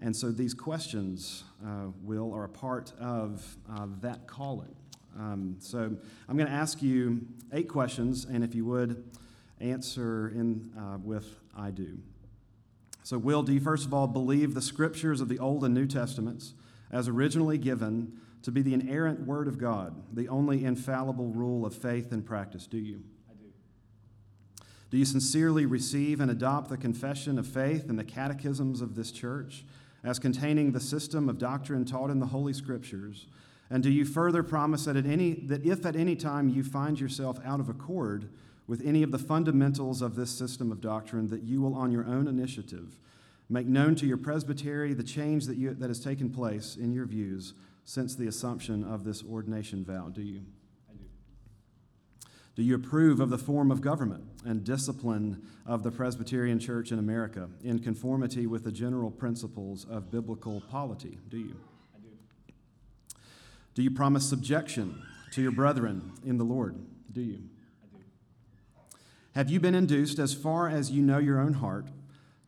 And 0.01 0.15
so 0.15 0.31
these 0.31 0.55
questions, 0.55 1.43
uh, 1.67 1.89
Will, 2.05 2.33
are 2.33 2.45
a 2.45 2.49
part 2.49 2.93
of 3.01 3.57
uh, 3.69 3.89
that 4.01 4.29
calling. 4.29 4.77
Um, 5.19 5.57
so 5.59 5.79
I'm 6.29 6.37
going 6.37 6.49
to 6.49 6.55
ask 6.55 6.81
you 6.81 7.23
eight 7.53 7.69
questions, 7.69 8.27
and 8.27 8.45
if 8.45 8.55
you 8.55 8.65
would, 8.67 9.11
answer 9.61 10.29
in 10.29 10.70
uh, 10.79 10.99
with 10.99 11.40
I 11.57 11.70
do. 11.70 11.99
So, 13.03 13.18
Will, 13.18 13.42
do 13.42 13.53
you 13.53 13.61
first 13.61 13.87
of 13.87 13.94
all 13.94 14.07
believe 14.07 14.55
the 14.55 14.62
scriptures 14.62 15.20
of 15.20 15.29
the 15.29 15.38
Old 15.38 15.64
and 15.64 15.75
New 15.75 15.87
Testaments 15.87 16.55
as 16.90 17.09
originally 17.09 17.59
given 17.59 18.12
to 18.42 18.51
be 18.51 18.62
the 18.62 18.75
inerrant 18.75 19.27
Word 19.27 19.49
of 19.49 19.59
God, 19.59 19.94
the 20.12 20.29
only 20.29 20.64
infallible 20.64 21.29
rule 21.29 21.66
of 21.66 21.75
faith 21.75 22.12
and 22.12 22.25
practice? 22.25 22.66
Do 22.66 22.79
you? 22.79 23.03
I 23.29 23.35
do. 23.35 24.64
Do 24.90 24.96
you 24.96 25.05
sincerely 25.05 25.66
receive 25.66 26.20
and 26.20 26.31
adopt 26.31 26.68
the 26.68 26.77
confession 26.77 27.38
of 27.38 27.46
faith 27.46 27.88
and 27.88 27.99
the 27.99 28.05
catechisms 28.05 28.81
of 28.81 28.94
this 28.94 29.11
church 29.12 29.64
as 30.03 30.18
containing 30.18 30.73
the 30.73 30.81
system 30.81 31.29
of 31.29 31.38
doctrine 31.38 31.85
taught 31.85 32.11
in 32.11 32.20
the 32.20 32.27
Holy 32.27 32.53
Scriptures? 32.53 33.27
And 33.70 33.83
do 33.83 33.90
you 33.90 34.05
further 34.05 34.42
promise 34.42 34.87
that, 34.87 34.96
at 34.96 35.07
any, 35.07 35.35
that 35.35 35.64
if 35.64 35.87
at 35.87 35.94
any 35.94 36.16
time 36.16 36.49
you 36.49 36.64
find 36.64 36.99
yourself 36.99 37.38
out 37.44 37.61
of 37.61 37.68
accord, 37.68 38.29
with 38.71 38.87
any 38.87 39.03
of 39.03 39.11
the 39.11 39.19
fundamentals 39.19 40.01
of 40.01 40.15
this 40.15 40.31
system 40.31 40.71
of 40.71 40.81
doctrine 40.81 41.27
that 41.27 41.43
you 41.43 41.61
will, 41.61 41.75
on 41.75 41.91
your 41.91 42.07
own 42.07 42.29
initiative, 42.29 43.01
make 43.49 43.67
known 43.67 43.97
to 43.97 44.07
your 44.07 44.17
presbytery 44.17 44.95
the 44.95 45.03
change 45.03 45.47
that, 45.47 45.57
you, 45.57 45.75
that 45.75 45.89
has 45.89 45.99
taken 45.99 46.31
place 46.31 46.77
in 46.77 46.93
your 46.93 47.05
views 47.05 47.53
since 47.85 48.15
the 48.15 48.29
assumption 48.29 48.85
of 48.85 49.03
this 49.03 49.25
ordination 49.25 49.85
vow. 49.85 50.09
Do 50.09 50.23
you? 50.23 50.43
I 50.89 50.93
do. 50.93 51.05
Do 52.55 52.63
you 52.63 52.77
approve 52.77 53.19
of 53.19 53.29
the 53.29 53.39
form 53.39 53.73
of 53.73 53.81
government 53.81 54.23
and 54.45 54.63
discipline 54.63 55.43
of 55.67 55.83
the 55.83 55.91
Presbyterian 55.91 56.61
Church 56.61 56.93
in 56.93 57.01
America 57.01 57.49
in 57.65 57.81
conformity 57.81 58.47
with 58.47 58.63
the 58.63 58.71
general 58.71 59.11
principles 59.11 59.85
of 59.85 60.13
biblical 60.13 60.63
polity? 60.71 61.19
Do 61.29 61.39
you? 61.39 61.57
I 61.93 61.99
do. 61.99 63.17
Do 63.75 63.83
you 63.83 63.91
promise 63.91 64.29
subjection 64.29 65.03
to 65.33 65.43
your 65.43 65.51
brethren 65.51 66.13
in 66.25 66.39
the 66.39 66.45
Lord? 66.45 66.77
Do 67.11 67.21
you? 67.21 67.43
Have 69.35 69.49
you 69.49 69.61
been 69.61 69.75
induced, 69.75 70.19
as 70.19 70.35
far 70.35 70.69
as 70.69 70.90
you 70.90 71.03
know 71.03 71.19
your 71.19 71.38
own 71.38 71.55
heart, 71.55 71.87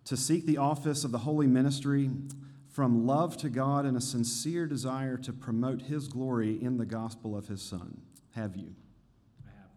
to 0.05 0.17
seek 0.17 0.47
the 0.47 0.59
office 0.59 1.05
of 1.05 1.13
the 1.13 1.19
holy 1.19 1.47
ministry 1.47 2.11
from 2.69 3.07
love 3.07 3.37
to 3.37 3.49
God 3.49 3.85
and 3.85 3.97
a 3.97 4.01
sincere 4.01 4.67
desire 4.67 5.17
to 5.19 5.33
promote 5.33 5.83
His 5.83 6.09
glory 6.09 6.61
in 6.61 6.79
the 6.79 6.87
gospel 6.87 7.37
of 7.37 7.47
His 7.47 7.63
Son? 7.63 8.01
Have 8.35 8.57
you? 8.57 8.75
I 9.47 9.51
have. 9.51 9.71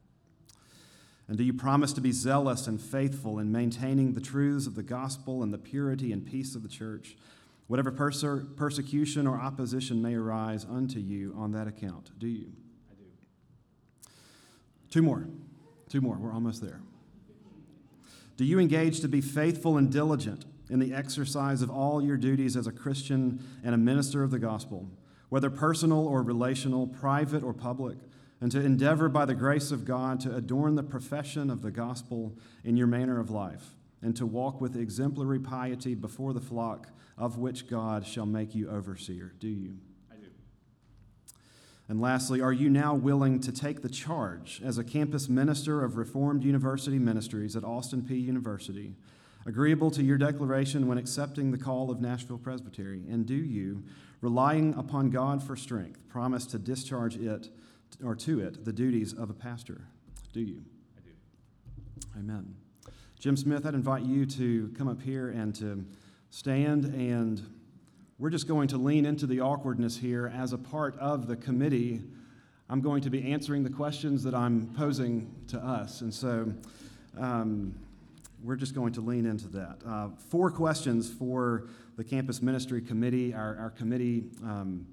And 1.28 1.38
do 1.38 1.44
you 1.44 1.54
promise 1.54 1.94
to 1.94 2.02
be 2.02 2.12
zealous 2.12 2.66
and 2.66 2.82
faithful 2.82 3.38
in 3.38 3.52
maintaining 3.52 4.14
the 4.14 4.22
truths 4.22 4.66
of 4.66 4.74
the 4.74 4.84
gospel 4.84 5.44
and 5.44 5.54
the 5.54 5.60
purity 5.60 6.12
and 6.12 6.26
peace 6.26 6.56
of 6.56 6.64
the 6.64 6.70
church, 6.70 7.18
whatever 7.68 7.92
perse- 7.92 8.46
persecution 8.56 9.28
or 9.28 9.40
opposition 9.40 10.02
may 10.02 10.16
arise 10.16 10.66
unto 10.66 11.00
you 11.00 11.36
on 11.38 11.52
that 11.52 11.68
account? 11.68 12.18
Do 12.18 12.28
you? 12.28 12.52
I 12.90 12.96
do. 12.96 13.04
Two 14.90 15.04
more. 15.04 15.28
Two 15.88 16.02
more. 16.02 16.18
We're 16.18 16.34
almost 16.34 16.64
there. 16.64 16.82
Do 18.38 18.44
you 18.44 18.60
engage 18.60 19.00
to 19.00 19.08
be 19.08 19.22
faithful 19.22 19.78
and 19.78 19.92
diligent 19.92 20.46
in 20.70 20.80
the 20.80 20.94
exercise 20.94 21.62
of 21.62 21.70
all 21.70 22.02
your 22.02 22.18
duties 22.18 22.58
as 22.58 22.68
a 22.68 22.72
Christian 22.72 23.44
and 23.64 23.74
a 23.74 23.78
minister 23.78 24.24
of 24.24 24.32
the 24.32 24.40
gospel, 24.40 24.90
whether 25.30 25.50
personal 25.50 26.08
or 26.08 26.22
relational, 26.22 26.88
private 26.88 27.44
or 27.44 27.54
public, 27.54 27.98
and 28.42 28.52
to 28.52 28.62
endeavor 28.62 29.08
by 29.08 29.26
the 29.26 29.36
grace 29.36 29.72
of 29.72 29.86
God 29.86 30.20
to 30.22 30.36
adorn 30.36 30.76
the 30.76 30.84
profession 30.84 31.50
of 31.50 31.62
the 31.62 31.72
gospel 31.72 32.38
in 32.64 32.76
your 32.76 32.88
manner 32.88 33.20
of 33.20 33.30
life, 33.30 33.76
and 34.02 34.16
to 34.18 34.26
walk 34.26 34.60
with 34.60 34.76
exemplary 34.76 35.40
piety 35.40 35.96
before 35.96 36.34
the 36.34 36.42
flock 36.42 36.90
of 37.18 37.38
which 37.38 37.68
God 37.68 38.06
shall 38.06 38.26
make 38.26 38.54
you 38.54 38.70
overseer? 38.70 39.34
Do 39.40 39.48
you? 39.48 39.78
And 41.88 42.02
lastly, 42.02 42.42
are 42.42 42.54
you 42.54 42.70
now 42.70 42.96
willing 42.96 43.40
to 43.42 43.52
take 43.52 43.82
the 43.82 43.90
charge 43.90 44.62
as 44.64 44.78
a 44.78 44.84
campus 44.84 45.30
minister 45.30 45.84
of 45.84 45.98
Reformed 45.98 46.44
University 46.44 46.98
Ministries 46.98 47.56
at 47.56 47.64
Austin 47.64 48.02
Peay 48.02 48.24
University, 48.24 48.96
agreeable 49.46 49.92
to 49.92 50.02
your 50.02 50.18
declaration 50.18 50.88
when 50.88 50.98
accepting 50.98 51.52
the 51.52 51.60
call 51.60 51.92
of 51.92 52.02
Nashville 52.02 52.40
Presbytery? 52.40 53.04
And 53.08 53.28
do 53.28 53.36
you, 53.36 53.84
relying 54.22 54.74
upon 54.74 55.12
God 55.12 55.44
for 55.44 55.56
strength, 55.56 56.00
promise 56.10 56.48
to 56.48 56.58
discharge 56.58 57.18
it 57.18 57.50
or 58.04 58.16
to 58.16 58.40
it 58.40 58.66
the 58.66 58.74
duties 58.74 59.14
of 59.14 59.30
a 59.30 59.34
pastor? 59.34 59.82
Do 60.34 60.42
you? 60.42 60.64
I 60.98 61.02
do. 61.02 61.12
Amen. 62.18 62.56
Jim 63.20 63.38
Smith, 63.38 63.66
I'd 63.66 63.76
invite 63.76 64.04
you 64.04 64.26
to 64.26 64.74
come 64.76 64.88
up 64.88 65.02
here 65.02 65.30
and 65.30 65.54
to 65.56 65.86
stand 66.32 66.86
and 66.86 67.42
we're 68.18 68.30
just 68.30 68.48
going 68.48 68.70
to 68.70 68.78
lean 68.78 69.06
into 69.06 69.28
the 69.28 69.42
awkwardness 69.42 69.98
here 69.98 70.32
as 70.34 70.54
a 70.54 70.58
part 70.58 70.98
of 71.00 71.28
the 71.28 71.36
committee. 71.36 72.02
I'm 72.70 72.80
going 72.80 73.02
to 73.02 73.10
be 73.10 73.32
answering 73.32 73.64
the 73.64 73.70
questions 73.70 74.24
that 74.24 74.34
I'm 74.34 74.68
posing 74.78 75.34
to 75.50 75.60
us. 75.60 76.00
And 76.00 76.14
so 76.14 76.54
um, 77.18 77.76
we're 78.42 78.56
just 78.56 78.74
going 78.74 78.94
to 78.94 79.02
lean 79.02 79.26
into 79.26 79.48
that. 79.50 79.78
Uh, 79.86 80.10
four 80.30 80.50
questions 80.50 81.12
for 81.12 81.68
the 81.98 82.04
Campus 82.06 82.42
Ministry 82.42 82.82
Committee. 82.82 83.34
Our, 83.34 83.58
our 83.58 83.70
committee 83.72 84.30
um, 84.44 84.88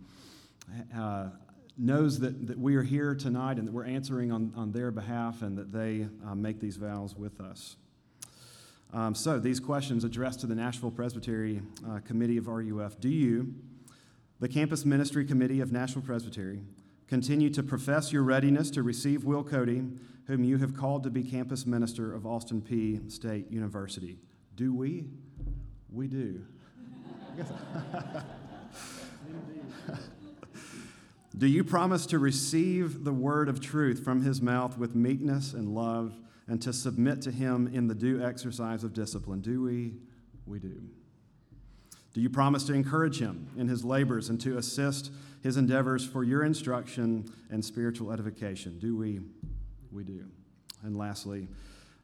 uh, 0.97 1.29
knows 1.79 2.19
that, 2.19 2.49
that 2.49 2.59
we 2.59 2.75
are 2.75 2.83
here 2.83 3.15
tonight 3.15 3.57
and 3.57 3.69
that 3.69 3.73
we're 3.73 3.87
answering 3.87 4.33
on, 4.33 4.53
on 4.57 4.73
their 4.73 4.91
behalf 4.91 5.43
and 5.43 5.57
that 5.59 5.73
they 5.73 6.09
uh, 6.27 6.35
make 6.35 6.61
these 6.61 6.77
vows 6.77 7.17
with 7.17 7.41
us. 7.41 7.77
Um, 8.95 9.15
so, 9.15 9.39
these 9.39 9.59
questions 9.59 10.05
addressed 10.05 10.41
to 10.41 10.47
the 10.47 10.55
Nashville 10.55 10.91
Presbytery 10.91 11.63
uh, 11.89 12.01
Committee 12.01 12.37
of 12.37 12.47
RUF 12.47 13.01
Do 13.01 13.09
you, 13.09 13.55
the 14.39 14.49
Campus 14.49 14.85
Ministry 14.85 15.25
Committee 15.25 15.61
of 15.61 15.73
Nashville 15.73 16.03
Presbytery, 16.03 16.61
continue 17.09 17.49
to 17.51 17.63
profess 17.63 18.13
your 18.13 18.23
readiness 18.23 18.71
to 18.73 18.83
receive 18.83 19.25
Will 19.25 19.45
Cody, 19.45 19.83
whom 20.27 20.45
you 20.45 20.59
have 20.59 20.77
called 20.77 21.05
to 21.05 21.11
be 21.11 21.23
campus 21.23 21.65
minister 21.65 22.13
of 22.15 22.27
Austin 22.27 22.61
Peay 22.61 23.11
State 23.11 23.51
University? 23.51 24.19
Do 24.57 24.75
we? 24.75 25.07
We 25.91 26.07
do. 26.07 26.45
Do 31.39 31.47
you 31.47 31.65
promise 31.65 32.05
to 32.07 32.19
receive 32.19 33.05
the 33.05 33.13
word 33.13 33.49
of 33.49 33.59
truth 33.59 34.05
from 34.05 34.23
his 34.23 34.43
mouth 34.43 34.77
with 34.77 34.95
meekness 34.95 35.55
and 35.55 35.75
love 35.75 36.13
and 36.49 36.61
to 36.63 36.73
submit 36.73 37.23
to 37.23 37.31
him 37.31 37.71
in 37.73 37.87
the 37.87 37.95
due 37.95 38.23
exercise 38.23 38.85
of 38.85 38.93
discipline? 38.93 39.41
Do 39.41 39.63
we? 39.63 39.95
We 40.47 40.59
do. 40.59 40.83
Do 42.15 42.21
you 42.21 42.29
promise 42.29 42.65
to 42.65 42.75
encourage 42.75 43.21
him 43.21 43.49
in 43.57 43.69
his 43.69 43.85
labors 43.85 44.29
and 44.29 44.41
to 44.43 44.59
assist 44.59 45.11
his 45.43 45.57
endeavors 45.57 46.07
for 46.07 46.25
your 46.25 46.45
instruction 46.45 47.33
and 47.51 47.65
spiritual 47.65 48.13
edification? 48.13 48.79
Do 48.79 48.97
we? 48.97 49.21
We 49.91 50.05
do. 50.05 50.27
And 50.83 50.97
lastly, 50.97 51.49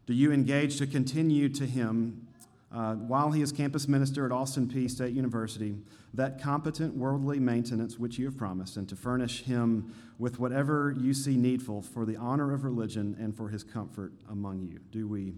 do 0.07 0.15
you 0.15 0.33
engage 0.33 0.79
to 0.79 0.87
continue 0.87 1.49
to 1.51 1.67
him 1.67 2.28
uh, 2.71 2.95
while 2.95 3.31
he 3.31 3.41
is 3.41 3.51
campus 3.51 3.89
minister 3.89 4.27
at 4.27 4.33
Austin 4.33 4.69
Peay 4.69 4.91
State 4.91 5.15
University, 5.15 5.75
that 6.13 6.41
competent 6.41 6.95
worldly 6.95 7.39
maintenance 7.39 7.99
which 7.99 8.19
you 8.19 8.27
have 8.27 8.37
promised, 8.37 8.77
and 8.77 8.89
to 8.89 8.97
furnish 8.97 9.45
him 9.45 9.95
with 10.19 10.39
whatever 10.39 10.95
you 10.99 11.15
see 11.15 11.37
needful 11.37 11.81
for 11.81 12.05
the 12.05 12.17
honor 12.17 12.53
of 12.53 12.65
religion 12.65 13.17
and 13.19 13.35
for 13.35 13.49
his 13.49 13.65
comfort 13.65 14.13
among 14.31 14.63
you. 14.63 14.81
Do 14.91 15.09
we? 15.09 15.35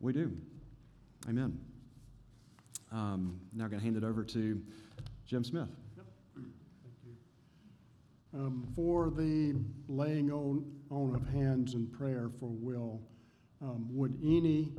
We 0.00 0.12
do. 0.12 0.36
Amen. 1.28 1.58
Um, 2.92 3.40
now 3.54 3.64
I'm 3.64 3.70
going 3.70 3.80
to 3.80 3.84
hand 3.84 3.96
it 3.96 4.04
over 4.04 4.22
to 4.22 4.62
Jim 5.26 5.44
Smith. 5.44 5.68
Thank 6.34 6.46
you. 8.34 8.38
Um, 8.38 8.68
for 8.76 9.10
the 9.10 9.54
laying 9.88 10.30
on, 10.30 10.64
on 10.90 11.14
of 11.14 11.26
hands 11.28 11.72
and 11.72 11.90
prayer 11.90 12.30
for 12.38 12.50
Will, 12.50 13.00
um, 13.62 13.86
would 13.90 14.18
any 14.22 14.72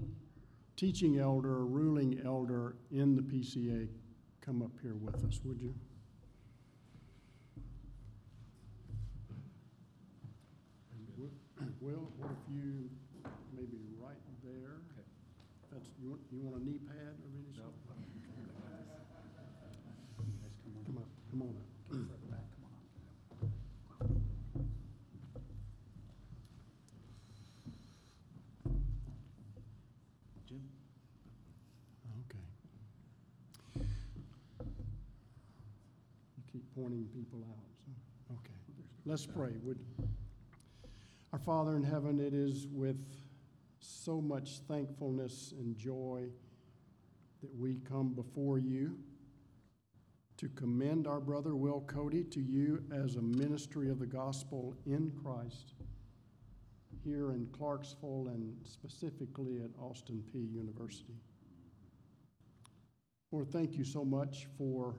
teaching 0.75 1.19
elder 1.19 1.65
ruling 1.65 2.21
elder 2.25 2.75
in 2.91 3.15
the 3.15 3.21
PCA 3.21 3.87
come 4.41 4.61
up 4.61 4.71
here 4.81 4.95
with 4.95 5.15
us, 5.25 5.39
would 5.43 5.61
you? 5.61 5.73
Well, 11.81 12.09
what 12.17 12.31
if 12.31 12.37
you 12.51 12.89
maybe 13.55 13.77
right 14.01 14.17
there? 14.43 14.81
That's, 15.71 15.87
you 16.01 16.09
want, 16.09 16.21
you 16.31 16.39
want 16.41 16.61
a 16.61 16.65
knee 16.65 16.79
pad 16.79 17.13
of 17.13 17.29
any 17.29 17.53
sort? 17.55 17.73
Come 20.85 20.97
up, 20.97 21.07
come 21.29 21.41
on 21.43 21.49
up. 21.49 21.67
Come 21.91 22.07
further 22.09 22.27
back, 22.31 22.45
come 22.55 22.65
on. 22.65 22.71
Jim? 30.47 30.63
Okay. 32.25 32.45
You 36.37 36.43
keep 36.51 36.64
pointing 36.75 37.05
people 37.13 37.39
out, 37.49 37.63
so, 37.85 38.33
okay. 38.33 38.53
Let's 39.05 39.25
pray, 39.25 39.51
would, 39.63 39.79
our 41.31 41.39
Father 41.39 41.75
in 41.75 41.83
heaven, 41.83 42.19
it 42.19 42.33
is 42.33 42.67
with 42.71 42.99
so 43.79 44.19
much 44.19 44.59
thankfulness 44.67 45.53
and 45.57 45.77
joy 45.77 46.25
that 47.41 47.55
we 47.55 47.77
come 47.87 48.13
before 48.13 48.57
you 48.57 48.97
to 50.37 50.49
commend 50.49 51.07
our 51.07 51.19
brother 51.19 51.55
Will 51.55 51.81
Cody 51.81 52.23
to 52.23 52.41
you 52.41 52.83
as 52.91 53.15
a 53.15 53.21
ministry 53.21 53.89
of 53.89 53.99
the 53.99 54.05
gospel 54.05 54.75
in 54.85 55.11
Christ 55.23 55.75
here 57.03 57.31
in 57.31 57.47
Clarksville 57.57 58.29
and 58.33 58.55
specifically 58.65 59.61
at 59.63 59.69
Austin 59.79 60.23
Peay 60.33 60.51
University. 60.51 61.13
Lord, 63.31 63.51
thank 63.51 63.77
you 63.77 63.83
so 63.83 64.03
much 64.03 64.47
for 64.57 64.95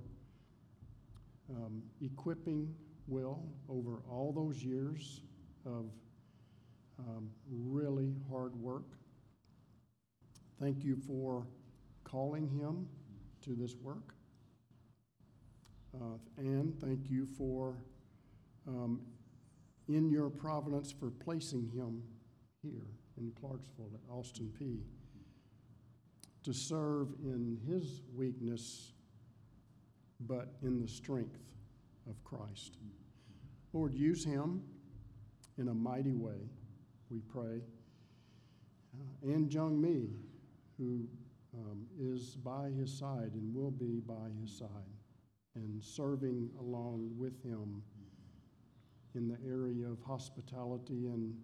um, 1.51 1.83
equipping 2.01 2.75
Will 3.09 3.45
over 3.69 4.03
all 4.11 4.33
those 4.33 4.65
years 4.65 5.23
of 5.65 5.91
um, 6.99 7.31
really 7.49 8.15
hard 8.29 8.57
work. 8.57 8.97
Thank 10.61 10.83
you 10.83 10.97
for 10.97 11.47
calling 12.05 12.49
him 12.49 12.89
to 13.43 13.55
this 13.55 13.77
work. 13.77 14.15
Uh, 15.95 16.19
and 16.37 16.79
thank 16.81 17.09
you 17.09 17.27
for, 17.27 17.77
um, 18.67 19.01
in 19.89 20.11
your 20.11 20.29
providence, 20.29 20.91
for 20.91 21.11
placing 21.11 21.71
him 21.71 22.03
here 22.63 22.87
in 23.19 23.33
Clarksville 23.41 23.91
at 23.95 24.11
Austin 24.11 24.53
Peay 24.61 24.81
to 26.43 26.53
serve 26.53 27.09
in 27.23 27.59
his 27.67 28.03
weakness, 28.15 28.93
but 30.21 30.55
in 30.63 30.81
the 30.81 30.89
strength 30.89 31.39
of 32.09 32.23
Christ. 32.25 32.79
Lord, 33.73 33.95
use 33.95 34.25
him 34.25 34.63
in 35.59 35.69
a 35.69 35.75
mighty 35.75 36.15
way, 36.15 36.49
we 37.11 37.21
pray. 37.21 37.61
Uh, 38.95 39.33
and 39.35 39.53
Jung 39.53 39.81
Mi, 39.81 40.09
who 40.79 41.07
um, 41.55 41.87
is 41.99 42.37
by 42.37 42.71
his 42.71 42.93
side 42.97 43.33
and 43.35 43.55
will 43.55 43.71
be 43.71 44.01
by 44.01 44.29
his 44.41 44.57
side 44.57 44.69
and 45.55 45.83
serving 45.83 46.51
along 46.61 47.11
with 47.17 47.43
him 47.43 47.83
in 49.15 49.29
the 49.29 49.39
area 49.47 49.87
of 49.89 49.99
hospitality 50.03 51.07
and, 51.07 51.35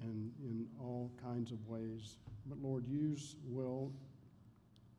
and 0.00 0.32
in 0.42 0.66
all 0.80 1.12
kinds 1.22 1.52
of 1.52 1.66
ways. 1.68 2.16
But 2.46 2.58
Lord, 2.58 2.86
use 2.88 3.36
Will 3.44 3.92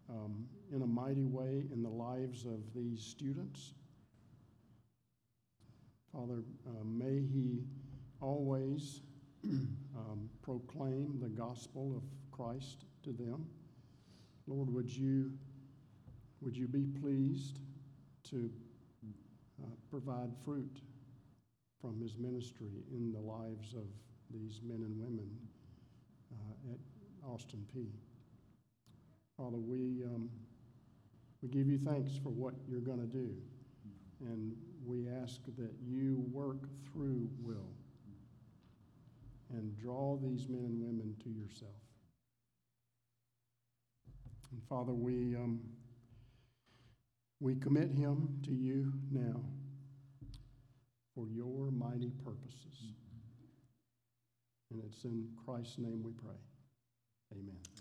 um, 0.09 0.45
in 0.73 0.81
a 0.81 0.87
mighty 0.87 1.25
way 1.25 1.63
in 1.71 1.81
the 1.81 1.89
lives 1.89 2.45
of 2.45 2.59
these 2.75 3.01
students. 3.01 3.73
Father, 6.13 6.43
uh, 6.67 6.83
may 6.83 7.21
he 7.21 7.63
always 8.21 9.01
um, 9.43 10.29
proclaim 10.41 11.19
the 11.21 11.29
gospel 11.29 11.95
of 11.97 12.03
Christ 12.31 12.85
to 13.03 13.11
them. 13.11 13.45
Lord, 14.47 14.73
would 14.73 14.89
you, 14.89 15.31
would 16.41 16.55
you 16.55 16.67
be 16.67 16.85
pleased 17.01 17.59
to 18.29 18.49
uh, 19.61 19.67
provide 19.89 20.31
fruit 20.43 20.81
from 21.81 21.99
his 22.01 22.17
ministry 22.17 22.83
in 22.91 23.11
the 23.11 23.19
lives 23.19 23.73
of 23.73 23.85
these 24.31 24.61
men 24.63 24.77
and 24.77 24.99
women 24.99 25.29
uh, 26.31 26.73
at 26.73 26.79
Austin 27.23 27.65
Peay. 27.75 27.91
Father, 29.37 29.57
we, 29.57 30.03
um, 30.03 30.29
we 31.41 31.49
give 31.49 31.67
you 31.67 31.77
thanks 31.77 32.11
for 32.23 32.29
what 32.29 32.53
you're 32.67 32.79
going 32.79 32.99
to 32.99 33.05
do. 33.05 33.35
And 34.21 34.55
we 34.85 35.07
ask 35.09 35.43
that 35.57 35.73
you 35.85 36.23
work 36.31 36.69
through 36.91 37.29
Will 37.41 37.69
and 39.51 39.77
draw 39.77 40.17
these 40.17 40.47
men 40.47 40.65
and 40.65 40.81
women 40.81 41.15
to 41.23 41.29
yourself. 41.29 41.71
And 44.51 44.61
Father, 44.69 44.93
we, 44.93 45.35
um, 45.35 45.59
we 47.39 47.55
commit 47.55 47.91
him 47.91 48.39
to 48.43 48.51
you 48.51 48.93
now 49.11 49.41
for 51.13 51.27
your 51.29 51.71
mighty 51.71 52.11
purposes. 52.23 52.93
And 54.71 54.81
it's 54.85 55.03
in 55.03 55.27
Christ's 55.45 55.77
name 55.77 56.01
we 56.03 56.11
pray. 56.11 56.39
Amen. 57.33 57.43
Amen. 57.49 57.74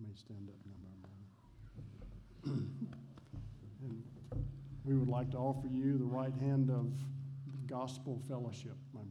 You 0.00 0.06
may 0.06 0.14
stand 0.16 0.48
up 0.48 0.56
now, 0.64 0.80
my 0.96 1.82
brother. 2.46 2.62
and 3.82 4.02
we 4.84 4.96
would 4.96 5.08
like 5.08 5.30
to 5.32 5.36
offer 5.36 5.66
you 5.66 5.98
the 5.98 6.06
right 6.06 6.32
hand 6.40 6.70
of 6.70 6.90
gospel 7.66 8.18
fellowship, 8.26 8.76
my 8.94 9.02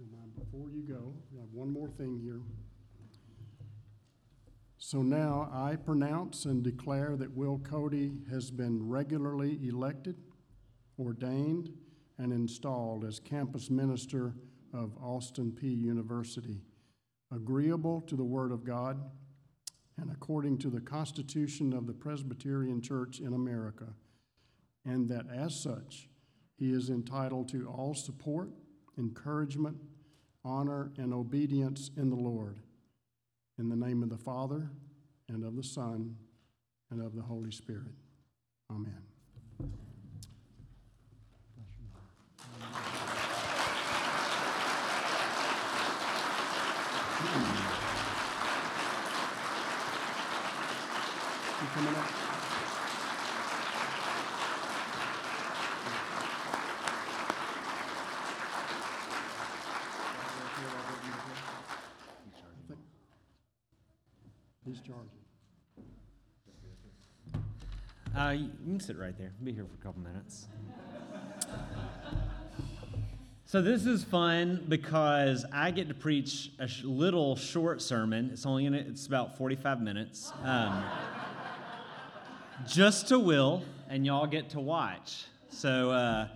Uh, 0.00 0.04
before 0.38 0.70
you 0.70 0.82
go, 0.82 1.12
we 1.32 1.40
have 1.40 1.48
one 1.52 1.72
more 1.72 1.88
thing 1.88 2.20
here. 2.22 2.40
So 4.78 5.02
now 5.02 5.50
I 5.52 5.74
pronounce 5.74 6.44
and 6.44 6.62
declare 6.62 7.16
that 7.16 7.36
Will 7.36 7.58
Cody 7.58 8.12
has 8.30 8.52
been 8.52 8.88
regularly 8.88 9.58
elected, 9.66 10.16
ordained, 11.00 11.72
and 12.16 12.32
installed 12.32 13.04
as 13.04 13.18
campus 13.18 13.70
minister 13.70 14.34
of 14.72 14.96
Austin 15.02 15.50
Peay 15.50 15.76
University, 15.76 16.60
agreeable 17.34 18.00
to 18.02 18.14
the 18.14 18.24
Word 18.24 18.52
of 18.52 18.64
God 18.64 19.02
and 20.00 20.12
according 20.12 20.58
to 20.58 20.70
the 20.70 20.80
Constitution 20.80 21.72
of 21.72 21.88
the 21.88 21.92
Presbyterian 21.92 22.80
Church 22.80 23.18
in 23.18 23.34
America, 23.34 23.88
and 24.84 25.08
that 25.08 25.26
as 25.28 25.60
such, 25.60 26.08
he 26.56 26.70
is 26.70 26.88
entitled 26.88 27.48
to 27.48 27.66
all 27.66 27.94
support, 27.94 28.50
encouragement, 28.98 29.76
honor, 30.44 30.92
and 30.98 31.14
obedience 31.14 31.90
in 31.96 32.10
the 32.10 32.16
Lord. 32.16 32.58
In 33.58 33.68
the 33.68 33.76
name 33.76 34.02
of 34.02 34.10
the 34.10 34.18
Father, 34.18 34.70
and 35.28 35.44
of 35.44 35.56
the 35.56 35.62
Son, 35.62 36.16
and 36.90 37.02
of 37.02 37.14
the 37.14 37.22
Holy 37.22 37.50
Spirit. 37.50 37.94
Amen. 38.70 39.02
Coming 51.74 51.94
up? 51.94 52.28
He's 64.68 64.80
charging. 64.80 65.08
Uh, 68.18 68.30
you 68.30 68.50
can 68.64 68.80
sit 68.80 68.98
right 68.98 69.16
there. 69.16 69.32
Be 69.44 69.52
here 69.52 69.64
for 69.64 69.74
a 69.74 69.84
couple 69.84 70.02
minutes. 70.02 70.48
So 73.44 73.62
this 73.62 73.86
is 73.86 74.02
fun 74.02 74.66
because 74.68 75.46
I 75.52 75.70
get 75.70 75.86
to 75.86 75.94
preach 75.94 76.50
a 76.58 76.66
sh- 76.66 76.82
little 76.82 77.36
short 77.36 77.80
sermon. 77.80 78.30
It's 78.32 78.44
only 78.44 78.64
gonna, 78.64 78.78
it's 78.78 79.06
about 79.06 79.38
45 79.38 79.80
minutes. 79.80 80.32
Um, 80.42 80.82
just 82.66 83.06
to 83.08 83.20
Will, 83.20 83.62
and 83.88 84.04
y'all 84.04 84.26
get 84.26 84.50
to 84.50 84.58
watch. 84.58 85.26
So 85.50 85.92
uh, 85.92 86.26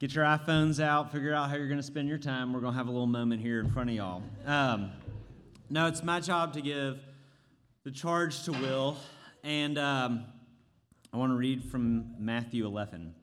get 0.00 0.12
your 0.12 0.24
iPhones 0.24 0.82
out, 0.82 1.12
figure 1.12 1.32
out 1.32 1.50
how 1.50 1.54
you're 1.54 1.68
to 1.76 1.84
spend 1.84 2.08
your 2.08 2.18
time. 2.18 2.52
We're 2.52 2.62
to 2.72 2.78
have 2.78 2.88
a 2.88 2.90
little 2.90 3.06
moment 3.06 3.40
here 3.40 3.60
in 3.60 3.70
front 3.70 3.90
of 3.90 3.94
y'all. 3.94 4.24
Um, 4.44 4.90
no, 5.70 5.86
it's 5.86 6.02
my 6.02 6.18
job 6.18 6.52
to 6.54 6.60
give 6.60 6.98
the 7.84 7.92
charge 7.92 8.42
to 8.42 8.50
Will, 8.50 8.96
and 9.44 9.78
um, 9.78 10.24
I 11.12 11.18
want 11.18 11.32
to 11.32 11.36
read 11.36 11.64
from 11.64 12.14
Matthew 12.18 12.66
11, 12.66 13.14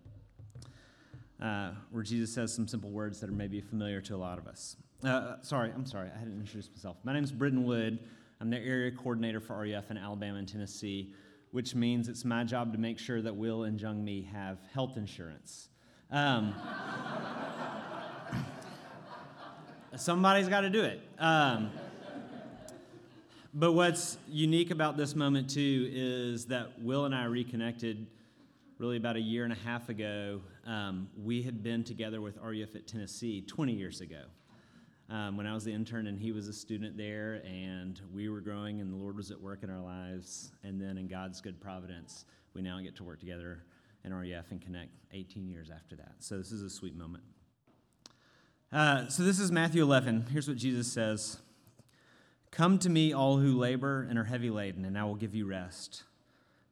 uh, 1.42 1.72
where 1.92 2.04
Jesus 2.04 2.34
says 2.34 2.54
some 2.54 2.68
simple 2.68 2.90
words 2.90 3.20
that 3.20 3.30
are 3.30 3.34
maybe 3.34 3.62
familiar 3.62 4.02
to 4.02 4.16
a 4.16 4.18
lot 4.18 4.38
of 4.38 4.48
us. 4.48 4.78
Uh, 5.04 5.36
sorry, 5.42 5.72
I'm 5.76 5.86
sorry, 5.86 6.10
I 6.14 6.18
hadn't 6.18 6.40
introduced 6.40 6.72
myself. 6.72 6.98
My 7.04 7.14
name 7.14 7.24
is 7.24 7.32
Britton 7.32 7.66
Wood. 7.66 8.00
I'm 8.40 8.50
the 8.50 8.58
area 8.58 8.92
coordinator 8.92 9.40
for 9.40 9.58
RUF 9.58 9.92
in 9.92 9.98
Alabama 9.98 10.40
and 10.40 10.48
Tennessee, 10.48 11.14
which 11.52 11.76
means 11.76 12.08
it's 12.08 12.26
my 12.26 12.44
job 12.44 12.72
to 12.74 12.80
make 12.80 12.98
sure 12.98 13.22
that 13.22 13.36
Will 13.36 13.64
and 13.64 13.80
Jung 13.80 14.04
Mi 14.04 14.28
have 14.32 14.58
health 14.74 14.98
insurance. 14.98 15.70
Um, 16.10 16.56
somebody's 19.98 20.48
got 20.48 20.62
to 20.62 20.70
do 20.70 20.84
it. 20.84 21.02
Um, 21.20 21.70
but 23.54 23.74
what's 23.74 24.18
unique 24.28 24.72
about 24.72 24.98
this 24.98 25.16
moment, 25.16 25.50
too, 25.50 25.90
is 25.94 26.46
that 26.48 26.82
Will 26.82 27.06
and 27.06 27.14
I 27.14 27.26
reconnected 27.26 28.08
really 28.80 28.98
about 28.98 29.16
a 29.16 29.22
year 29.22 29.44
and 29.44 29.54
a 29.54 29.58
half 29.58 29.90
ago. 29.90 30.42
Um, 30.66 31.08
we 31.24 31.44
had 31.44 31.62
been 31.62 31.84
together 31.84 32.20
with 32.20 32.38
RUF 32.38 32.76
at 32.76 32.88
Tennessee 32.88 33.42
20 33.42 33.74
years 33.74 34.02
ago 34.02 34.24
um, 35.10 35.38
when 35.38 35.46
I 35.46 35.54
was 35.54 35.64
the 35.64 35.72
intern 35.72 36.08
and 36.08 36.20
he 36.20 36.32
was 36.32 36.48
a 36.48 36.54
student 36.54 36.98
there, 36.98 37.44
and 37.46 38.02
we 38.12 38.28
were 38.28 38.42
growing, 38.42 38.82
and 38.82 38.92
the 38.92 38.98
Lord 38.98 39.16
was 39.16 39.30
at 39.30 39.40
work 39.40 39.62
in 39.62 39.70
our 39.70 39.82
lives. 39.82 40.52
And 40.64 40.82
then, 40.82 40.98
in 40.98 41.08
God's 41.08 41.40
good 41.40 41.62
providence, 41.62 42.26
we 42.56 42.64
now 42.64 42.80
get 42.80 42.96
to 42.96 43.04
work 43.04 43.20
together 43.20 43.64
in 44.04 44.14
RUF 44.14 44.50
and 44.50 44.60
connect 44.60 44.90
18 45.12 45.48
years 45.48 45.70
after 45.70 45.96
that. 45.98 46.16
So, 46.20 46.40
this 46.40 46.52
is 46.52 46.64
a 46.64 46.70
sweet 46.72 46.96
moment. 46.96 47.24
Uh, 48.72 49.08
so, 49.10 49.22
this 49.22 49.40
is 49.40 49.52
Matthew 49.52 49.84
11. 49.84 50.26
Here's 50.32 50.48
what 50.48 50.58
Jesus 50.58 50.92
says. 50.92 51.38
Come 52.54 52.78
to 52.80 52.90
me, 52.90 53.14
all 53.14 53.38
who 53.38 53.58
labor 53.58 54.06
and 54.08 54.20
are 54.20 54.26
heavy 54.26 54.52
laden, 54.52 54.86
and 54.86 54.96
I 54.96 55.06
will 55.06 55.16
give 55.16 55.34
you 55.34 55.48
rest. 55.48 56.04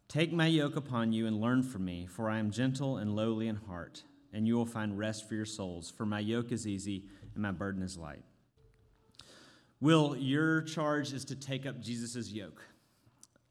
Take 0.08 0.32
my 0.32 0.46
yoke 0.46 0.76
upon 0.76 1.12
you 1.12 1.26
and 1.26 1.42
learn 1.42 1.64
from 1.64 1.86
me, 1.86 2.06
for 2.06 2.30
I 2.30 2.38
am 2.38 2.52
gentle 2.52 2.98
and 2.98 3.16
lowly 3.16 3.48
in 3.48 3.56
heart, 3.56 4.04
and 4.32 4.48
you 4.48 4.56
will 4.56 4.68
find 4.68 4.96
rest 4.96 5.28
for 5.28 5.34
your 5.34 5.44
souls. 5.44 5.90
For 5.90 6.06
my 6.06 6.20
yoke 6.20 6.52
is 6.52 6.68
easy 6.68 7.06
and 7.34 7.42
my 7.42 7.50
burden 7.50 7.82
is 7.82 7.98
light. 7.98 8.22
Will, 9.80 10.16
your 10.16 10.62
charge 10.62 11.14
is 11.14 11.26
to 11.26 11.36
take 11.36 11.66
up 11.66 11.82
Jesus' 11.82 12.30
yoke. 12.30 12.64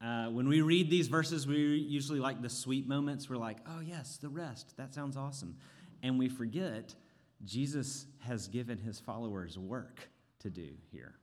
Uh, 0.01 0.27
when 0.27 0.47
we 0.47 0.61
read 0.61 0.89
these 0.89 1.09
verses, 1.09 1.45
we 1.45 1.57
usually 1.57 2.21
like 2.21 2.41
the 2.41 2.49
sweet 2.49 2.87
moments. 2.87 3.29
We're 3.29 3.35
like, 3.35 3.57
oh, 3.67 3.81
yes, 3.81 4.15
the 4.15 4.29
rest. 4.29 4.77
That 4.77 4.93
sounds 4.93 5.17
awesome. 5.17 5.57
And 6.01 6.17
we 6.17 6.29
forget 6.29 6.95
Jesus 7.43 8.05
has 8.19 8.47
given 8.47 8.77
his 8.77 9.01
followers 9.01 9.57
work 9.57 10.09
to 10.39 10.49
do 10.49 10.69
here. 10.93 11.15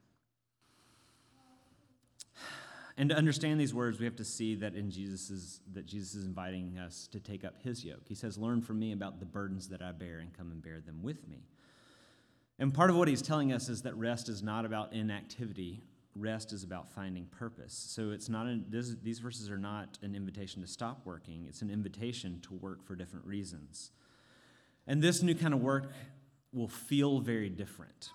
And 2.99 3.11
to 3.11 3.16
understand 3.16 3.61
these 3.61 3.72
words, 3.72 4.01
we 4.01 4.07
have 4.07 4.16
to 4.16 4.24
see 4.24 4.57
that 4.57 4.74
in 4.74 4.90
Jesus 4.90 5.30
is 5.30 5.61
that 5.72 5.86
Jesus 5.86 6.16
is 6.16 6.24
inviting 6.24 6.78
us 6.78 7.09
to 7.12 7.20
take 7.20 7.44
up 7.44 7.55
his 7.62 7.84
yoke. 7.84 8.03
He 8.09 8.16
says, 8.16 8.36
"Learn 8.36 8.61
from 8.61 8.80
me 8.80 8.90
about 8.90 9.20
the 9.20 9.24
burdens 9.24 9.68
that 9.68 9.80
I 9.80 9.92
bear 9.92 10.18
and 10.18 10.34
come 10.34 10.51
and 10.51 10.61
bear 10.61 10.80
them 10.80 11.01
with 11.01 11.28
me." 11.28 11.46
And 12.59 12.74
part 12.74 12.90
of 12.90 12.96
what 12.96 13.07
he's 13.07 13.22
telling 13.22 13.53
us 13.53 13.68
is 13.68 13.82
that 13.82 13.94
rest 13.96 14.28
is 14.28 14.42
not 14.42 14.64
about 14.64 14.92
inactivity. 14.92 15.84
Rest 16.16 16.53
is 16.53 16.64
about 16.64 16.90
finding 16.90 17.26
purpose. 17.26 17.72
So 17.72 18.11
it's 18.11 18.28
not 18.28 18.49
an, 18.49 18.64
this, 18.68 18.96
these 19.01 19.20
verses 19.20 19.49
are 19.49 19.59
not 19.59 19.96
an 20.03 20.16
invitation 20.16 20.61
to 20.62 20.66
stop 20.66 21.03
working. 21.05 21.46
It's 21.49 21.62
an 21.62 21.70
invitation 21.70 22.40
to 22.49 22.55
work 22.55 22.82
for 22.84 22.96
different 22.96 23.26
reasons. 23.26 23.92
And 24.88 25.01
this 25.01 25.22
new 25.22 25.36
kind 25.36 25.55
of 25.55 25.61
work 25.61 25.92
will 26.53 26.66
feel 26.66 27.20
very 27.20 27.49
different 27.49 28.11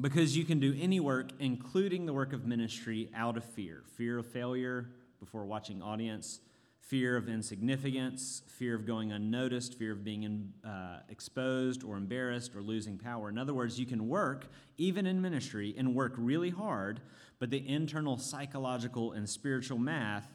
because 0.00 0.36
you 0.36 0.44
can 0.44 0.58
do 0.58 0.76
any 0.80 1.00
work, 1.00 1.30
including 1.38 2.06
the 2.06 2.12
work 2.12 2.32
of 2.32 2.46
ministry, 2.46 3.10
out 3.14 3.36
of 3.36 3.44
fear 3.44 3.82
fear 3.96 4.18
of 4.18 4.26
failure 4.26 4.88
before 5.20 5.44
watching 5.44 5.82
audience, 5.82 6.40
fear 6.80 7.16
of 7.16 7.28
insignificance, 7.28 8.42
fear 8.48 8.74
of 8.74 8.84
going 8.84 9.12
unnoticed, 9.12 9.78
fear 9.78 9.92
of 9.92 10.02
being 10.02 10.24
in, 10.24 10.52
uh, 10.68 10.98
exposed 11.08 11.84
or 11.84 11.96
embarrassed 11.96 12.56
or 12.56 12.60
losing 12.60 12.98
power. 12.98 13.28
In 13.28 13.38
other 13.38 13.54
words, 13.54 13.78
you 13.78 13.86
can 13.86 14.08
work, 14.08 14.48
even 14.76 15.06
in 15.06 15.22
ministry, 15.22 15.74
and 15.78 15.94
work 15.94 16.14
really 16.16 16.50
hard, 16.50 17.00
but 17.38 17.50
the 17.50 17.68
internal 17.68 18.18
psychological 18.18 19.12
and 19.12 19.28
spiritual 19.28 19.78
math 19.78 20.26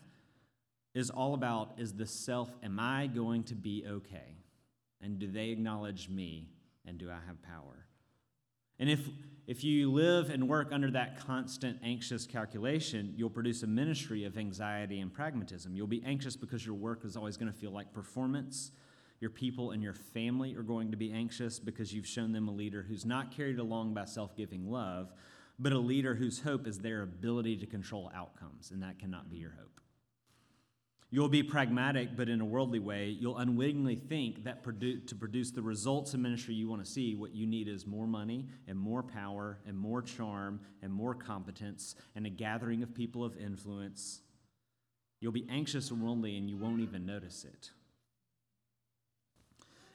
is 0.94 1.10
all 1.10 1.34
about 1.34 1.74
is 1.78 1.94
the 1.94 2.08
self, 2.08 2.50
am 2.64 2.80
I 2.80 3.08
going 3.08 3.44
to 3.44 3.56
be 3.56 3.86
okay? 3.88 4.38
And 5.02 5.20
do 5.20 5.28
they 5.28 5.50
acknowledge 5.50 6.10
me? 6.10 6.50
And 6.86 6.98
do 6.98 7.10
I 7.12 7.20
have 7.28 7.42
power? 7.44 7.86
And 8.80 8.90
if, 8.90 9.08
if 9.48 9.64
you 9.64 9.90
live 9.90 10.30
and 10.30 10.50
work 10.50 10.74
under 10.74 10.92
that 10.92 11.26
constant 11.26 11.80
anxious 11.82 12.28
calculation, 12.28 13.14
you'll 13.16 13.30
produce 13.30 13.64
a 13.64 13.68
ministry 13.68 14.26
of 14.26 14.38
anxiety 14.38 15.00
and 15.00 15.14
pragmatism. 15.14 15.74
You'll 15.74 15.88
be 15.88 16.04
anxious 16.06 16.36
because 16.36 16.66
your 16.66 16.76
work 16.76 17.06
is 17.06 17.16
always 17.16 17.38
going 17.38 17.52
to 17.52 17.58
feel 17.58 17.72
like 17.72 17.94
performance. 17.94 18.72
Your 19.22 19.30
people 19.30 19.72
and 19.72 19.82
your 19.82 19.94
family 19.94 20.54
are 20.56 20.64
going 20.64 20.92
to 20.92 20.98
be 20.98 21.14
anxious 21.14 21.60
because 21.60 21.94
you've 21.94 22.06
shown 22.06 22.34
them 22.34 22.50
a 22.50 22.52
leader 22.52 22.86
who's 22.88 23.06
not 23.06 23.32
carried 23.32 23.58
along 23.58 23.94
by 23.94 24.04
self 24.04 24.36
giving 24.36 24.70
love, 24.70 25.14
but 25.58 25.72
a 25.72 25.80
leader 25.80 26.14
whose 26.14 26.42
hope 26.42 26.68
is 26.68 26.80
their 26.80 27.02
ability 27.04 27.56
to 27.58 27.66
control 27.66 28.12
outcomes, 28.14 28.72
and 28.72 28.84
that 28.84 29.00
cannot 29.00 29.30
be 29.30 29.38
your 29.38 29.56
hope. 29.58 29.80
You'll 31.10 31.30
be 31.30 31.42
pragmatic, 31.42 32.18
but 32.18 32.28
in 32.28 32.42
a 32.42 32.46
worldly 32.46 32.80
way. 32.80 33.08
You'll 33.08 33.38
unwittingly 33.38 33.96
think 33.96 34.44
that 34.44 34.62
produ- 34.62 35.08
to 35.08 35.16
produce 35.16 35.52
the 35.52 35.62
results 35.62 36.14
of 36.14 36.20
ministry 36.20 36.54
you 36.54 36.68
want 36.68 36.84
to 36.84 36.92
see, 36.92 37.16
what 37.16 37.34
you 37.34 37.48
need 37.48 37.70
is 37.70 37.88
more 37.88 38.08
money 38.08 38.48
and 38.68 38.78
more 38.78 39.02
power 39.02 39.58
and 39.66 39.78
more 39.78 40.02
charm 40.02 40.60
and 40.82 40.92
more 40.92 41.16
competence 41.16 41.96
and 42.16 42.26
a 42.26 42.30
gathering 42.30 42.84
of 42.84 42.94
people 42.94 43.24
of 43.24 43.38
influence. 43.38 44.20
You'll 45.22 45.32
be 45.32 45.48
anxious 45.50 45.92
and 45.92 46.04
worldly, 46.04 46.36
and 46.36 46.50
you 46.50 46.58
won't 46.58 46.82
even 46.82 47.06
notice 47.06 47.46
it. 47.46 47.72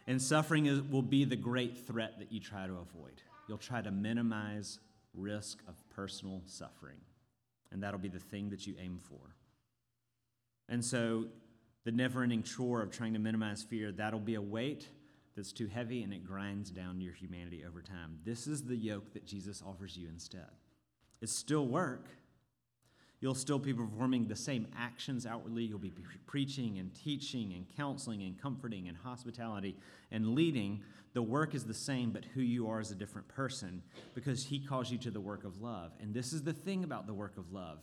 And 0.07 0.21
suffering 0.21 0.65
is, 0.65 0.81
will 0.81 1.03
be 1.03 1.25
the 1.25 1.37
great 1.37 1.87
threat 1.87 2.19
that 2.21 2.33
you 2.33 2.41
try 2.41 2.67
to 2.67 2.73
avoid. 2.73 3.23
You'll 3.49 3.59
try 3.59 3.83
to 3.83 3.91
minimize 3.91 4.79
risk 5.15 5.59
of 5.69 5.75
personal 5.91 6.43
suffering, 6.47 6.97
and 7.71 7.83
that'll 7.83 8.01
be 8.01 8.09
the 8.09 8.19
thing 8.19 8.49
that 8.49 8.67
you 8.67 8.75
aim 8.81 8.99
for. 8.99 9.37
And 10.69 10.85
so, 10.85 11.27
the 11.85 11.93
never 11.93 12.23
ending 12.23 12.43
chore 12.43 12.81
of 12.81 12.91
trying 12.91 13.13
to 13.15 13.19
minimize 13.19 13.63
fear, 13.63 13.91
that'll 13.91 14.21
be 14.21 14.37
a 14.37 14.41
weight, 14.41 14.87
that's 15.37 15.53
too 15.53 15.67
heavy 15.67 16.03
and 16.03 16.13
it 16.13 16.25
grinds 16.25 16.71
down 16.71 17.01
your 17.01 17.15
humanity 17.15 17.65
over 17.67 17.81
time. 17.81 18.19
This 18.25 18.47
is 18.47 18.65
the 18.65 18.77
yoke 18.77 19.13
that 19.15 19.27
Jesus 19.27 19.63
offers 19.67 19.97
you 19.97 20.09
instead. 20.09 20.51
It's 21.21 21.35
still 21.35 21.67
work. 21.67 22.09
You'll 23.21 23.35
still 23.35 23.59
be 23.59 23.73
performing 23.73 24.27
the 24.27 24.37
same 24.37 24.67
actions 24.77 25.27
outwardly. 25.27 25.63
You'll 25.63 25.79
be 25.79 25.91
pre- 25.91 26.17
preaching 26.27 26.79
and 26.79 26.93
teaching 26.93 27.53
and 27.55 27.67
counseling 27.77 28.23
and 28.23 28.41
comforting 28.41 28.89
and 28.89 28.97
hospitality 28.97 29.77
and 30.11 30.35
leading. 30.35 30.83
The 31.13 31.23
work 31.23 31.55
is 31.55 31.65
the 31.65 31.75
same, 31.75 32.11
but 32.11 32.25
who 32.35 32.41
you 32.41 32.69
are 32.69 32.81
is 32.81 32.91
a 32.91 32.97
different 32.97 33.29
person 33.29 33.83
because 34.15 34.45
he 34.45 34.59
calls 34.59 34.91
you 34.91 34.99
to 34.99 35.11
the 35.11 35.21
work 35.21 35.45
of 35.45 35.63
love. 35.63 35.93
And 36.01 36.13
this 36.13 36.33
is 36.33 36.43
the 36.43 36.53
thing 36.53 36.83
about 36.83 37.07
the 37.07 37.15
work 37.15 37.39
of 37.39 37.53
love 37.53 37.79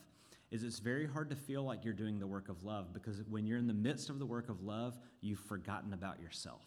is 0.52 0.64
it's 0.64 0.80
very 0.80 1.06
hard 1.08 1.30
to 1.30 1.36
feel 1.36 1.64
like 1.64 1.86
you're 1.86 1.94
doing 1.94 2.20
the 2.20 2.28
work 2.28 2.50
of 2.50 2.64
love 2.64 2.94
because 2.94 3.22
when 3.30 3.46
you're 3.46 3.58
in 3.58 3.68
the 3.68 3.74
midst 3.74 4.10
of 4.10 4.20
the 4.20 4.26
work 4.26 4.50
of 4.50 4.64
love, 4.64 4.98
you've 5.22 5.40
forgotten 5.40 5.94
about 5.94 6.20
yourself 6.22 6.64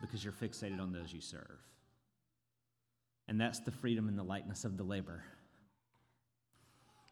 because 0.00 0.22
you're 0.22 0.32
fixated 0.32 0.80
on 0.80 0.92
those 0.92 1.12
you 1.12 1.20
serve. 1.20 1.58
And 3.28 3.40
that's 3.40 3.58
the 3.60 3.72
freedom 3.72 4.08
and 4.08 4.16
the 4.16 4.22
lightness 4.22 4.64
of 4.64 4.76
the 4.76 4.84
labor. 4.84 5.24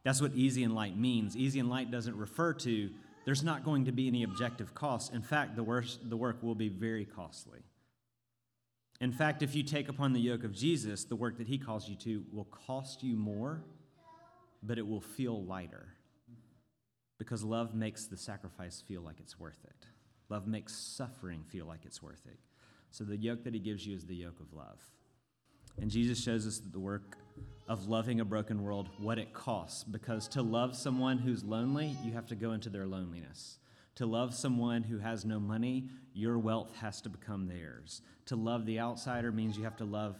That's 0.04 0.20
what 0.20 0.32
easy 0.34 0.62
and 0.62 0.74
light 0.74 0.96
means. 0.96 1.36
Easy 1.36 1.58
and 1.58 1.68
light 1.68 1.90
doesn't 1.90 2.16
refer 2.16 2.52
to 2.52 2.90
there's 3.24 3.42
not 3.42 3.64
going 3.64 3.86
to 3.86 3.92
be 3.92 4.06
any 4.06 4.22
objective 4.22 4.74
cost. 4.74 5.12
In 5.12 5.22
fact, 5.22 5.56
the, 5.56 5.62
worst, 5.62 6.08
the 6.08 6.16
work 6.16 6.42
will 6.42 6.54
be 6.54 6.68
very 6.68 7.04
costly. 7.04 7.60
In 9.00 9.12
fact, 9.12 9.42
if 9.42 9.54
you 9.54 9.62
take 9.62 9.88
upon 9.88 10.12
the 10.12 10.20
yoke 10.20 10.44
of 10.44 10.52
Jesus, 10.52 11.04
the 11.04 11.16
work 11.16 11.38
that 11.38 11.48
he 11.48 11.58
calls 11.58 11.88
you 11.88 11.96
to 11.96 12.24
will 12.32 12.44
cost 12.44 13.02
you 13.02 13.16
more, 13.16 13.64
but 14.64 14.78
it 14.78 14.86
will 14.86 15.00
feel 15.00 15.44
lighter. 15.44 15.88
Because 17.18 17.44
love 17.44 17.74
makes 17.74 18.06
the 18.06 18.16
sacrifice 18.16 18.82
feel 18.86 19.02
like 19.02 19.20
it's 19.20 19.38
worth 19.38 19.64
it. 19.64 19.86
Love 20.28 20.46
makes 20.46 20.74
suffering 20.74 21.44
feel 21.48 21.66
like 21.66 21.84
it's 21.84 22.02
worth 22.02 22.26
it. 22.26 22.38
So 22.90 23.04
the 23.04 23.16
yoke 23.16 23.44
that 23.44 23.54
he 23.54 23.60
gives 23.60 23.86
you 23.86 23.94
is 23.94 24.06
the 24.06 24.14
yoke 24.14 24.40
of 24.40 24.52
love. 24.52 24.80
And 25.80 25.90
Jesus 25.90 26.22
shows 26.22 26.46
us 26.46 26.60
the 26.60 26.78
work 26.78 27.16
of 27.68 27.88
loving 27.88 28.20
a 28.20 28.24
broken 28.24 28.62
world, 28.62 28.88
what 28.98 29.18
it 29.18 29.32
costs. 29.32 29.84
Because 29.84 30.28
to 30.28 30.42
love 30.42 30.76
someone 30.76 31.18
who's 31.18 31.44
lonely, 31.44 31.96
you 32.02 32.12
have 32.12 32.26
to 32.28 32.36
go 32.36 32.52
into 32.52 32.70
their 32.70 32.86
loneliness. 32.86 33.58
To 33.96 34.06
love 34.06 34.34
someone 34.34 34.82
who 34.82 34.98
has 34.98 35.24
no 35.24 35.38
money, 35.38 35.88
your 36.12 36.38
wealth 36.38 36.74
has 36.80 37.00
to 37.02 37.08
become 37.08 37.46
theirs. 37.46 38.02
To 38.26 38.36
love 38.36 38.66
the 38.66 38.80
outsider 38.80 39.30
means 39.30 39.56
you 39.56 39.64
have 39.64 39.76
to 39.76 39.84
love, 39.84 40.16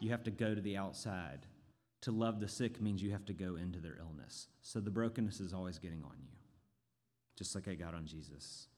you 0.00 0.10
have 0.10 0.24
to 0.24 0.30
go 0.30 0.54
to 0.54 0.60
the 0.60 0.76
outside. 0.76 1.40
To 2.02 2.12
love 2.12 2.40
the 2.40 2.48
sick 2.48 2.80
means 2.80 3.02
you 3.02 3.10
have 3.12 3.24
to 3.26 3.32
go 3.32 3.56
into 3.56 3.80
their 3.80 3.96
illness. 3.98 4.48
So 4.62 4.80
the 4.80 4.90
brokenness 4.90 5.40
is 5.40 5.52
always 5.52 5.78
getting 5.78 6.04
on 6.04 6.16
you, 6.18 6.36
just 7.36 7.54
like 7.54 7.68
I 7.68 7.74
got 7.74 7.94
on 7.94 8.06
Jesus. 8.06 8.68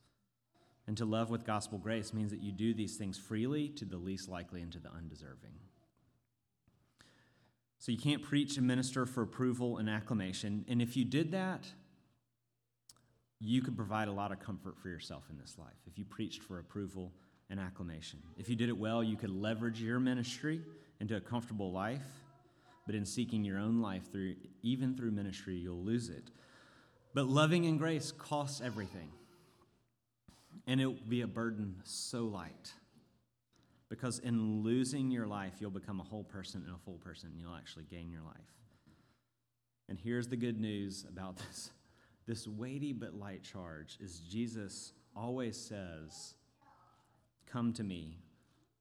And 0.87 0.97
to 0.97 1.05
love 1.05 1.29
with 1.29 1.45
gospel 1.45 1.79
grace 1.79 2.14
means 2.14 2.31
that 2.31 2.41
you 2.41 2.51
do 2.51 2.73
these 2.73 2.97
things 2.97 3.19
freely 3.19 3.69
to 3.71 3.85
the 3.85 3.99
least 3.99 4.29
likely 4.29 4.62
and 4.62 4.73
to 4.73 4.79
the 4.79 4.91
undeserving. 4.91 5.53
So 7.79 7.93
you 7.93 7.99
can't 7.99 8.23
preach 8.23 8.57
and 8.57 8.66
minister 8.66 9.05
for 9.05 9.23
approval 9.23 9.77
and 9.77 9.89
acclamation. 9.89 10.64
And 10.66 10.81
if 10.81 10.97
you 10.97 11.05
did 11.05 11.33
that, 11.33 11.66
you 13.41 13.62
could 13.62 13.77
provide 13.77 14.09
a 14.09 14.12
lot 14.12 14.33
of 14.33 14.41
comfort 14.41 14.79
for 14.79 14.89
yourself 14.89 15.25
in 15.31 15.39
this 15.39 15.57
life 15.59 15.77
if 15.87 15.99
you 15.99 16.05
preached 16.05 16.43
for 16.43 16.59
approval 16.59 17.12
and 17.51 17.61
acclamation. 17.61 18.21
If 18.37 18.49
you 18.49 18.57
did 18.57 18.69
it 18.69 18.77
well, 18.77 19.03
you 19.03 19.16
could 19.16 19.31
leverage 19.31 19.81
your 19.81 20.01
ministry 20.01 20.62
into 21.01 21.16
a 21.16 21.21
comfortable 21.21 21.71
life, 21.71 22.03
but 22.89 22.95
in 22.95 23.05
seeking 23.05 23.45
your 23.45 23.59
own 23.59 23.82
life 23.82 24.11
through 24.11 24.34
even 24.62 24.97
through 24.97 25.11
ministry, 25.11 25.55
you'll 25.55 25.84
lose 25.84 26.09
it. 26.09 26.30
But 27.12 27.28
loving 27.28 27.66
and 27.66 27.78
grace 27.78 28.12
costs 28.12 28.62
everything. 28.62 29.11
And 30.66 30.80
it 30.80 30.86
will 30.86 30.95
be 31.07 31.20
a 31.20 31.26
burden 31.26 31.82
so 31.84 32.24
light. 32.24 32.72
Because 33.91 34.20
in 34.20 34.62
losing 34.62 35.11
your 35.11 35.26
life, 35.26 35.53
you'll 35.61 35.70
become 35.70 36.01
a 36.01 36.03
whole 36.03 36.24
person 36.24 36.62
and 36.66 36.74
a 36.74 36.78
full 36.78 36.97
person, 36.97 37.28
and 37.30 37.39
you'll 37.39 37.55
actually 37.55 37.84
gain 37.91 38.11
your 38.11 38.22
life. 38.22 38.55
And 39.91 39.99
here's 39.99 40.28
the 40.28 40.36
good 40.36 40.59
news 40.59 41.05
about 41.07 41.36
this 41.47 41.70
this 42.26 42.49
weighty 42.49 42.95
but 42.95 43.12
light 43.12 43.43
charge 43.43 43.99
is 44.01 44.20
Jesus 44.20 44.95
always 45.14 45.59
says, 45.59 46.36
Come 47.45 47.74
to 47.74 47.84
me, 47.84 48.16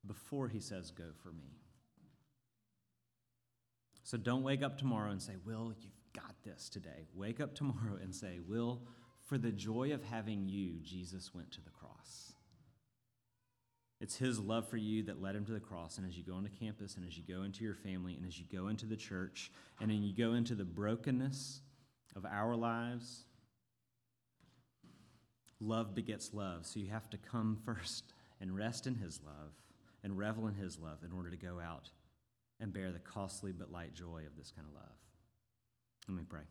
before 0.05 0.47
he 0.47 0.61
says, 0.61 0.91
Go 0.91 1.11
for 1.21 1.33
me. 1.33 1.57
So 4.07 4.17
don't 4.17 4.43
wake 4.43 4.63
up 4.63 4.77
tomorrow 4.77 5.11
and 5.11 5.21
say, 5.21 5.33
Will, 5.43 5.73
you've 5.81 5.91
got 6.15 6.33
this 6.45 6.69
today. 6.69 7.09
Wake 7.13 7.41
up 7.41 7.53
tomorrow 7.53 7.97
and 8.01 8.15
say, 8.15 8.39
Will, 8.39 8.79
for 9.25 9.37
the 9.37 9.51
joy 9.51 9.91
of 9.91 10.01
having 10.01 10.47
you, 10.47 10.79
Jesus 10.81 11.33
went 11.33 11.51
to 11.51 11.61
the 11.61 11.71
cross. 11.71 12.31
It's 13.99 14.15
his 14.15 14.39
love 14.39 14.69
for 14.69 14.77
you 14.77 15.03
that 15.03 15.21
led 15.21 15.35
him 15.35 15.43
to 15.47 15.51
the 15.51 15.59
cross. 15.59 15.97
And 15.97 16.07
as 16.07 16.17
you 16.17 16.23
go 16.23 16.37
into 16.37 16.49
campus, 16.49 16.95
and 16.95 17.05
as 17.05 17.17
you 17.17 17.23
go 17.27 17.43
into 17.43 17.65
your 17.65 17.73
family, 17.73 18.13
and 18.13 18.25
as 18.25 18.39
you 18.39 18.45
go 18.49 18.69
into 18.69 18.85
the 18.85 18.95
church, 18.95 19.51
and 19.81 19.91
then 19.91 20.01
you 20.01 20.15
go 20.15 20.35
into 20.35 20.55
the 20.55 20.63
brokenness 20.63 21.59
of 22.15 22.23
our 22.23 22.55
lives, 22.55 23.25
love 25.59 25.93
begets 25.93 26.33
love. 26.33 26.65
So 26.65 26.79
you 26.79 26.91
have 26.91 27.09
to 27.09 27.17
come 27.17 27.57
first 27.65 28.13
and 28.39 28.55
rest 28.55 28.87
in 28.87 28.95
his 28.95 29.19
love 29.25 29.51
and 30.01 30.17
revel 30.17 30.47
in 30.47 30.53
his 30.53 30.79
love 30.79 30.99
in 31.03 31.11
order 31.11 31.29
to 31.29 31.35
go 31.35 31.59
out 31.59 31.89
and 32.59 32.73
bear 32.73 32.91
the 32.91 32.99
costly 32.99 33.51
but 33.51 33.71
light 33.71 33.93
joy 33.93 34.23
of 34.25 34.35
this 34.37 34.51
kind 34.51 34.67
of 34.67 34.73
love. 34.73 34.97
Let 36.07 36.17
me 36.17 36.23
pray. 36.27 36.41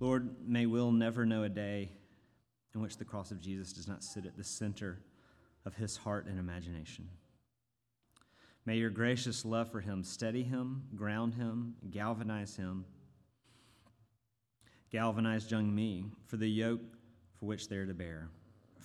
Lord, 0.00 0.34
may 0.46 0.66
we'll 0.66 0.90
never 0.90 1.24
know 1.24 1.44
a 1.44 1.48
day 1.48 1.90
in 2.74 2.80
which 2.80 2.96
the 2.96 3.04
cross 3.04 3.30
of 3.30 3.40
Jesus 3.40 3.72
does 3.72 3.86
not 3.86 4.02
sit 4.02 4.26
at 4.26 4.36
the 4.36 4.42
center 4.42 4.98
of 5.64 5.76
his 5.76 5.96
heart 5.96 6.26
and 6.26 6.38
imagination. 6.38 7.08
May 8.64 8.76
your 8.76 8.90
gracious 8.90 9.44
love 9.44 9.70
for 9.70 9.80
him 9.80 10.02
steady 10.02 10.42
him, 10.42 10.84
ground 10.96 11.34
him, 11.34 11.74
galvanize 11.90 12.56
him, 12.56 12.84
galvanize 14.90 15.50
Jung 15.50 15.74
Mi 15.74 16.06
for 16.26 16.36
the 16.36 16.48
yoke 16.48 16.80
for 17.38 17.46
which 17.46 17.68
they 17.68 17.76
are 17.76 17.86
to 17.86 17.94
bear. 17.94 18.28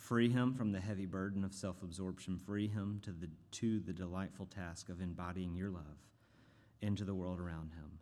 Free 0.08 0.30
him 0.30 0.53
from 0.53 0.72
the 0.72 0.80
heavy 0.80 1.05
burden 1.05 1.43
of 1.43 1.53
self 1.53 1.84
absorption. 1.84 2.38
Free 2.38 2.70
him 2.70 3.01
to 3.03 3.12
the, 3.12 3.28
to 3.51 3.82
the 3.82 3.91
delightful 3.91 4.45
task 4.45 4.88
of 4.88 5.01
embodying 5.01 5.53
your 5.53 5.70
love 5.70 5.99
into 6.82 7.03
the 7.03 7.14
world 7.14 7.41
around 7.41 7.74
him. 7.74 7.99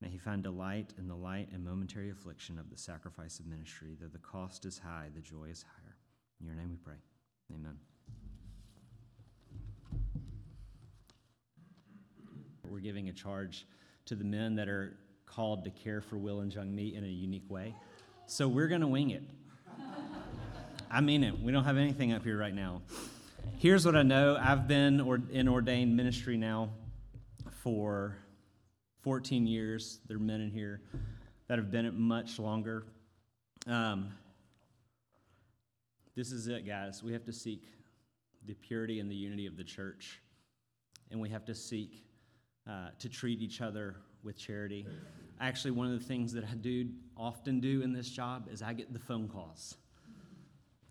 May 0.00 0.08
he 0.08 0.18
find 0.18 0.42
delight 0.42 0.94
in 0.98 1.06
the 1.06 1.14
light 1.14 1.48
and 1.52 1.64
momentary 1.64 2.10
affliction 2.10 2.58
of 2.58 2.70
the 2.70 2.76
sacrifice 2.76 3.38
of 3.38 3.46
ministry. 3.46 3.96
Though 4.00 4.08
the 4.08 4.18
cost 4.18 4.64
is 4.64 4.80
high, 4.80 5.10
the 5.14 5.20
joy 5.20 5.44
is 5.44 5.62
higher. 5.62 5.94
In 6.40 6.46
your 6.46 6.56
name 6.56 6.70
we 6.70 6.76
pray. 6.76 6.98
Amen. 7.54 7.76
We're 12.68 12.80
giving 12.80 13.10
a 13.10 13.12
charge 13.12 13.64
to 14.06 14.16
the 14.16 14.24
men 14.24 14.56
that 14.56 14.68
are 14.68 14.96
called 15.24 15.62
to 15.66 15.70
care 15.70 16.00
for 16.00 16.18
Will 16.18 16.40
and 16.40 16.52
Jung 16.52 16.74
Mi 16.74 16.96
in 16.96 17.04
a 17.04 17.06
unique 17.06 17.48
way. 17.48 17.76
So 18.26 18.48
we're 18.48 18.66
going 18.66 18.80
to 18.80 18.88
wing 18.88 19.10
it. 19.10 19.22
I 20.90 21.02
mean 21.02 21.22
it. 21.22 21.38
We 21.38 21.52
don't 21.52 21.64
have 21.64 21.76
anything 21.76 22.12
up 22.12 22.24
here 22.24 22.38
right 22.38 22.54
now. 22.54 22.80
Here's 23.58 23.84
what 23.84 23.94
I 23.94 24.02
know 24.02 24.38
I've 24.40 24.66
been 24.66 25.00
in 25.30 25.46
ordained 25.46 25.94
ministry 25.94 26.38
now 26.38 26.70
for 27.62 28.16
14 29.02 29.46
years. 29.46 30.00
There 30.08 30.16
are 30.16 30.20
men 30.20 30.40
in 30.40 30.50
here 30.50 30.80
that 31.46 31.58
have 31.58 31.70
been 31.70 31.84
it 31.84 31.92
much 31.92 32.38
longer. 32.38 32.86
Um, 33.66 34.14
this 36.16 36.32
is 36.32 36.48
it, 36.48 36.66
guys. 36.66 37.02
We 37.02 37.12
have 37.12 37.24
to 37.26 37.32
seek 37.32 37.64
the 38.46 38.54
purity 38.54 38.98
and 38.98 39.10
the 39.10 39.16
unity 39.16 39.46
of 39.46 39.58
the 39.58 39.64
church, 39.64 40.22
and 41.10 41.20
we 41.20 41.28
have 41.28 41.44
to 41.46 41.54
seek 41.54 42.02
uh, 42.68 42.88
to 42.98 43.10
treat 43.10 43.42
each 43.42 43.60
other 43.60 43.96
with 44.22 44.38
charity. 44.38 44.86
Actually, 45.38 45.72
one 45.72 45.92
of 45.92 45.98
the 45.98 46.04
things 46.04 46.32
that 46.32 46.44
I 46.44 46.54
do 46.54 46.88
often 47.14 47.60
do 47.60 47.82
in 47.82 47.92
this 47.92 48.08
job 48.08 48.48
is 48.50 48.62
I 48.62 48.72
get 48.72 48.92
the 48.92 48.98
phone 48.98 49.28
calls. 49.28 49.76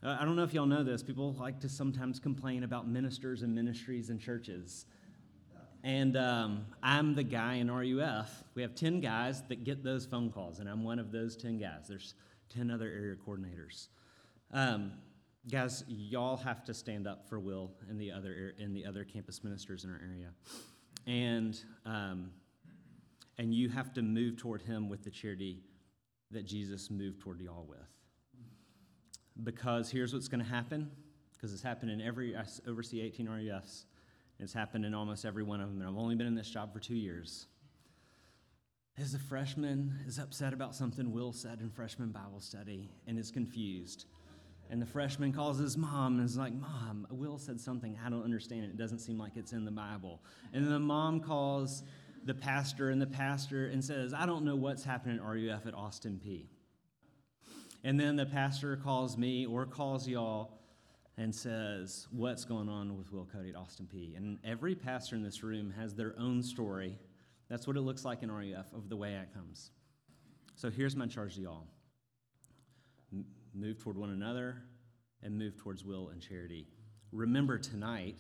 Uh, 0.03 0.15
I 0.19 0.25
don't 0.25 0.35
know 0.35 0.43
if 0.43 0.53
y'all 0.53 0.67
know 0.67 0.83
this. 0.83 1.01
People 1.01 1.35
like 1.39 1.59
to 1.61 1.69
sometimes 1.69 2.19
complain 2.19 2.63
about 2.63 2.87
ministers 2.87 3.41
and 3.41 3.53
ministries 3.55 4.09
and 4.09 4.19
churches. 4.19 4.85
And 5.83 6.15
um, 6.17 6.65
I'm 6.83 7.15
the 7.15 7.23
guy 7.23 7.55
in 7.55 7.71
RUF. 7.71 8.43
We 8.53 8.61
have 8.61 8.75
10 8.75 8.99
guys 8.99 9.41
that 9.49 9.63
get 9.63 9.83
those 9.83 10.05
phone 10.05 10.31
calls, 10.31 10.59
and 10.59 10.69
I'm 10.69 10.83
one 10.83 10.99
of 10.99 11.11
those 11.11 11.35
10 11.35 11.57
guys. 11.57 11.87
There's 11.87 12.13
10 12.49 12.69
other 12.69 12.85
area 12.85 13.15
coordinators. 13.15 13.87
Um, 14.53 14.91
guys, 15.49 15.83
y'all 15.87 16.37
have 16.37 16.63
to 16.65 16.73
stand 16.73 17.07
up 17.07 17.27
for 17.27 17.39
Will 17.39 17.71
and 17.89 17.99
the 17.99 18.11
other, 18.11 18.53
and 18.59 18.75
the 18.75 18.85
other 18.85 19.03
campus 19.03 19.43
ministers 19.43 19.83
in 19.83 19.89
our 19.89 19.99
area. 19.99 20.29
And, 21.07 21.59
um, 21.85 22.31
and 23.39 23.53
you 23.53 23.69
have 23.69 23.93
to 23.93 24.03
move 24.03 24.37
toward 24.37 24.61
him 24.61 24.89
with 24.89 25.03
the 25.03 25.11
charity 25.11 25.63
that 26.31 26.45
Jesus 26.45 26.91
moved 26.91 27.19
toward 27.21 27.39
y'all 27.39 27.65
with. 27.67 27.96
Because 29.43 29.91
here's 29.91 30.13
what's 30.13 30.27
going 30.27 30.43
to 30.43 30.49
happen, 30.49 30.89
because 31.33 31.53
it's 31.53 31.61
happened 31.61 31.91
in 31.91 32.01
every, 32.01 32.35
I 32.35 32.43
oversee 32.67 33.01
18 33.01 33.27
RUFs. 33.27 33.85
It's 34.39 34.53
happened 34.53 34.85
in 34.85 34.93
almost 34.93 35.25
every 35.25 35.43
one 35.43 35.61
of 35.61 35.69
them, 35.69 35.81
and 35.81 35.89
I've 35.89 35.97
only 35.97 36.15
been 36.15 36.27
in 36.27 36.35
this 36.35 36.49
job 36.49 36.73
for 36.73 36.79
two 36.79 36.95
years. 36.95 37.47
is 38.97 39.13
a 39.13 39.19
freshman 39.19 39.99
is 40.07 40.19
upset 40.19 40.53
about 40.53 40.75
something 40.75 41.11
Will 41.11 41.33
said 41.33 41.59
in 41.61 41.69
freshman 41.69 42.09
Bible 42.09 42.39
study 42.39 42.89
and 43.07 43.17
is 43.17 43.31
confused. 43.31 44.05
And 44.69 44.81
the 44.81 44.85
freshman 44.85 45.31
calls 45.31 45.57
his 45.59 45.77
mom 45.77 46.19
and 46.19 46.25
is 46.25 46.37
like, 46.37 46.53
Mom, 46.53 47.07
Will 47.09 47.37
said 47.37 47.59
something. 47.59 47.97
I 48.05 48.09
don't 48.09 48.23
understand 48.23 48.65
it. 48.65 48.71
It 48.71 48.77
doesn't 48.77 48.99
seem 48.99 49.17
like 49.17 49.37
it's 49.37 49.53
in 49.53 49.63
the 49.63 49.71
Bible. 49.71 50.21
And 50.53 50.63
then 50.63 50.71
the 50.71 50.79
mom 50.79 51.21
calls 51.21 51.83
the 52.25 52.33
pastor 52.33 52.89
and 52.89 53.01
the 53.01 53.07
pastor 53.07 53.67
and 53.67 53.83
says, 53.83 54.13
I 54.13 54.25
don't 54.25 54.43
know 54.43 54.55
what's 54.55 54.83
happening 54.83 55.17
at 55.17 55.23
RUF 55.23 55.65
at 55.65 55.73
Austin 55.73 56.19
Peay. 56.23 56.47
And 57.83 57.99
then 57.99 58.15
the 58.15 58.25
pastor 58.25 58.75
calls 58.77 59.17
me 59.17 59.45
or 59.45 59.65
calls 59.65 60.07
y'all 60.07 60.57
and 61.17 61.33
says, 61.33 62.07
What's 62.11 62.45
going 62.45 62.69
on 62.69 62.97
with 62.97 63.11
Will 63.11 63.27
Cody 63.31 63.49
at 63.49 63.55
Austin 63.55 63.87
Peay? 63.93 64.15
And 64.15 64.39
every 64.43 64.75
pastor 64.75 65.15
in 65.15 65.23
this 65.23 65.43
room 65.43 65.73
has 65.77 65.95
their 65.95 66.15
own 66.19 66.43
story. 66.43 66.97
That's 67.49 67.65
what 67.65 67.77
it 67.77 67.81
looks 67.81 68.05
like 68.05 68.23
in 68.23 68.31
RUF 68.31 68.73
of 68.73 68.89
the 68.89 68.97
way 68.97 69.13
it 69.13 69.33
comes. 69.33 69.71
So 70.55 70.69
here's 70.69 70.95
my 70.95 71.07
charge 71.07 71.35
to 71.35 71.41
y'all 71.41 71.67
M- 73.13 73.25
move 73.53 73.79
toward 73.79 73.97
one 73.97 74.09
another 74.09 74.63
and 75.23 75.37
move 75.37 75.57
towards 75.57 75.85
will 75.85 76.09
and 76.09 76.21
charity. 76.21 76.67
Remember 77.11 77.57
tonight, 77.57 78.19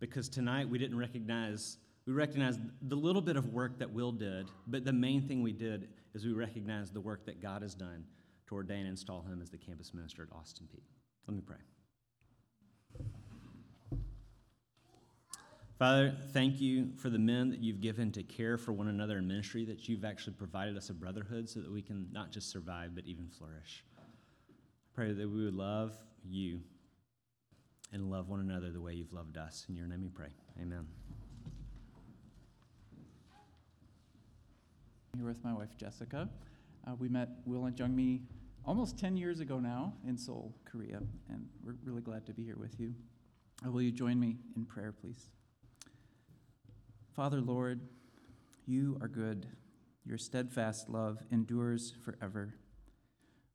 because 0.00 0.28
tonight 0.28 0.68
we 0.68 0.78
didn't 0.78 0.98
recognize, 0.98 1.78
we 2.06 2.12
recognized 2.12 2.60
the 2.82 2.96
little 2.96 3.22
bit 3.22 3.36
of 3.36 3.52
work 3.52 3.78
that 3.78 3.90
Will 3.92 4.12
did, 4.12 4.48
but 4.66 4.84
the 4.84 4.92
main 4.92 5.22
thing 5.22 5.42
we 5.42 5.52
did 5.52 5.88
is 6.14 6.26
we 6.26 6.32
recognized 6.32 6.92
the 6.92 7.00
work 7.00 7.24
that 7.26 7.40
God 7.40 7.62
has 7.62 7.74
done 7.74 8.04
to 8.48 8.54
ordain 8.54 8.80
and 8.80 8.88
install 8.88 9.22
him 9.22 9.40
as 9.42 9.50
the 9.50 9.58
campus 9.58 9.92
minister 9.94 10.22
at 10.22 10.36
Austin 10.36 10.66
Peay. 10.74 10.82
Let 11.26 11.36
me 11.36 11.42
pray. 11.44 11.56
Father, 15.78 16.12
thank 16.32 16.60
you 16.60 16.90
for 16.96 17.08
the 17.08 17.18
men 17.18 17.50
that 17.50 17.60
you've 17.60 17.80
given 17.80 18.10
to 18.12 18.24
care 18.24 18.58
for 18.58 18.72
one 18.72 18.88
another 18.88 19.18
in 19.18 19.28
ministry, 19.28 19.64
that 19.66 19.88
you've 19.88 20.04
actually 20.04 20.32
provided 20.32 20.76
us 20.76 20.90
a 20.90 20.94
brotherhood 20.94 21.48
so 21.48 21.60
that 21.60 21.70
we 21.70 21.82
can 21.82 22.08
not 22.10 22.32
just 22.32 22.50
survive, 22.50 22.96
but 22.96 23.04
even 23.06 23.28
flourish. 23.28 23.84
Pray 24.92 25.12
that 25.12 25.30
we 25.30 25.44
would 25.44 25.54
love 25.54 25.92
you 26.24 26.60
and 27.92 28.10
love 28.10 28.28
one 28.28 28.40
another 28.40 28.70
the 28.70 28.80
way 28.80 28.92
you've 28.92 29.12
loved 29.12 29.36
us. 29.36 29.66
In 29.68 29.76
your 29.76 29.86
name 29.86 30.02
we 30.02 30.08
pray. 30.08 30.30
Amen. 30.60 30.86
here 35.18 35.26
with 35.26 35.42
my 35.42 35.52
wife 35.52 35.76
Jessica. 35.76 36.28
Uh, 36.86 36.94
we 36.94 37.08
met 37.08 37.28
Will 37.44 37.66
and 37.66 37.74
Jungmi 37.74 38.20
almost 38.64 38.98
10 38.98 39.16
years 39.16 39.40
ago 39.40 39.58
now 39.58 39.94
in 40.06 40.16
Seoul, 40.16 40.54
Korea, 40.64 41.00
and 41.28 41.48
we're 41.64 41.76
really 41.84 42.02
glad 42.02 42.26
to 42.26 42.32
be 42.32 42.44
here 42.44 42.58
with 42.58 42.78
you. 42.78 42.94
Uh, 43.66 43.70
will 43.70 43.82
you 43.82 43.92
join 43.92 44.18
me 44.20 44.36
in 44.56 44.64
prayer, 44.64 44.92
please? 44.92 45.30
Father, 47.14 47.40
Lord, 47.40 47.80
you 48.66 48.98
are 49.00 49.08
good. 49.08 49.46
Your 50.04 50.18
steadfast 50.18 50.88
love 50.88 51.22
endures 51.30 51.94
forever. 52.04 52.54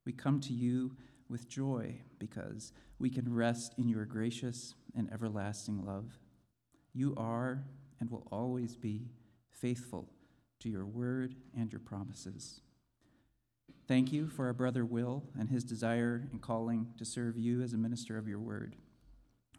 We 0.06 0.12
come 0.12 0.42
to 0.42 0.54
you 0.54 0.96
with 1.30 1.48
joy 1.48 2.02
because 2.20 2.74
we 3.00 3.10
can 3.10 3.34
rest 3.34 3.74
in 3.78 3.88
your 3.88 4.06
gracious 4.06 4.76
and 4.96 5.12
everlasting 5.12 5.86
love. 5.86 6.20
You 6.94 7.14
are 7.18 7.64
and 8.00 8.10
will 8.12 8.28
always 8.32 8.76
be 8.76 9.08
faithful 9.50 10.10
to 10.60 10.70
your 10.70 10.86
word 10.86 11.36
and 11.58 11.72
your 11.72 11.80
promises. 11.80 12.62
Thank 13.86 14.14
you 14.14 14.30
for 14.30 14.46
our 14.46 14.54
brother 14.54 14.86
Will 14.86 15.24
and 15.38 15.50
his 15.50 15.66
desire 15.66 16.28
and 16.32 16.42
calling 16.42 16.94
to 16.98 17.04
serve 17.04 17.38
you 17.38 17.62
as 17.62 17.74
a 17.74 17.78
minister 17.78 18.18
of 18.18 18.30
your 18.30 18.40
word. 18.40 18.78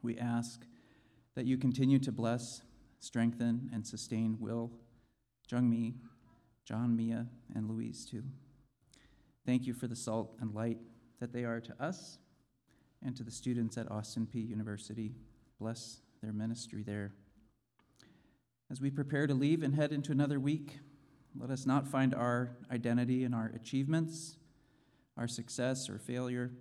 We 0.02 0.16
ask 0.16 0.64
that 1.34 1.44
you 1.44 1.58
continue 1.58 1.98
to 1.98 2.10
bless, 2.10 2.62
strengthen, 3.00 3.68
and 3.72 3.86
sustain 3.86 4.38
Will, 4.40 4.70
Jungmi, 5.50 5.96
John, 6.64 6.96
Mia, 6.96 7.26
and 7.54 7.68
Louise 7.68 8.06
too. 8.06 8.22
Thank 9.44 9.66
you 9.66 9.74
for 9.74 9.88
the 9.88 9.96
salt 9.96 10.34
and 10.40 10.54
light 10.54 10.78
that 11.20 11.34
they 11.34 11.44
are 11.44 11.60
to 11.60 11.74
us 11.78 12.16
and 13.04 13.14
to 13.16 13.24
the 13.24 13.30
students 13.30 13.76
at 13.76 13.90
Austin 13.90 14.26
Peay 14.26 14.48
University. 14.48 15.12
Bless 15.60 15.98
their 16.22 16.32
ministry 16.32 16.82
there. 16.82 17.12
As 18.70 18.80
we 18.80 18.90
prepare 18.90 19.26
to 19.26 19.34
leave 19.34 19.62
and 19.62 19.74
head 19.74 19.92
into 19.92 20.12
another 20.12 20.40
week, 20.40 20.78
let 21.38 21.50
us 21.50 21.66
not 21.66 21.88
find 21.88 22.14
our 22.14 22.56
identity 22.70 23.24
in 23.24 23.34
our 23.34 23.52
achievements, 23.54 24.36
our 25.16 25.28
success 25.28 25.88
or 25.88 25.98
failure, 25.98 26.52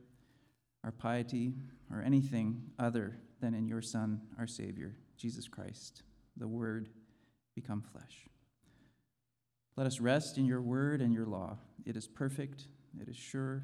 our 0.83 0.91
piety, 0.91 1.53
or 1.91 2.01
anything 2.01 2.61
other 2.79 3.17
than 3.39 3.53
in 3.53 3.67
your 3.67 3.81
Son, 3.81 4.21
our 4.39 4.47
Savior, 4.47 4.95
Jesus 5.17 5.47
Christ, 5.47 6.03
the 6.37 6.47
Word 6.47 6.89
become 7.55 7.81
flesh. 7.81 8.27
Let 9.75 9.87
us 9.87 9.99
rest 9.99 10.37
in 10.37 10.45
your 10.45 10.61
word 10.61 11.01
and 11.01 11.13
your 11.13 11.25
law. 11.25 11.57
It 11.85 11.97
is 11.97 12.07
perfect, 12.07 12.67
it 13.01 13.07
is 13.09 13.17
sure, 13.17 13.63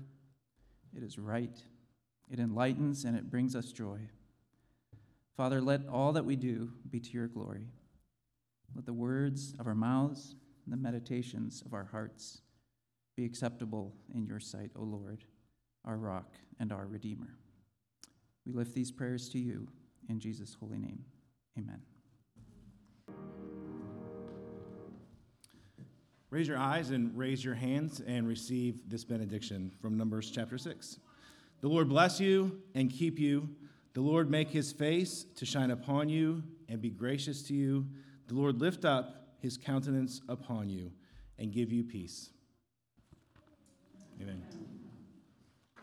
it 0.96 1.04
is 1.04 1.20
right, 1.20 1.56
it 2.32 2.40
enlightens, 2.40 3.06
and 3.06 3.16
it 3.16 3.30
brings 3.30 3.56
us 3.56 3.72
joy. 3.72 4.00
Father, 5.38 5.62
let 5.62 5.88
all 5.88 6.14
that 6.14 6.26
we 6.26 6.36
do 6.36 6.72
be 6.90 7.00
to 7.00 7.12
your 7.12 7.28
glory. 7.28 7.68
Let 8.76 8.86
the 8.86 8.94
words 8.94 9.54
of 9.60 9.68
our 9.68 9.76
mouths 9.76 10.36
the 10.70 10.78
meditations 10.78 11.64
of 11.66 11.74
our 11.74 11.86
hearts 11.86 12.42
be 13.16 13.26
acceptable 13.26 13.94
in 14.14 14.26
your 14.26 14.40
sight, 14.40 14.72
O 14.76 14.84
Lord, 14.84 15.24
our 15.86 15.98
rock 15.98 16.36
and 16.60 16.72
our 16.72 16.86
Redeemer. 16.86 17.36
We 18.46 18.54
lift 18.54 18.74
these 18.74 18.92
prayers 18.92 19.30
to 19.30 19.40
you 19.40 19.68
in 20.08 20.20
Jesus' 20.20 20.56
holy 20.60 20.80
name. 20.80 21.04
Amen. 21.58 21.82
Raise 26.32 26.48
your 26.48 26.60
eyes 26.60 26.92
and 26.92 27.18
raise 27.18 27.44
your 27.44 27.56
hands 27.56 28.02
and 28.06 28.28
receive 28.28 28.88
this 28.88 29.04
benediction 29.04 29.72
from 29.82 29.98
Numbers 29.98 30.30
chapter 30.30 30.58
6. 30.58 31.00
The 31.62 31.68
Lord 31.68 31.90
bless 31.90 32.20
you 32.20 32.62
and 32.76 32.90
keep 32.90 33.20
you. 33.20 33.50
The 33.94 34.02
Lord 34.02 34.30
make 34.30 34.50
his 34.50 34.72
face 34.72 35.26
to 35.36 35.46
shine 35.46 35.72
upon 35.72 36.08
you 36.08 36.44
and 36.70 36.82
be 36.82 36.92
gracious 36.92 37.42
to 37.44 37.56
you. 37.56 37.88
The 38.28 38.36
Lord 38.36 38.62
lift 38.62 38.86
up 38.86 39.29
his 39.42 39.58
countenance 39.58 40.22
upon 40.28 40.70
you 40.70 40.92
and 41.38 41.52
give 41.52 41.72
you 41.72 41.84
peace. 41.84 42.30
Amen. 44.22 44.42